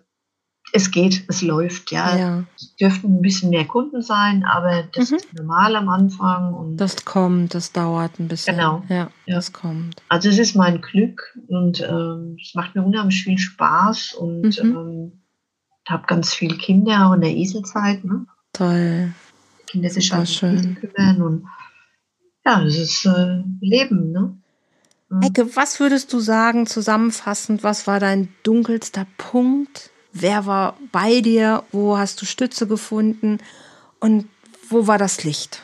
es 0.76 0.90
geht, 0.90 1.24
es 1.28 1.44
läuft, 1.44 1.92
ja. 1.92 2.18
ja. 2.18 2.44
Es 2.56 2.76
dürften 2.78 3.18
ein 3.18 3.22
bisschen 3.22 3.52
mehr 3.52 3.66
Kunden 3.66 4.02
sein, 4.02 4.44
aber 4.44 4.84
das 4.94 5.12
Mhm. 5.12 5.18
ist 5.18 5.34
normal 5.36 5.76
am 5.76 5.88
Anfang. 5.90 6.54
Und 6.56 6.78
Das 6.78 7.06
kommt, 7.06 7.54
das 7.54 7.72
dauert 7.72 8.20
ein 8.20 8.28
bisschen. 8.28 8.56
Genau. 8.56 8.84
Ja, 8.90 9.10
Ja. 9.28 9.36
das 9.36 9.54
kommt. 9.54 10.02
also 10.10 10.30
es 10.30 10.40
ist 10.40 10.56
mein 10.56 10.82
Glück 10.82 11.38
und 11.48 11.80
ähm, 11.82 12.38
es 12.42 12.56
macht 12.56 12.74
mir 12.76 12.82
unheimlich 12.84 13.24
viel 13.24 13.38
Spaß 13.38 14.14
und 14.16 14.64
Mhm. 14.64 14.76
ähm, 14.76 15.22
habe 15.88 16.08
ganz 16.08 16.34
viele 16.34 16.58
Kinder 16.58 17.08
auch 17.08 17.14
in 17.14 17.22
der 17.22 17.36
Eselzeit, 17.36 18.04
ne? 18.04 18.26
Toll. 18.54 19.14
Die 19.62 19.66
Kinder 19.72 19.90
sich 19.92 20.12
um 20.14 20.26
schön. 20.26 20.76
Kümmern 20.76 21.22
und 21.22 21.46
ja, 22.46 22.64
das 22.64 22.76
ist 22.78 23.06
äh, 23.06 23.44
Leben, 23.62 24.12
ne? 24.12 24.38
Mhm. 25.14 25.22
Ecke, 25.22 25.56
was 25.56 25.80
würdest 25.80 26.12
du 26.12 26.20
sagen, 26.20 26.66
zusammenfassend, 26.66 27.64
was 27.64 27.86
war 27.86 28.00
dein 28.00 28.30
dunkelster 28.44 29.06
Punkt? 29.18 29.92
Wer 30.12 30.46
war 30.46 30.76
bei 30.92 31.22
dir? 31.22 31.64
Wo 31.72 31.98
hast 31.98 32.22
du 32.22 32.26
Stütze 32.26 32.68
gefunden? 32.68 33.40
Und 34.00 34.28
wo 34.70 34.88
war 34.88 34.98
das 34.98 35.24
Licht? 35.24 35.62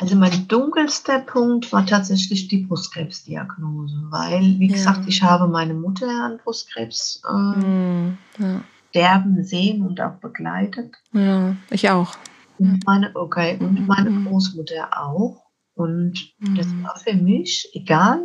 Also 0.00 0.16
mein 0.16 0.48
dunkelster 0.48 1.20
Punkt 1.20 1.70
war 1.72 1.84
tatsächlich 1.86 2.48
die 2.48 2.58
Brustkrebsdiagnose, 2.58 3.94
weil, 4.10 4.58
wie 4.58 4.68
Ja. 4.68 4.74
gesagt, 4.74 5.02
ich 5.06 5.22
habe 5.22 5.46
meine 5.46 5.74
Mutter 5.74 6.08
an 6.08 6.38
Brustkrebs 6.42 7.22
äh, 7.24 7.28
Hm, 7.54 8.18
ja. 8.38 8.60
sterben 8.90 9.44
sehen 9.44 9.82
und 9.86 10.00
auch 10.00 10.14
begleitet. 10.20 10.94
ja, 11.12 11.54
ich 11.70 11.88
auch. 11.90 12.14
Und 12.58 12.84
meine, 12.86 13.14
okay, 13.14 13.58
und 13.60 13.86
meine 13.86 14.10
Mhm. 14.10 14.24
Großmutter 14.26 14.88
auch. 14.98 15.41
Und 15.74 16.34
das 16.38 16.66
Mhm. 16.66 16.82
war 16.82 16.96
für 16.96 17.14
mich, 17.14 17.68
egal, 17.72 18.22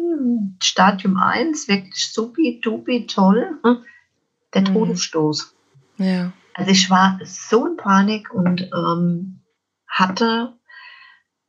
Stadium 0.61 1.17
1, 1.17 1.67
wirklich 1.67 2.11
supi, 2.11 2.59
dupi, 2.61 3.07
toll, 3.07 3.59
hm, 3.63 3.83
der 4.53 4.61
Mhm. 4.61 4.65
Todesstoß. 4.65 5.55
Ja. 5.97 6.33
Also 6.53 6.71
ich 6.71 6.89
war 6.89 7.19
so 7.23 7.67
in 7.67 7.77
Panik 7.77 8.33
und 8.33 8.69
ähm, 8.73 9.41
hatte 9.87 10.57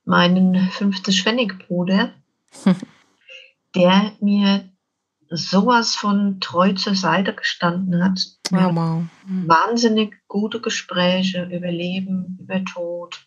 meinen 0.05 0.55
50-Pfennig-Bruder, 0.70 2.14
der 3.74 4.12
mir 4.20 4.70
sowas 5.30 5.94
von 5.94 6.40
treu 6.40 6.72
zur 6.72 6.94
Seite 6.94 7.34
gestanden 7.34 8.03
hat. 8.03 8.20
Wir 8.51 8.66
Wow, 8.66 8.74
wow. 8.74 9.05
Wahnsinnig 9.46 10.16
gute 10.26 10.61
Gespräche 10.61 11.44
über 11.53 11.70
Leben, 11.70 12.38
über 12.40 12.64
Tod. 12.64 13.26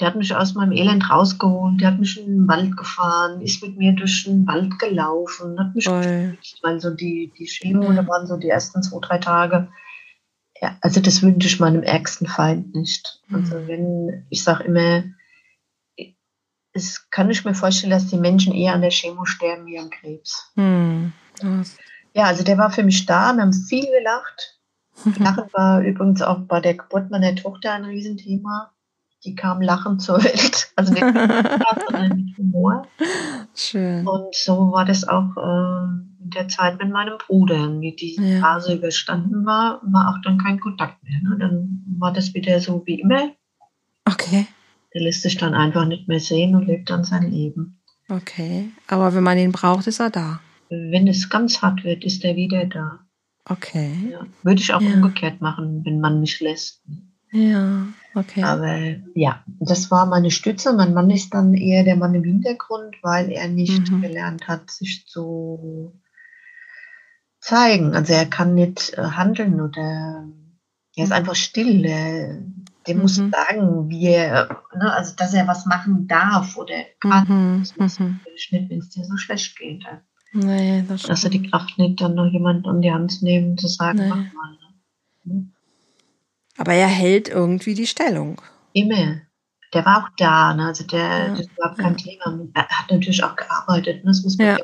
Der 0.00 0.08
hat 0.08 0.16
mich 0.16 0.34
aus 0.34 0.54
meinem 0.54 0.72
Elend 0.72 1.10
rausgeholt, 1.10 1.80
der 1.80 1.92
hat 1.92 1.98
mich 1.98 2.18
in 2.20 2.26
den 2.26 2.48
Wald 2.48 2.76
gefahren, 2.76 3.40
ist 3.40 3.62
mit 3.62 3.76
mir 3.76 3.92
durch 3.94 4.24
den 4.24 4.46
Wald 4.46 4.78
gelaufen, 4.78 5.58
hat 5.58 5.74
mich 5.74 5.86
gestützt, 5.86 6.60
weil 6.62 6.80
so 6.80 6.90
die, 6.90 7.32
die 7.36 7.48
Ja. 7.68 7.92
da 7.92 8.06
waren 8.06 8.26
so 8.26 8.36
die 8.36 8.48
ersten 8.48 8.82
zwei, 8.82 8.98
drei 9.00 9.18
Tage. 9.18 9.68
Ja, 10.60 10.76
also 10.82 11.00
das 11.00 11.22
wünsche 11.22 11.48
ich 11.48 11.58
meinem 11.60 11.82
ärgsten 11.82 12.26
Feind 12.28 12.74
nicht. 12.74 13.20
Also 13.32 13.56
Mhm. 13.56 13.66
wenn, 13.68 14.26
ich 14.30 14.42
sage 14.44 14.64
immer, 14.64 15.04
es 16.72 17.10
kann 17.10 17.30
ich 17.30 17.44
mir 17.44 17.54
vorstellen, 17.54 17.90
dass 17.90 18.06
die 18.06 18.18
Menschen 18.18 18.54
eher 18.54 18.74
an 18.74 18.82
der 18.82 18.90
Chemo 18.90 19.24
sterben 19.24 19.66
wie 19.66 19.78
am 19.78 19.90
Krebs. 19.90 20.52
Hm. 20.54 21.12
Das- 21.40 21.76
Ja, 22.14 22.24
also 22.26 22.42
der 22.44 22.58
war 22.58 22.70
für 22.70 22.82
mich 22.84 23.04
da, 23.06 23.32
wir 23.34 23.42
haben 23.42 23.52
viel 23.52 23.86
gelacht. 23.86 24.60
Lachen 25.18 25.52
war 25.52 25.80
übrigens 25.82 26.22
auch 26.22 26.38
bei 26.40 26.60
der 26.60 26.74
Geburt 26.74 27.10
meiner 27.10 27.34
Tochter 27.34 27.72
ein 27.74 27.84
Riesenthema. 27.84 28.72
Die 29.24 29.34
kam 29.34 29.60
lachend 29.60 30.02
zur 30.02 30.22
Welt. 30.22 30.66
Also 30.76 30.92
nicht 30.92 31.02
mit 31.12 31.14
Spaß, 31.16 31.84
sondern 31.90 32.16
mit 32.16 32.38
Humor. 32.38 32.86
Schön. 33.54 34.06
Und 34.06 34.32
so 34.32 34.70
war 34.70 34.84
das 34.84 35.02
auch 35.08 35.36
äh, 35.36 36.22
in 36.22 36.30
der 36.30 36.46
Zeit 36.46 36.78
mit 36.78 36.90
meinem 36.92 37.18
Bruder. 37.26 37.80
Wie 37.80 37.96
die 37.96 38.14
Ja. 38.14 38.40
Phase 38.40 38.74
überstanden 38.74 39.44
war, 39.44 39.80
war 39.82 40.10
auch 40.10 40.22
dann 40.22 40.38
kein 40.38 40.60
Kontakt 40.60 41.02
mehr. 41.02 41.20
Ne? 41.20 41.36
Dann 41.40 41.82
war 41.98 42.12
das 42.12 42.32
wieder 42.34 42.60
so 42.60 42.82
wie 42.86 43.00
immer. 43.00 43.32
Okay. 44.04 44.46
Der 44.94 45.02
lässt 45.02 45.22
sich 45.22 45.36
dann 45.36 45.52
einfach 45.54 45.84
nicht 45.84 46.06
mehr 46.06 46.20
sehen 46.20 46.54
und 46.54 46.66
lebt 46.66 46.88
dann 46.90 47.02
sein 47.02 47.28
Leben. 47.30 47.80
Okay. 48.08 48.68
Aber 48.86 49.12
wenn 49.14 49.24
man 49.24 49.36
ihn 49.36 49.50
braucht, 49.52 49.88
ist 49.88 49.98
er 50.00 50.10
da. 50.10 50.38
wenn 50.70 51.08
es 51.08 51.28
ganz 51.28 51.60
hart 51.60 51.82
wird, 51.82 52.04
ist 52.04 52.24
er 52.24 52.36
wieder 52.36 52.66
da. 52.66 53.00
Okay. 53.46 54.10
Ja. 54.12 54.20
Würde 54.44 54.60
ich 54.60 54.72
auch 54.72 54.80
Ja. 54.80 54.94
umgekehrt 54.94 55.40
machen, 55.40 55.84
wenn 55.84 55.98
man 56.00 56.20
mich 56.20 56.38
lässt. 56.40 56.84
Ja, 57.32 57.88
okay. 58.18 58.42
Aber 58.42 58.78
ja, 59.14 59.42
das 59.60 59.90
war 59.90 60.06
meine 60.06 60.30
Stütze. 60.30 60.72
Mein 60.72 60.94
Mann 60.94 61.10
ist 61.10 61.32
dann 61.34 61.54
eher 61.54 61.84
der 61.84 61.96
Mann 61.96 62.14
im 62.14 62.24
Hintergrund, 62.24 62.96
weil 63.02 63.30
er 63.30 63.48
nicht 63.48 63.90
Mhm. 63.90 64.00
gelernt 64.02 64.48
hat, 64.48 64.70
sich 64.70 65.06
zu 65.06 65.92
zeigen. 67.40 67.94
Also 67.94 68.12
er 68.12 68.26
kann 68.26 68.54
nicht 68.54 68.94
äh, 68.98 69.02
handeln 69.02 69.60
oder 69.60 70.26
er 70.96 71.04
ist 71.04 71.10
Mhm. 71.10 71.14
einfach 71.16 71.34
still. 71.34 71.84
Er, 71.84 72.38
dem 72.86 72.98
muss 73.00 73.18
Mhm. 73.18 73.30
sagen, 73.30 73.88
wie 73.90 74.06
er, 74.06 74.62
ne, 74.74 74.92
also 74.92 75.14
dass 75.16 75.34
er 75.34 75.46
was 75.46 75.66
machen 75.66 76.06
darf 76.08 76.56
oder 76.56 76.74
kann. 77.00 77.26
Mhm, 77.28 77.60
Das 77.78 77.98
mhm. 77.98 78.06
natürlich 78.16 78.48
nicht, 78.52 78.70
wenn 78.70 78.78
es 78.78 78.90
dir 78.90 79.04
so 79.04 79.16
schlecht 79.16 79.56
geht. 79.58 79.84
Nee, 80.32 80.84
das 80.86 81.02
Dass 81.02 81.24
er 81.24 81.30
die. 81.30 81.42
Kraft 81.48 81.78
nicht, 81.78 82.00
dann 82.00 82.14
noch 82.14 82.30
jemand 82.30 82.66
an 82.66 82.82
die 82.82 82.92
Hand 82.92 83.22
nehmen 83.22 83.52
und 83.52 83.60
zu 83.60 83.68
sagen, 83.68 83.98
Nee. 83.98 84.08
mach 84.08 84.16
mal. 84.32 84.58
Ne? 85.24 85.46
Aber 86.58 86.72
er 86.74 86.86
hält 86.88 87.28
irgendwie 87.28 87.74
die 87.74 87.86
Stellung. 87.86 88.40
Immer. 88.72 89.20
Der 89.74 89.84
war 89.84 90.04
auch 90.04 90.08
da, 90.16 90.54
ne? 90.54 90.66
also 90.66 90.84
der, 90.84 90.98
Ja, 91.28 91.28
das 91.34 91.46
war 91.58 91.74
kein 91.74 91.96
Thema. 91.96 92.38
Er 92.54 92.68
hat 92.68 92.90
natürlich 92.90 93.22
auch 93.22 93.36
gearbeitet, 93.36 94.04
ne? 94.04 94.10
das 94.10 94.22
muss 94.22 94.36
man 94.38 94.46
Ja. 94.46 94.58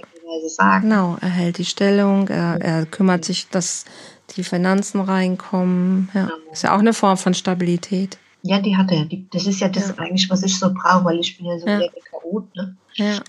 sagen. 0.49 0.89
Genau, 0.89 1.17
er 1.21 1.29
hält 1.29 1.59
die 1.59 1.65
Stellung, 1.65 2.29
er, 2.29 2.59
er 2.61 2.87
kümmert 2.87 3.25
sich, 3.25 3.49
dass 3.49 3.85
die 4.37 4.45
Finanzen 4.45 5.01
reinkommen. 5.01 6.11
Ja. 6.15 6.25
Genau. 6.27 6.53
Ist 6.53 6.63
ja 6.63 6.75
auch 6.75 6.79
eine 6.81 6.95
Form 6.95 7.17
von 7.19 7.35
Stabilität. 7.35 8.19
Ja, 8.43 8.61
die 8.61 8.77
hat 8.77 8.91
er. 8.93 9.05
Die, 9.05 9.29
das 9.31 9.47
ist 9.47 9.61
ja 9.61 9.69
das 9.69 9.89
Ja. 9.89 9.95
eigentlich, 9.99 10.29
was 10.31 10.43
ich 10.43 10.59
so 10.59 10.73
brauche, 10.73 11.05
weil 11.05 11.21
ich 11.21 11.37
bin 11.37 11.47
ja 11.47 11.59
so 11.59 11.67
Ja. 11.67 11.79
der 11.79 11.91
Chaot. 12.11 12.55
Ne? 12.57 12.77
Ja. 12.95 13.21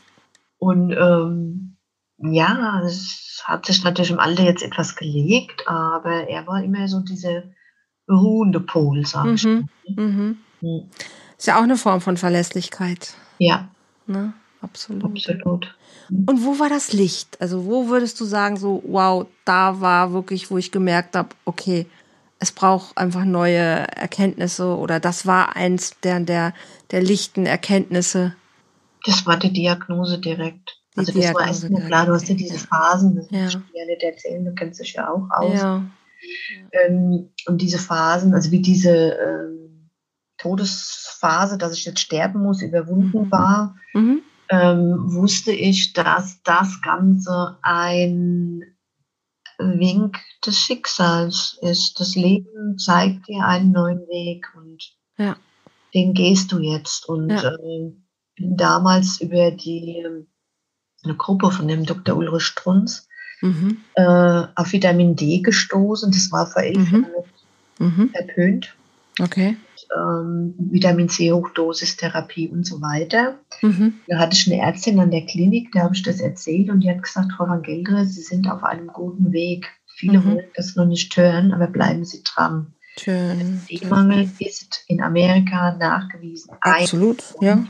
Und 0.58 0.92
ähm, 0.94 1.76
ja, 2.18 2.82
es 2.86 3.42
hat 3.46 3.66
sich 3.66 3.84
natürlich 3.84 4.12
im 4.12 4.20
Alter 4.20 4.44
jetzt 4.44 4.64
etwas 4.64 4.96
gelegt, 4.96 5.68
aber 5.68 6.28
er 6.30 6.48
war 6.48 6.64
immer 6.64 6.88
so 6.88 7.02
dieser 7.02 7.44
ruhende 8.10 8.60
Pol, 8.60 9.06
sag 9.06 9.26
ich. 9.34 9.44
Mhm. 9.44 9.68
Mhm. 9.96 10.38
Mhm. 10.62 10.90
Ist 11.38 11.48
ja 11.48 11.58
auch 11.58 11.64
eine 11.64 11.78
Form 11.78 12.02
von 12.02 12.18
Verlässlichkeit. 12.18 13.14
Ja, 13.40 13.70
Ne? 14.08 14.34
Absolut. 14.62 15.04
absolut. 15.04 15.76
Und 16.10 16.44
wo 16.44 16.60
war 16.60 16.70
das 16.70 16.94
Licht? 16.94 17.40
Also 17.42 17.66
wo 17.66 17.88
würdest 17.88 18.20
du 18.20 18.26
sagen, 18.26 18.58
so, 18.58 18.82
wow, 18.88 19.28
da 19.44 19.80
war 19.82 20.14
wirklich, 20.14 20.50
wo 20.50 20.58
ich 20.58 20.72
gemerkt 20.72 21.16
habe, 21.16 21.30
okay, 21.46 21.86
es 22.40 22.52
braucht 22.52 22.98
einfach 22.98 23.26
neue 23.26 23.60
Erkenntnisse 23.60 24.76
oder 24.76 25.00
das 25.00 25.26
war 25.26 25.56
eins 25.56 26.00
der, 26.02 26.20
der, 26.20 26.54
der 26.92 27.02
lichten 27.02 27.46
Erkenntnisse. 27.46 28.36
Das 29.06 29.26
war 29.26 29.38
die 29.38 29.54
Diagnose 29.54 30.20
direkt. 30.20 30.78
Die 30.96 31.00
also 31.00 31.12
das 31.12 31.16
war 31.16 31.44
Diagnose 31.44 31.48
erst 31.48 31.70
nur 31.70 31.82
klar, 31.82 32.06
du 32.08 32.14
hast 32.14 32.30
ja 32.30 32.36
diese. 32.36 32.58
Phasen, 32.58 33.16
das 33.16 33.28
Ja. 33.30 33.48
dir 33.48 33.62
ja 33.74 33.86
nicht 33.86 34.04
erzählen, 34.04 34.46
du 34.46 34.54
kennst 34.56 34.80
dich 34.80 34.94
ja 34.94 35.10
auch 35.10 35.28
aus. 35.32 35.60
Ja. 35.60 35.84
Ähm, 36.72 37.32
und 37.48 37.62
diese 37.62 37.78
Phasen, 37.80 38.34
also 38.34 38.52
wie 38.52 38.62
diese 38.62 39.14
ähm, 39.14 39.90
Todesphase, 40.38 41.58
dass 41.58 41.74
ich 41.78 41.86
jetzt 41.86 42.00
sterben 42.00 42.42
muss, 42.42 42.62
überwunden 42.62 43.26
Mhm. 43.26 43.32
war, 43.32 43.76
Mhm. 43.94 44.22
ähm, 44.50 45.14
wusste 45.14 45.52
ich, 45.52 45.94
dass 45.94 46.42
das 46.44 46.82
Ganze 46.82 47.58
ein 47.62 48.64
Wink 49.58 50.18
des 50.46 50.58
Schicksals 50.60 51.58
ist. 51.62 52.00
Das 52.00 52.16
Leben 52.16 52.78
zeigt 52.78 53.28
dir 53.28 53.46
einen 53.46 53.72
neuen 53.72 54.00
Weg 54.08 54.46
und 54.56 54.84
Ja. 55.18 55.38
den 55.94 56.14
gehst 56.14 56.52
du 56.52 56.60
jetzt. 56.60 57.08
Und 57.08 57.30
Ja. 57.30 57.54
ähm, 57.56 58.06
bin 58.36 58.58
damals 58.58 59.22
über 59.22 59.52
die 59.52 60.04
ähm, 60.06 60.28
eine 61.04 61.16
Gruppe 61.16 61.52
von 61.52 61.68
dem 61.68 61.86
Dr. 61.86 62.18
Ulrich 62.18 62.44
Strunz 62.44 63.05
Mhm. 63.46 63.78
äh, 63.96 64.44
auf 64.56 64.72
Vitamin 64.74 65.16
D 65.16 65.40
gestoßen. 65.42 66.12
Das 66.12 66.32
war 66.32 66.48
vor 66.48 66.64
elf 66.64 66.92
Mhm. 66.92 67.06
Jahren 67.80 67.96
Mhm. 67.98 68.10
verpönt. 68.10 68.76
Okay. 69.22 69.56
Ähm, 69.96 70.56
Vitamin 70.58 71.10
C 71.10 71.32
Hochdosistherapie 71.32 72.48
und 72.50 72.66
so 72.66 72.82
weiter. 72.82 73.36
Mhm. 73.62 73.94
Da 74.08 74.18
hatte 74.18 74.36
ich 74.36 74.52
eine 74.52 74.62
Ärztin 74.62 75.00
an 75.00 75.12
der 75.12 75.26
Klinik, 75.26 75.72
da 75.74 75.82
habe 75.82 75.96
ich 75.96 76.04
das 76.04 76.20
erzählt 76.20 76.70
und 76.70 76.82
die 76.82 76.90
hat 76.90 77.04
gesagt, 77.04 77.32
Frau 77.38 77.48
Van 77.48 77.62
Geldre, 77.62 78.06
Sie 78.06 78.22
sind 78.22 78.50
auf 78.50 78.64
einem 78.64 78.88
guten 78.88 79.32
Weg. 79.32 79.68
Viele 79.96 80.20
Mhm. 80.20 80.26
wollen 80.26 80.46
das 80.56 80.76
noch 80.76 80.86
nicht 80.86 81.16
hören, 81.16 81.54
aber 81.54 81.68
bleiben 81.68 82.04
Sie 82.04 82.24
dran. 82.24 82.74
Schön. 82.98 83.62
D-Mangel 83.70 84.30
ist 84.40 84.84
in 84.88 85.02
Amerika 85.02 85.76
nachgewiesen, 85.78 86.52
Absolut, 86.62 87.24
ja. 87.42 87.64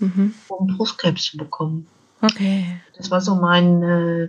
Mhm. 0.00 0.34
um 0.48 0.66
Brustkrebs 0.76 1.24
zu 1.24 1.36
bekommen. 1.36 1.86
Okay. 2.22 2.64
Das 2.96 3.10
war 3.10 3.20
so 3.20 3.34
mein 3.36 3.82
äh, 3.82 4.28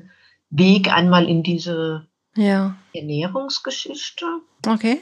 Weg 0.52 0.92
einmal 0.94 1.28
in 1.28 1.44
diese 1.44 2.08
Ja. 2.36 2.76
Ernährungsgeschichte. 2.94 4.26
Okay. 4.68 5.02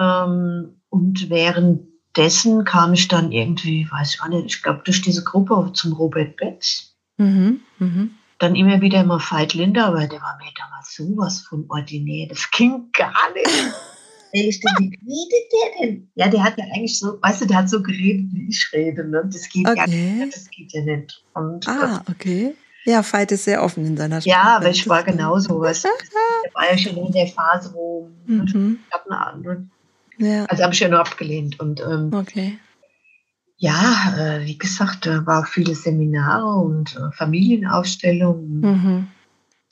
Ähm, 0.00 0.80
und 0.88 1.28
währenddessen 1.30 2.64
kam 2.64 2.94
ich 2.94 3.08
dann 3.08 3.32
irgendwie, 3.32 3.86
weiß 3.90 4.14
ich 4.14 4.22
auch 4.22 4.28
nicht, 4.28 4.46
ich 4.46 4.62
glaube 4.62 4.82
durch 4.84 5.02
diese 5.02 5.24
Gruppe 5.24 5.70
zum 5.74 5.92
Robert 5.92 6.36
Betz. 6.36 6.94
Mhm. 7.18 7.60
Mhm. 7.78 8.10
Dann 8.38 8.54
immer 8.54 8.80
wieder 8.82 9.02
mal 9.04 9.18
Veit 9.18 9.54
Linder, 9.54 9.86
aber 9.86 10.06
der 10.06 10.20
war 10.20 10.38
mir 10.38 10.50
damals 10.58 10.94
sowas 10.94 11.40
von 11.40 11.64
ordinär. 11.70 12.28
Das 12.28 12.50
ging 12.50 12.90
gar 12.92 13.12
nicht. 13.34 13.72
Ich 14.32 14.60
denke, 14.60 14.98
wie 15.00 15.12
redet 15.12 15.52
der 15.52 15.86
denn? 15.86 16.10
Ja, 16.14 16.28
der 16.28 16.44
hat 16.44 16.58
ja 16.58 16.64
eigentlich 16.74 16.98
so, 16.98 17.18
weißt 17.22 17.40
du, 17.40 17.46
der 17.46 17.56
hat 17.56 17.70
so 17.70 17.82
geredet, 17.82 18.26
wie 18.32 18.48
ich 18.50 18.68
rede. 18.74 19.08
Ne? 19.08 19.22
Das 19.32 19.48
geht 19.48 19.64
ja 19.66 19.72
Okay. 19.84 20.24
nicht. 20.24 20.36
Das 20.36 20.50
geht 20.50 20.72
ja 20.74 20.82
nicht. 20.82 21.24
Und, 21.32 21.66
Ah, 21.66 22.02
okay. 22.10 22.54
Ja, 22.86 23.02
Veit 23.02 23.32
ist 23.32 23.44
sehr 23.44 23.62
offen 23.62 23.84
in 23.84 23.96
seiner 23.96 24.20
Ja, 24.20 24.56
aber 24.56 24.70
ich 24.70 24.88
war 24.88 25.02
genauso. 25.02 25.58
Du, 25.60 25.64
ich 25.64 25.84
war 26.54 26.70
ja 26.70 26.78
schon 26.78 26.96
in 26.96 27.12
der 27.12 27.26
Phase, 27.26 27.72
wo 27.74 28.08
ich 28.26 28.54
Mhm. 28.54 28.78
hab 28.92 29.04
eine 29.06 29.26
andere, 29.26 29.66
Ja, 30.18 30.44
also 30.46 30.62
habe 30.62 30.72
ich 30.72 30.80
ja 30.80 30.88
nur 30.88 31.00
abgelehnt. 31.00 31.58
Und 31.60 31.80
ähm, 31.80 32.10
okay. 32.14 32.58
ja, 33.56 34.14
äh, 34.16 34.44
wie 34.46 34.56
gesagt, 34.56 35.04
da 35.04 35.26
war 35.26 35.40
auch 35.42 35.46
viele 35.46 35.74
Seminare 35.74 36.46
und 36.60 36.96
äh, 36.96 37.10
Familienaufstellungen. 37.12 38.60
Mhm. 38.60 39.08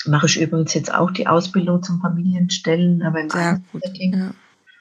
Mache 0.07 0.27
ich 0.27 0.41
übrigens 0.41 0.75
jetzt 0.75 0.93
auch 0.93 1.11
die 1.13 1.27
Ausbildung 1.27 1.83
zum 1.83 2.01
Familienstellen, 2.01 3.03
aber 3.03 3.21
im. 3.21 3.31
Einzelsetting. 3.31 4.13
Ja. 4.13 4.35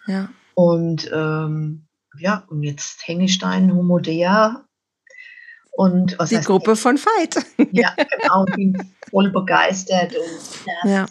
Ja. 0.07 0.29
Und 0.55 1.09
ähm, 1.13 1.85
ja, 2.17 2.43
und 2.47 2.63
jetzt 2.63 3.07
hänge 3.07 3.25
ich 3.25 3.37
da 3.37 3.53
in 3.55 3.73
Homodea. 3.73 4.65
Und 5.75 6.11
Die 6.29 6.37
heißt 6.37 6.45
Gruppe 6.47 6.75
von 6.75 6.97
Veit. 6.97 7.35
Ja, 7.71 7.95
genau, 7.95 8.45
bin 8.45 8.95
voll 9.09 9.31
begeistert 9.31 10.13
und 10.15 10.65
Ja. 10.85 11.05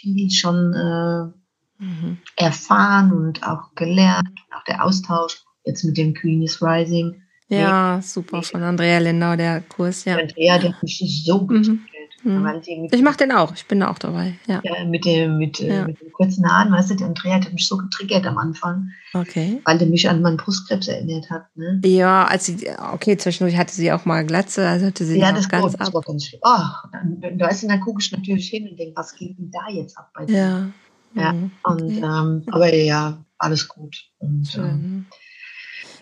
viel 0.00 0.30
schon 0.30 0.72
äh, 0.72 1.32
Mhm. 1.78 2.18
erfahren 2.36 3.12
und 3.12 3.42
auch 3.42 3.74
gelernt. 3.74 4.30
Auch 4.56 4.64
der 4.64 4.82
Austausch 4.82 5.42
jetzt 5.64 5.84
mit 5.84 5.98
dem 5.98 6.14
Queen 6.14 6.42
is 6.42 6.62
Rising. 6.62 7.20
Ja, 7.48 8.00
super 8.02 8.42
von 8.42 8.62
Andrea 8.62 8.98
Lindau, 8.98 9.36
der 9.36 9.60
Kurs, 9.60 10.04
ja. 10.06 10.16
Andrea, 10.16 10.58
der 10.58 10.72
hat 10.72 10.82
mich 10.82 11.22
so 11.24 11.42
Mhm. 11.42 11.84
Mhm. 12.26 12.88
Ich 12.90 13.02
mache 13.02 13.18
den 13.18 13.30
auch, 13.30 13.54
ich 13.54 13.66
bin 13.66 13.78
da 13.78 13.88
auch 13.88 13.98
dabei. 14.00 14.34
Ja. 14.46 14.60
ja, 14.64 14.84
mit, 14.84 15.04
dem, 15.04 15.38
mit, 15.38 15.60
äh, 15.60 15.76
Ja. 15.76 15.84
mit 15.86 16.00
den 16.00 16.12
kurzen 16.12 16.44
Haaren, 16.50 16.72
weißt 16.72 16.90
du, 16.90 16.94
der 16.96 17.06
Andrea 17.06 17.34
hat 17.36 17.52
mich 17.52 17.68
so 17.68 17.76
getriggert 17.76 18.26
am 18.26 18.36
Anfang, 18.36 18.88
Okay. 19.14 19.60
weil 19.64 19.78
der 19.78 19.86
mich 19.86 20.08
an 20.10 20.22
meinen 20.22 20.36
Brustkrebs 20.36 20.88
erinnert 20.88 21.30
hat. 21.30 21.46
Ne? 21.56 21.80
Ja, 21.84 22.24
als 22.26 22.46
sie, 22.46 22.68
okay, 22.92 23.16
zwischendurch 23.16 23.56
hatte 23.56 23.72
sie 23.72 23.92
auch 23.92 24.04
mal 24.04 24.26
Glatze, 24.26 24.68
also 24.68 24.86
hatte 24.86 25.04
sie 25.04 25.18
Ja, 25.20 25.30
das, 25.30 25.48
ganz 25.48 25.62
war, 25.64 25.70
das 25.78 25.88
ab. 25.88 25.94
war 25.94 26.02
ganz 26.02 26.24
schön. 26.26 26.40
Ach, 26.42 26.84
dann, 26.92 27.38
weißt 27.38 27.62
du, 27.62 27.68
dann 27.68 27.80
gucke 27.80 28.00
ich 28.02 28.10
natürlich 28.10 28.48
hin 28.48 28.68
und 28.68 28.76
denke, 28.76 28.96
was 28.96 29.14
geht 29.14 29.38
denn 29.38 29.50
da 29.52 29.72
jetzt 29.72 29.96
ab 29.96 30.10
bei 30.12 30.26
dir? 30.26 30.34
Ja. 30.36 30.68
Ja, 31.14 31.32
Mhm. 31.32 31.50
Und, 31.62 31.82
Okay. 31.82 32.02
ähm, 32.04 32.42
aber 32.50 32.74
ja, 32.74 33.24
alles 33.38 33.68
gut. 33.68 33.96
Und, 34.18 34.36
ähm, 34.36 34.44
Schön. 34.50 35.06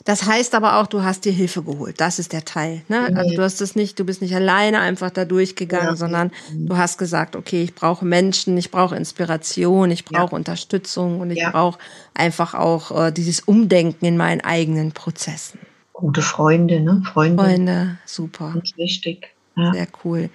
Das 0.05 0.25
heißt 0.27 0.55
aber 0.55 0.79
auch, 0.79 0.87
du 0.87 1.03
hast 1.03 1.25
dir 1.25 1.33
Hilfe 1.33 1.63
geholt. 1.63 1.99
Das 1.99 2.19
ist 2.19 2.33
der 2.35 2.45
Teil. 2.45 2.83
Ne? 2.89 3.09
Nee. 3.11 3.17
Also 3.17 3.35
du 3.37 3.43
hast 3.43 3.61
es 3.63 3.75
nicht, 3.75 3.99
du 3.99 4.05
bist 4.05 4.21
nicht 4.21 4.35
alleine 4.35 4.81
einfach 4.81 5.11
da 5.11 5.25
durchgegangen, 5.25 5.89
Ja. 5.91 5.97
sondern 5.97 6.31
Mhm. 6.53 6.67
du 6.67 6.77
hast 6.77 6.99
gesagt, 6.99 7.37
okay, 7.37 7.63
ich 7.63 7.75
brauche 7.75 8.05
Menschen, 8.05 8.57
ich 8.59 8.71
brauche 8.71 8.97
Inspiration, 8.97 9.91
ich 9.91 10.05
Ja. 10.11 10.19
brauche 10.21 10.37
Unterstützung 10.37 11.21
und 11.21 11.31
ich 11.31 11.39
Ja. 11.39 11.51
brauche 11.51 11.79
einfach 12.13 12.53
auch 12.55 12.91
äh, 13.07 13.13
dieses 13.13 13.41
Umdenken 13.41 14.05
in 14.05 14.17
meinen 14.19 14.43
eigenen 14.43 14.93
Prozessen. 14.93 15.59
gute 15.95 16.23
Freunde, 16.23 16.81
ne? 16.81 17.03
Freunde, 17.13 17.43
Freunde, 17.43 17.99
super, 18.05 18.51
ganz 18.53 18.77
wichtig. 18.77 19.29
Ja. 19.57 19.73
sehr 19.73 19.87
cool. 20.05 20.29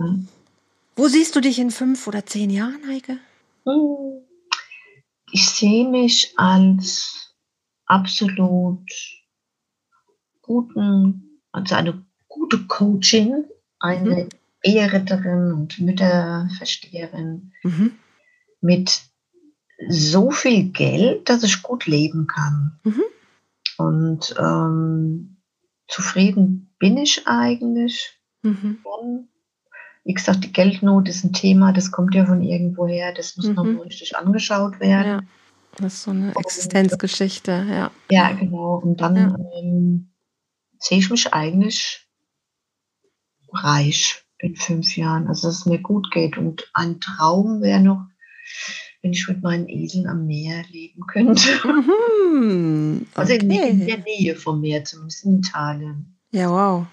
Ja. 0.00 0.14
Wo 0.96 1.06
siehst 1.08 1.36
du 1.36 1.40
dich 1.40 1.58
in 1.60 1.70
fünf 1.70 2.06
oder 2.08 2.26
zehn 2.26 2.50
Jahren, 2.50 2.80
Heike? 2.88 3.18
Hm. 3.64 4.22
Ich 5.30 5.48
sehe 5.48 5.88
mich 5.88 6.32
als 6.36 7.25
absolut 7.86 8.80
guten, 10.42 11.40
also 11.52 11.74
eine 11.74 12.02
gute 12.28 12.66
Coachin, 12.66 13.44
eine 13.80 14.24
Mhm. 14.24 14.28
Eheretterin 14.62 15.52
und 15.52 15.78
Mütterversteherin 15.80 17.52
Mhm. 17.62 17.92
mit 18.60 19.00
so 19.88 20.30
viel 20.30 20.70
Geld, 20.70 21.28
dass 21.28 21.42
ich 21.42 21.62
gut 21.62 21.86
leben 21.86 22.26
kann. 22.26 22.78
Mhm. 22.84 23.02
Und 23.78 24.34
ähm, 24.38 25.36
zufrieden 25.88 26.74
bin 26.78 26.96
ich 26.96 27.26
eigentlich 27.26 28.18
Mhm. 28.42 28.78
schon. 28.82 29.28
wie 30.04 30.14
gesagt, 30.14 30.44
die 30.44 30.52
Geldnot 30.52 31.08
ist 31.08 31.24
ein 31.24 31.32
Thema, 31.32 31.72
das 31.72 31.90
kommt 31.90 32.14
ja 32.14 32.24
von 32.24 32.40
irgendwoher, 32.40 33.12
das 33.12 33.36
muss 33.36 33.46
mhm. 33.48 33.54
noch 33.54 33.84
richtig 33.84 34.16
angeschaut 34.16 34.78
werden. 34.78 35.12
Ja, 35.12 35.22
das 35.78 35.94
ist 35.94 36.02
so 36.04 36.10
eine 36.10 36.34
Existenzgeschichte, 36.36 37.66
ja. 37.68 37.90
Ja, 38.10 38.32
genau. 38.32 38.80
Und 38.82 39.00
dann 39.00 39.16
ja. 39.16 39.36
ähm, 39.58 40.10
sehe 40.78 40.98
ich 40.98 41.10
mich 41.10 41.32
eigentlich 41.34 42.06
reich 43.52 44.24
in 44.38 44.56
fünf 44.56 44.96
Jahren, 44.96 45.28
also 45.28 45.48
dass 45.48 45.60
es 45.60 45.66
mir 45.66 45.80
gut 45.80 46.10
geht. 46.10 46.38
Und 46.38 46.70
ein 46.74 47.00
Traum 47.00 47.62
wäre 47.62 47.80
noch, 47.80 48.04
wenn 49.02 49.12
ich 49.12 49.26
mit 49.28 49.42
meinen 49.42 49.68
Eseln 49.68 50.06
am 50.06 50.26
Meer 50.26 50.64
leben 50.70 51.06
könnte. 51.06 51.48
Mhm, 51.64 53.06
okay. 53.12 53.14
Also 53.14 53.32
in, 53.34 53.50
in, 53.50 53.86
der 53.86 53.98
Nähe 53.98 54.36
vom 54.36 54.60
Meer, 54.60 54.84
zumindest 54.84 55.24
in 55.24 55.38
Italien. 55.38 56.18
Ja, 56.30 56.50
wow. 56.50 56.86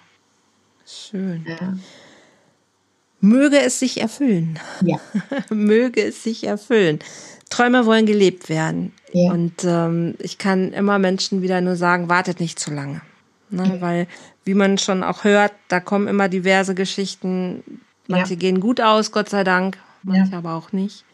Schön. 0.86 1.46
Ja. 1.48 1.78
Möge 3.24 3.58
es 3.62 3.80
sich 3.80 4.02
erfüllen. 4.02 4.60
Ja. 4.82 5.00
Möge 5.50 6.04
es 6.04 6.24
sich 6.24 6.44
erfüllen. 6.44 7.00
Träume 7.50 7.86
wollen 7.86 8.06
gelebt 8.06 8.50
werden. 8.50 8.92
Ja. 9.14 9.32
Und 9.32 9.64
ähm, 9.64 10.16
ich 10.20 10.38
kann 10.38 10.74
immer 10.74 11.00
Menschen 11.00 11.42
wieder 11.42 11.62
nur 11.62 11.78
sagen, 11.78 12.10
wartet 12.10 12.42
nicht 12.42 12.60
zu 12.60 12.74
lange. 12.74 13.02
Ne? 13.50 13.76
Ja. 13.76 13.82
Weil, 13.82 14.08
wie 14.44 14.56
man 14.56 14.78
schon 14.78 15.04
auch 15.04 15.24
hört, 15.24 15.54
da 15.70 15.80
kommen 15.80 16.10
immer 16.10 16.28
diverse 16.28 16.76
Geschichten. 16.76 17.64
Manche 18.08 18.34
ja. 18.34 18.40
gehen 18.40 18.60
gut 18.60 18.82
aus, 18.82 19.14
Gott 19.14 19.30
sei 19.30 19.46
Dank, 19.46 19.78
manche 20.04 20.36
aber 20.36 20.56
auch 20.56 20.74
nicht. 20.74 21.06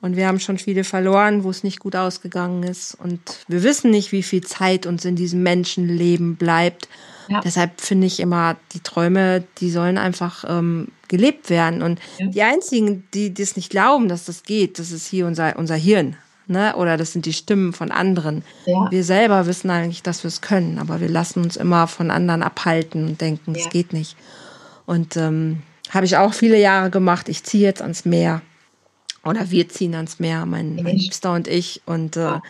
Und 0.00 0.16
wir 0.16 0.26
haben 0.26 0.40
schon 0.40 0.56
viele 0.56 0.82
verloren, 0.82 1.44
wo 1.44 1.50
es 1.50 1.62
nicht 1.62 1.78
gut 1.78 1.94
ausgegangen 1.94 2.62
ist. 2.62 2.94
Und 2.94 3.20
wir 3.48 3.62
wissen 3.62 3.90
nicht, 3.90 4.12
wie 4.12 4.22
viel 4.22 4.42
Zeit 4.42 4.86
uns 4.86 5.04
in 5.04 5.14
diesem 5.14 5.42
Menschenleben 5.42 6.36
bleibt. 6.36 6.88
Ja. 7.28 7.40
Deshalb 7.40 7.80
finde 7.80 8.06
ich 8.06 8.20
immer, 8.20 8.56
die 8.72 8.80
Träume, 8.80 9.44
die 9.58 9.70
sollen 9.70 9.98
einfach 9.98 10.44
ähm, 10.46 10.88
gelebt 11.08 11.50
werden. 11.50 11.82
Und 11.82 12.00
ja. 12.18 12.26
die 12.26 12.42
einzigen, 12.42 13.04
die 13.14 13.32
das 13.32 13.56
nicht 13.56 13.70
glauben, 13.70 14.08
dass 14.08 14.24
das 14.24 14.42
geht, 14.42 14.78
das 14.78 14.90
ist 14.90 15.06
hier 15.06 15.26
unser, 15.26 15.56
unser 15.58 15.76
Hirn. 15.76 16.16
Ne? 16.46 16.76
Oder 16.76 16.96
das 16.96 17.12
sind 17.12 17.24
die 17.24 17.32
Stimmen 17.32 17.72
von 17.72 17.90
anderen. 17.90 18.44
Ja. 18.66 18.90
Wir 18.90 19.04
selber 19.04 19.46
wissen 19.46 19.70
eigentlich, 19.70 20.02
dass 20.02 20.24
wir 20.24 20.28
es 20.28 20.42
können, 20.42 20.78
aber 20.78 21.00
wir 21.00 21.08
lassen 21.08 21.42
uns 21.42 21.56
immer 21.56 21.86
von 21.86 22.10
anderen 22.10 22.42
abhalten 22.42 23.06
und 23.06 23.20
denken, 23.20 23.54
es 23.54 23.70
geht 23.70 23.92
nicht. 23.92 24.16
Und 24.84 25.16
ähm, 25.16 25.62
habe 25.90 26.04
ich 26.04 26.16
auch 26.16 26.34
viele 26.34 26.58
Jahre 26.58 26.90
gemacht. 26.90 27.28
Ich 27.28 27.44
ziehe 27.44 27.62
jetzt 27.62 27.80
ans 27.80 28.04
Meer. 28.04 28.42
Oder 29.24 29.50
wir 29.50 29.68
ziehen 29.70 29.94
ans 29.94 30.18
Meer, 30.18 30.44
mein, 30.44 30.76
mein 30.76 30.96
Liebster 30.96 31.32
und 31.32 31.48
ich. 31.48 31.80
Und 31.86 32.16
äh, 32.16 32.40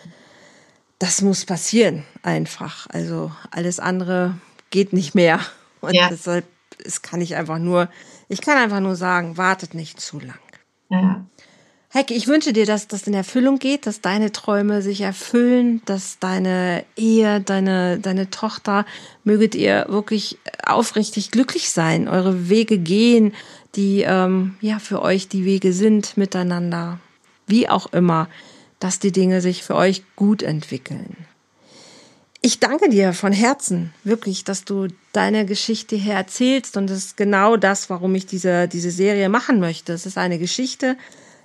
das 0.98 1.22
muss 1.22 1.44
passieren, 1.44 2.02
einfach. 2.22 2.88
Also 2.90 3.30
alles 3.52 3.78
andere 3.78 4.34
geht 4.70 4.92
nicht 4.92 5.14
mehr. 5.14 5.40
Und 5.80 5.94
ja. 5.94 6.08
deshalb 6.08 6.44
es 6.82 7.02
kann 7.02 7.20
ich 7.20 7.36
einfach 7.36 7.58
nur, 7.58 7.88
ich 8.28 8.40
kann 8.40 8.58
einfach 8.58 8.80
nur 8.80 8.96
sagen, 8.96 9.36
wartet 9.36 9.74
nicht 9.74 10.00
zu 10.00 10.18
lang. 10.18 10.38
Ja. 10.90 11.24
Heike, 11.92 12.14
ich 12.14 12.26
wünsche 12.26 12.52
dir, 12.52 12.66
dass 12.66 12.88
das 12.88 13.06
in 13.06 13.14
Erfüllung 13.14 13.60
geht, 13.60 13.86
dass 13.86 14.00
deine 14.00 14.32
Träume 14.32 14.82
sich 14.82 15.02
erfüllen, 15.02 15.80
dass 15.84 16.18
deine 16.18 16.84
Ehe, 16.96 17.40
deine, 17.40 18.00
deine 18.00 18.30
Tochter, 18.30 18.84
möget 19.22 19.54
ihr 19.54 19.86
wirklich 19.88 20.38
aufrichtig 20.64 21.30
glücklich 21.30 21.70
sein, 21.70 22.08
eure 22.08 22.48
Wege 22.48 22.78
gehen, 22.78 23.32
die 23.76 24.02
ähm, 24.02 24.56
ja 24.60 24.80
für 24.80 25.02
euch 25.02 25.28
die 25.28 25.44
Wege 25.44 25.72
sind 25.72 26.16
miteinander, 26.16 26.98
wie 27.46 27.68
auch 27.68 27.92
immer, 27.92 28.28
dass 28.80 28.98
die 28.98 29.12
Dinge 29.12 29.40
sich 29.40 29.62
für 29.62 29.76
euch 29.76 30.02
gut 30.16 30.42
entwickeln. 30.42 31.16
Ich 32.46 32.60
danke 32.60 32.90
dir 32.90 33.14
von 33.14 33.32
Herzen, 33.32 33.94
wirklich, 34.04 34.44
dass 34.44 34.66
du 34.66 34.88
deine 35.12 35.46
Geschichte 35.46 35.96
hier 35.96 36.12
erzählst 36.12 36.76
und 36.76 36.90
das 36.90 36.98
ist 36.98 37.16
genau 37.16 37.56
das, 37.56 37.88
warum 37.88 38.14
ich 38.14 38.26
diese, 38.26 38.68
diese 38.68 38.90
Serie 38.90 39.30
machen 39.30 39.60
möchte. 39.60 39.94
Es 39.94 40.04
ist 40.04 40.18
eine 40.18 40.38
Geschichte, 40.38 40.98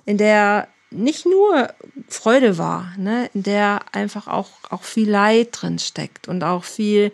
in 0.04 0.18
der 0.18 0.68
nicht 0.90 1.24
nur 1.24 1.72
Freude 2.06 2.58
war, 2.58 2.92
ne, 2.98 3.30
in 3.32 3.44
der 3.44 3.80
einfach 3.92 4.28
auch, 4.28 4.50
auch 4.68 4.82
viel 4.82 5.08
Leid 5.08 5.48
drin 5.52 5.78
steckt 5.78 6.28
und 6.28 6.44
auch 6.44 6.64
viel, 6.64 7.12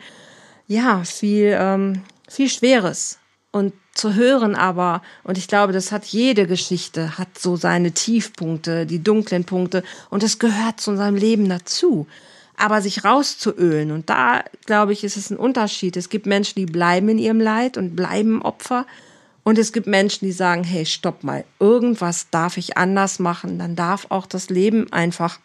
ja, 0.66 1.04
viel, 1.04 1.56
ähm, 1.56 2.02
viel 2.28 2.48
Schweres. 2.48 3.20
Und 3.52 3.72
zu 3.94 4.14
hören 4.14 4.56
aber, 4.56 5.00
und 5.22 5.38
ich 5.38 5.46
glaube, 5.46 5.72
das 5.72 5.92
hat 5.92 6.06
jede 6.06 6.48
Geschichte, 6.48 7.18
hat 7.18 7.38
so 7.38 7.54
seine 7.54 7.92
Tiefpunkte, 7.92 8.84
die 8.84 9.04
dunklen 9.04 9.44
Punkte, 9.44 9.84
und 10.10 10.24
das 10.24 10.40
gehört 10.40 10.80
zu 10.80 10.90
unserem 10.90 11.14
Leben 11.14 11.48
dazu 11.48 12.08
aber 12.56 12.80
sich 12.80 13.04
rauszuölen. 13.04 13.90
Und 13.90 14.08
da, 14.08 14.42
glaube 14.64 14.92
ich, 14.92 15.04
ist 15.04 15.16
es 15.16 15.30
ein 15.30 15.36
Unterschied. 15.36 15.96
Es 15.96 16.08
gibt 16.08 16.26
Menschen, 16.26 16.54
die 16.56 16.66
bleiben 16.66 17.08
in 17.08 17.18
ihrem 17.18 17.40
Leid 17.40 17.76
und 17.76 17.96
bleiben 17.96 18.42
Opfer. 18.42 18.86
Und 19.44 19.58
es 19.58 19.72
gibt 19.72 19.86
Menschen, 19.86 20.26
die 20.26 20.32
sagen, 20.32 20.64
hey, 20.64 20.86
stopp 20.86 21.22
mal, 21.22 21.44
irgendwas 21.60 22.30
darf 22.30 22.56
ich 22.56 22.76
anders 22.76 23.18
machen. 23.18 23.58
Dann 23.58 23.76
darf 23.76 24.06
auch 24.08 24.26
das 24.26 24.50
Leben 24.50 24.92
einfach 24.92 25.38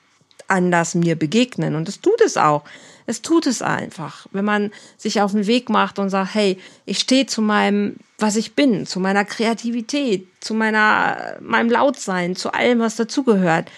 anders 0.47 0.95
mir 0.95 1.16
begegnen. 1.16 1.76
Und 1.76 1.88
es 1.88 2.01
tut 2.01 2.20
es 2.22 2.38
auch. 2.38 2.64
Es 3.05 3.22
tut 3.22 3.45
es 3.45 3.62
einfach. 3.62 4.28
Wenn 4.32 4.45
man 4.45 4.72
sich 4.97 5.22
auf 5.22 5.34
den 5.34 5.47
Weg 5.47 5.70
macht 5.70 5.99
und 5.99 6.09
sagt, 6.09 6.34
hey, 6.34 6.57
ich 6.86 6.99
stehe 6.99 7.26
zu 7.26 7.41
meinem, 7.41 7.97
was 8.18 8.36
ich 8.36 8.55
bin, 8.55 8.86
zu 8.86 8.99
meiner 8.99 9.26
Kreativität, 9.26 10.28
zu 10.39 10.53
meiner, 10.53 11.38
meinem 11.41 11.70
Lautsein, 11.70 12.36
zu 12.36 12.53
allem, 12.53 12.80
was 12.80 12.95
dazugehört 12.95 13.70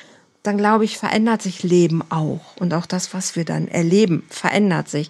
dann 0.44 0.58
glaube 0.58 0.86
ich, 0.86 0.98
verändert 0.98 1.42
sich 1.42 1.64
Leben 1.64 2.04
auch. 2.10 2.56
Und 2.60 2.74
auch 2.74 2.86
das, 2.86 3.14
was 3.14 3.36
wir 3.36 3.46
dann 3.46 3.68
erleben, 3.68 4.24
verändert 4.30 4.90
sich. 4.90 5.10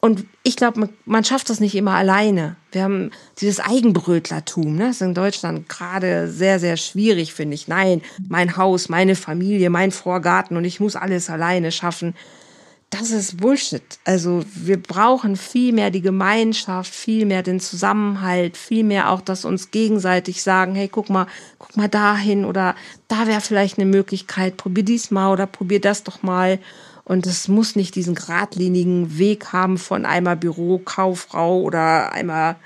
Und 0.00 0.26
ich 0.42 0.56
glaube, 0.56 0.88
man 1.04 1.24
schafft 1.24 1.48
das 1.48 1.60
nicht 1.60 1.76
immer 1.76 1.94
alleine. 1.94 2.56
Wir 2.72 2.82
haben 2.82 3.12
dieses 3.40 3.60
Eigenbrötlertum, 3.60 4.74
ne? 4.74 4.86
das 4.88 4.96
ist 4.96 5.02
in 5.02 5.14
Deutschland 5.14 5.68
gerade 5.68 6.28
sehr, 6.28 6.58
sehr 6.58 6.76
schwierig, 6.76 7.32
finde 7.32 7.54
ich. 7.54 7.68
Nein, 7.68 8.02
mein 8.28 8.56
Haus, 8.56 8.88
meine 8.88 9.14
Familie, 9.14 9.70
mein 9.70 9.92
Vorgarten 9.92 10.56
und 10.56 10.64
ich 10.64 10.80
muss 10.80 10.96
alles 10.96 11.30
alleine 11.30 11.70
schaffen 11.70 12.14
das 12.92 13.10
ist 13.10 13.38
Bullshit. 13.38 13.82
Also 14.04 14.44
wir 14.54 14.80
brauchen 14.80 15.36
viel 15.36 15.72
mehr 15.72 15.90
die 15.90 16.02
Gemeinschaft, 16.02 16.94
viel 16.94 17.24
mehr 17.24 17.42
den 17.42 17.58
Zusammenhalt, 17.58 18.58
viel 18.58 18.84
mehr 18.84 19.10
auch, 19.10 19.22
dass 19.22 19.46
uns 19.46 19.70
gegenseitig 19.70 20.42
sagen, 20.42 20.74
hey, 20.74 20.88
guck 20.88 21.08
mal, 21.08 21.26
guck 21.58 21.74
mal 21.74 21.88
dahin 21.88 22.44
oder 22.44 22.76
da 23.08 23.26
wäre 23.26 23.40
vielleicht 23.40 23.78
eine 23.78 23.86
Möglichkeit, 23.86 24.58
probier 24.58 24.84
dies 24.84 25.10
mal 25.10 25.32
oder 25.32 25.46
probier 25.46 25.80
das 25.80 26.04
doch 26.04 26.22
mal. 26.22 26.58
Und 27.04 27.26
es 27.26 27.48
muss 27.48 27.76
nicht 27.76 27.94
diesen 27.94 28.14
geradlinigen 28.14 29.16
Weg 29.18 29.54
haben 29.54 29.78
von 29.78 30.04
einmal 30.04 30.36
Büro, 30.36 30.78
Kauffrau 30.78 31.62
oder 31.62 32.12
einmal 32.12 32.56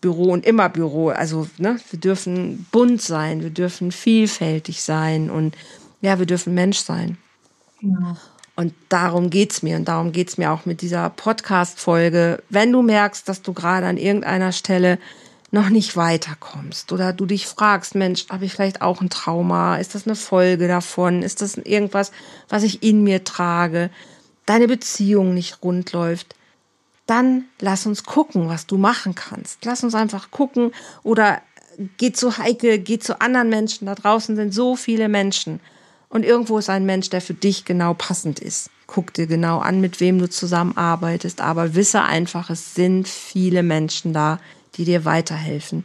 Büro 0.00 0.32
und 0.32 0.44
immer 0.44 0.68
Büro. 0.68 1.10
Also 1.10 1.46
ne, 1.58 1.78
wir 1.90 2.00
dürfen 2.00 2.66
bunt 2.72 3.02
sein, 3.02 3.40
wir 3.40 3.50
dürfen 3.50 3.92
vielfältig 3.92 4.82
sein 4.82 5.30
und 5.30 5.56
ja, 6.00 6.18
wir 6.18 6.26
dürfen 6.26 6.54
Mensch 6.54 6.78
sein. 6.78 7.18
Ja. 7.80 8.16
Und 8.56 8.74
darum 8.88 9.28
geht's 9.28 9.62
mir. 9.62 9.76
Und 9.76 9.86
darum 9.86 10.12
geht's 10.12 10.38
mir 10.38 10.50
auch 10.50 10.64
mit 10.64 10.80
dieser 10.80 11.10
Podcast-Folge. 11.10 12.42
Wenn 12.48 12.72
du 12.72 12.82
merkst, 12.82 13.28
dass 13.28 13.42
du 13.42 13.52
gerade 13.52 13.86
an 13.86 13.98
irgendeiner 13.98 14.50
Stelle 14.52 14.98
noch 15.50 15.68
nicht 15.68 15.96
weiterkommst 15.96 16.90
oder 16.90 17.12
du 17.12 17.26
dich 17.26 17.46
fragst, 17.46 17.94
Mensch, 17.94 18.26
habe 18.30 18.46
ich 18.46 18.52
vielleicht 18.52 18.82
auch 18.82 19.00
ein 19.00 19.10
Trauma? 19.10 19.76
Ist 19.76 19.94
das 19.94 20.06
eine 20.06 20.16
Folge 20.16 20.68
davon? 20.68 21.22
Ist 21.22 21.42
das 21.42 21.56
irgendwas, 21.56 22.12
was 22.48 22.62
ich 22.62 22.82
in 22.82 23.04
mir 23.04 23.24
trage? 23.24 23.90
Deine 24.46 24.66
Beziehung 24.66 25.34
nicht 25.34 25.62
rund 25.62 25.92
läuft? 25.92 26.34
Dann 27.06 27.44
lass 27.60 27.86
uns 27.86 28.04
gucken, 28.04 28.48
was 28.48 28.66
du 28.66 28.78
machen 28.78 29.14
kannst. 29.14 29.64
Lass 29.64 29.84
uns 29.84 29.94
einfach 29.94 30.30
gucken 30.30 30.72
oder 31.04 31.40
geh 31.98 32.12
zu 32.12 32.38
Heike, 32.38 32.78
geh 32.78 32.98
zu 32.98 33.20
anderen 33.20 33.48
Menschen. 33.48 33.86
Da 33.86 33.94
draußen 33.94 34.34
sind 34.34 34.52
so 34.52 34.76
viele 34.76 35.08
Menschen. 35.08 35.60
Und 36.16 36.24
irgendwo 36.24 36.56
ist 36.56 36.70
ein 36.70 36.86
Mensch, 36.86 37.10
der 37.10 37.20
für 37.20 37.34
dich 37.34 37.66
genau 37.66 37.92
passend 37.92 38.38
ist. 38.38 38.70
Guck 38.86 39.12
dir 39.12 39.26
genau 39.26 39.58
an, 39.58 39.82
mit 39.82 40.00
wem 40.00 40.18
du 40.18 40.30
zusammenarbeitest, 40.30 41.42
aber 41.42 41.74
wisse 41.74 42.04
einfach, 42.04 42.48
es 42.48 42.74
sind 42.74 43.06
viele 43.06 43.62
Menschen 43.62 44.14
da, 44.14 44.40
die 44.76 44.86
dir 44.86 45.04
weiterhelfen. 45.04 45.84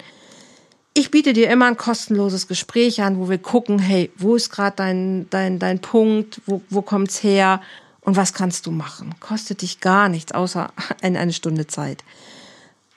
Ich 0.93 1.11
biete 1.11 1.33
dir 1.33 1.49
immer 1.49 1.65
ein 1.65 1.75
kostenloses 1.75 2.47
Gespräch 2.47 3.01
an, 3.01 3.19
wo 3.19 3.29
wir 3.29 3.39
gucken, 3.39 3.77
hey, 3.77 4.09
wo 4.15 4.37
ist 4.37 4.51
gerade 4.51 4.77
dein, 4.77 5.29
dein, 5.31 5.59
dein 5.59 5.79
Punkt, 5.79 6.39
wo, 6.45 6.61
wo 6.69 6.81
kommt's 6.81 7.21
her 7.23 7.59
und 7.99 8.15
was 8.15 8.31
kannst 8.31 8.65
du 8.67 8.71
machen? 8.71 9.15
Kostet 9.19 9.63
dich 9.63 9.81
gar 9.81 10.07
nichts, 10.07 10.31
außer 10.31 10.71
eine 11.01 11.33
Stunde 11.33 11.67
Zeit. 11.67 12.05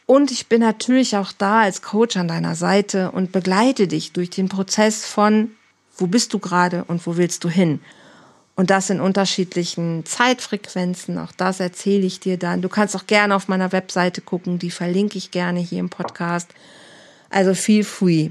Und 0.06 0.30
ich 0.30 0.46
bin 0.46 0.60
natürlich 0.60 1.16
auch 1.16 1.32
da 1.32 1.62
als 1.62 1.82
Coach 1.82 2.16
an 2.16 2.28
deiner 2.28 2.54
Seite 2.54 3.10
und 3.10 3.32
begleite 3.32 3.88
dich 3.88 4.12
durch 4.12 4.30
den 4.30 4.48
Prozess 4.48 5.04
von 5.04 5.50
wo 5.96 6.06
bist 6.06 6.32
du 6.34 6.38
gerade 6.38 6.84
und 6.84 7.06
wo 7.06 7.16
willst 7.16 7.44
du 7.44 7.48
hin? 7.48 7.80
Und 8.56 8.70
das 8.70 8.90
in 8.90 9.00
unterschiedlichen 9.00 10.06
Zeitfrequenzen. 10.06 11.18
Auch 11.18 11.32
das 11.32 11.58
erzähle 11.58 12.06
ich 12.06 12.20
dir 12.20 12.38
dann. 12.38 12.62
Du 12.62 12.68
kannst 12.68 12.94
auch 12.94 13.06
gerne 13.06 13.34
auf 13.34 13.48
meiner 13.48 13.72
Webseite 13.72 14.20
gucken. 14.20 14.60
Die 14.60 14.70
verlinke 14.70 15.18
ich 15.18 15.32
gerne 15.32 15.58
hier 15.58 15.80
im 15.80 15.90
Podcast. 15.90 16.50
Also 17.30 17.54
feel 17.54 17.82
free. 17.82 18.30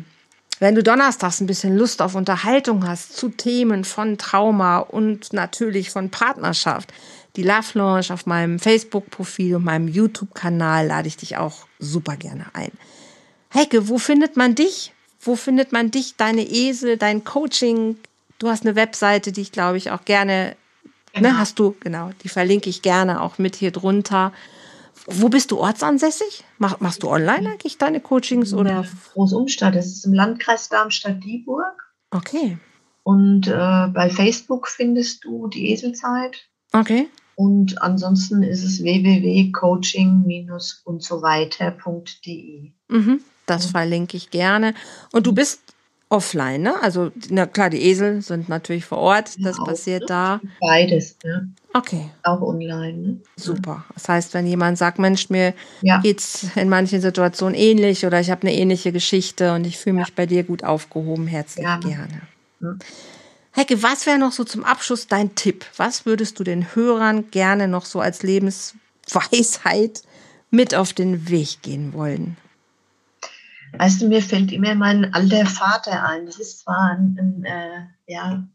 Wenn 0.60 0.76
du 0.76 0.84
donnerstags 0.84 1.42
ein 1.42 1.48
bisschen 1.48 1.78
Lust 1.78 2.02
auf 2.02 2.16
Unterhaltung 2.16 2.88
hast 2.88 3.18
zu 3.18 3.28
Themen 3.28 3.84
von 3.84 4.18
Trauma 4.18 4.78
und 4.78 5.34
natürlich 5.34 5.90
von 5.90 6.10
Partnerschaft, 6.10 6.94
die 7.36 7.44
Love 7.44 7.78
Launch 7.78 8.12
auf 8.12 8.26
meinem 8.26 8.60
Facebook-Profil 8.60 9.56
und 9.56 9.66
meinem 9.66 9.90
YouTube-Kanal 9.90 10.88
lade 10.88 11.10
ich 11.10 11.18
dich 11.18 11.36
auch 11.36 11.66
super 11.80 12.16
gerne 12.16 12.46
ein. 12.54 12.72
Heike, 13.54 13.90
wo 13.90 13.98
findet 13.98 14.38
man 14.38 14.56
dich? 14.56 14.94
Wo 15.24 15.36
findet 15.36 15.72
man 15.72 15.92
dich, 15.92 16.16
deine 16.16 16.44
Esel, 16.44 16.98
dein 16.98 17.24
Coaching? 17.24 17.98
Du 18.40 18.50
hast 18.50 18.66
eine 18.66 18.76
Webseite, 18.76 19.32
die 19.32 19.42
ich 19.42 19.52
glaube 19.52 19.78
ich 19.78 19.92
auch 19.92 20.06
gerne, 20.06 20.56
ne, 20.84 20.96
genau. 21.14 21.30
ne, 21.30 21.38
hast 21.38 21.60
du, 21.60 21.76
genau, 21.80 22.12
die 22.24 22.30
verlinke 22.30 22.70
ich 22.70 22.82
gerne 22.82 23.22
auch 23.22 23.38
mit 23.38 23.56
hier 23.56 23.72
drunter. 23.72 24.34
Wo 25.06 25.30
bist 25.30 25.52
du 25.52 25.60
ortsansässig? 25.60 26.44
Mach, 26.58 26.80
machst 26.80 27.04
du 27.04 27.10
online 27.10 27.52
eigentlich 27.52 27.78
deine 27.78 28.00
Coachings 28.00 28.54
oder? 28.54 28.86
Großumstadt, 29.14 29.76
das 29.76 29.88
ist 29.88 30.06
im 30.06 30.14
Landkreis 30.14 30.70
Darmstadt-Dieburg. 30.70 31.94
Okay. 32.12 32.58
Und 33.04 33.48
äh, 33.48 33.88
bei 33.94 34.10
Facebook 34.10 34.68
findest 34.68 35.26
du 35.26 35.48
die 35.48 35.72
Eselzeit. 35.72 36.38
Okay. 36.72 37.10
Und 37.36 37.82
ansonsten 37.82 38.44
ist 38.44 38.64
es 38.64 38.82
www.coaching- 38.82 40.50
und 40.86 41.04
so 41.04 41.22
weiter.de. 41.22 42.72
Mhm, 42.88 43.22
das 43.46 43.66
verlinke 43.66 44.18
ich 44.18 44.30
gerne. 44.30 44.74
Und 45.12 45.28
du 45.28 45.34
bist 45.34 45.62
offline, 46.14 46.62
ne? 46.62 46.76
Also, 46.82 47.12
na 47.30 47.48
klar, 47.48 47.70
die 47.70 47.82
Esel 47.82 48.22
sind 48.22 48.48
natürlich 48.48 48.86
vor 48.86 49.00
Ort, 49.00 49.32
das 49.40 49.58
ja, 49.58 49.64
passiert 49.64 50.02
ne? 50.02 50.08
da. 50.08 50.42
Beides, 50.62 51.18
ne? 51.24 51.50
Okay. 51.74 52.12
Auch 52.22 52.42
online. 52.42 52.98
Ne? 52.98 53.18
Super. 53.36 53.84
Das 53.96 54.08
heißt, 54.08 54.34
wenn 54.36 54.46
jemand 54.46 54.78
sagt, 54.78 55.00
Mensch, 55.00 55.30
mir 55.32 55.54
ja. 55.82 56.00
geht's 56.02 56.48
in 56.56 56.70
manchen 56.70 57.02
Situationen 57.02 57.56
ähnlich 57.56 58.06
oder 58.06 58.20
ich 58.20 58.30
habe 58.30 58.44
eine 58.44 58.56
ähnliche 58.56 58.92
Geschichte 58.92 59.54
und 59.54 59.66
ich 59.66 59.80
fühle 59.80 59.98
mich 59.98 60.10
ja. 60.10 60.14
bei 60.16 60.28
dir 60.28 60.44
gut 60.44 60.64
aufgehoben, 60.64 61.26
herzlich 61.26 61.66
gerne. 61.66 61.86
gerne. 61.86 62.22
Hm. 62.60 62.80
Heike, 63.56 63.84
was 63.84 64.06
wäre 64.06 64.18
noch 64.18 64.32
so 64.32 64.44
zum 64.44 64.64
Abschluss 64.64 65.08
dein 65.08 65.36
Tipp? 65.36 65.66
Was 65.78 66.06
würdest 66.06 66.40
du 66.40 66.44
den 66.44 66.76
Hörern 66.76 67.30
gerne 67.32 67.68
noch 67.68 67.86
so 67.86 68.00
als 68.00 68.24
Lebensweisheit 68.24 70.04
mit 70.50 70.74
auf 70.76 70.94
den 70.94 71.30
Weg 71.30 71.62
gehen 71.62 71.94
wollen? 71.94 72.38
Weißt 73.78 74.02
du, 74.02 74.08
mir 74.08 74.22
fällt 74.22 74.52
immer 74.52 74.76
mein 74.76 75.14
alter 75.14 75.46
Vater 75.46 76.08
ein. 76.08 76.26
Das 76.26 76.40
ist 76.40 76.60
zwar 76.60 76.92
ein, 76.92 77.18
ein 77.20 77.46
äh, 77.46 78.12
ja, 78.12 78.48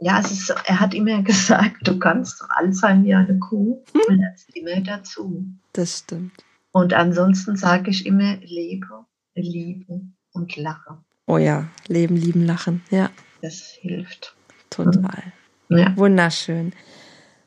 ja, 0.00 0.18
es 0.18 0.32
ist, 0.32 0.50
er 0.50 0.80
hat 0.80 0.94
immer 0.94 1.22
gesagt, 1.22 1.86
du 1.86 1.98
kannst 1.98 2.42
alt 2.56 2.74
sein 2.74 3.04
wie 3.04 3.14
eine 3.14 3.38
Kuh, 3.38 3.82
hm. 3.92 4.00
man 4.08 4.18
lernt 4.18 4.40
immer 4.54 4.80
dazu. 4.80 5.44
Das 5.72 5.98
stimmt. 5.98 6.32
Und 6.72 6.94
ansonsten 6.94 7.56
sage 7.56 7.90
ich 7.90 8.06
immer, 8.06 8.36
lebe, 8.36 9.04
liebe 9.34 10.00
und 10.32 10.56
lache. 10.56 10.98
Oh 11.26 11.38
ja, 11.38 11.68
leben, 11.86 12.16
lieben, 12.16 12.44
lachen, 12.44 12.82
ja. 12.90 13.10
Das 13.42 13.76
hilft. 13.80 14.34
Total. 14.70 15.32
Ja. 15.68 15.96
Wunderschön. 15.96 16.72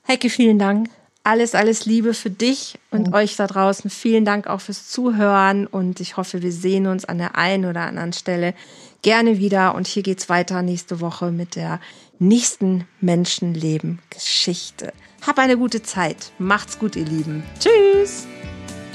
Heike, 0.08 0.30
vielen 0.30 0.60
Dank. 0.60 0.90
Alles, 1.26 1.56
alles 1.56 1.88
Liebe 1.88 2.14
für 2.14 2.30
dich 2.30 2.78
und 2.92 3.08
ja. 3.08 3.14
euch 3.16 3.36
da 3.36 3.48
draußen. 3.48 3.90
Vielen 3.90 4.26
Dank 4.26 4.46
auch 4.46 4.62
fürs 4.62 4.88
Zuhören 4.88 5.66
und 5.66 6.00
ich 6.00 6.18
hoffe, 6.18 6.44
wir 6.44 6.52
sehen 6.52 6.86
uns 6.86 7.04
an 7.04 7.18
der 7.18 7.36
einen 7.36 7.66
oder 7.66 7.82
anderen 7.82 8.14
Stelle 8.14 8.54
gerne 9.02 9.40
wieder. 9.40 9.74
Und 9.74 9.88
hier 9.88 10.04
geht's 10.04 10.30
weiter 10.30 10.62
nächste 10.62 11.02
Woche 11.02 11.32
mit 11.32 11.56
der 11.56 11.80
nächsten 12.20 12.88
Menschenleben-Geschichte. 13.02 14.94
Hab 15.26 15.40
eine 15.40 15.58
gute 15.58 15.82
Zeit. 15.82 16.32
Macht's 16.38 16.78
gut, 16.78 16.96
ihr 16.96 17.06
Lieben. 17.06 17.44
Tschüss. 17.60 18.28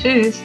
Tschüss. 0.00 0.40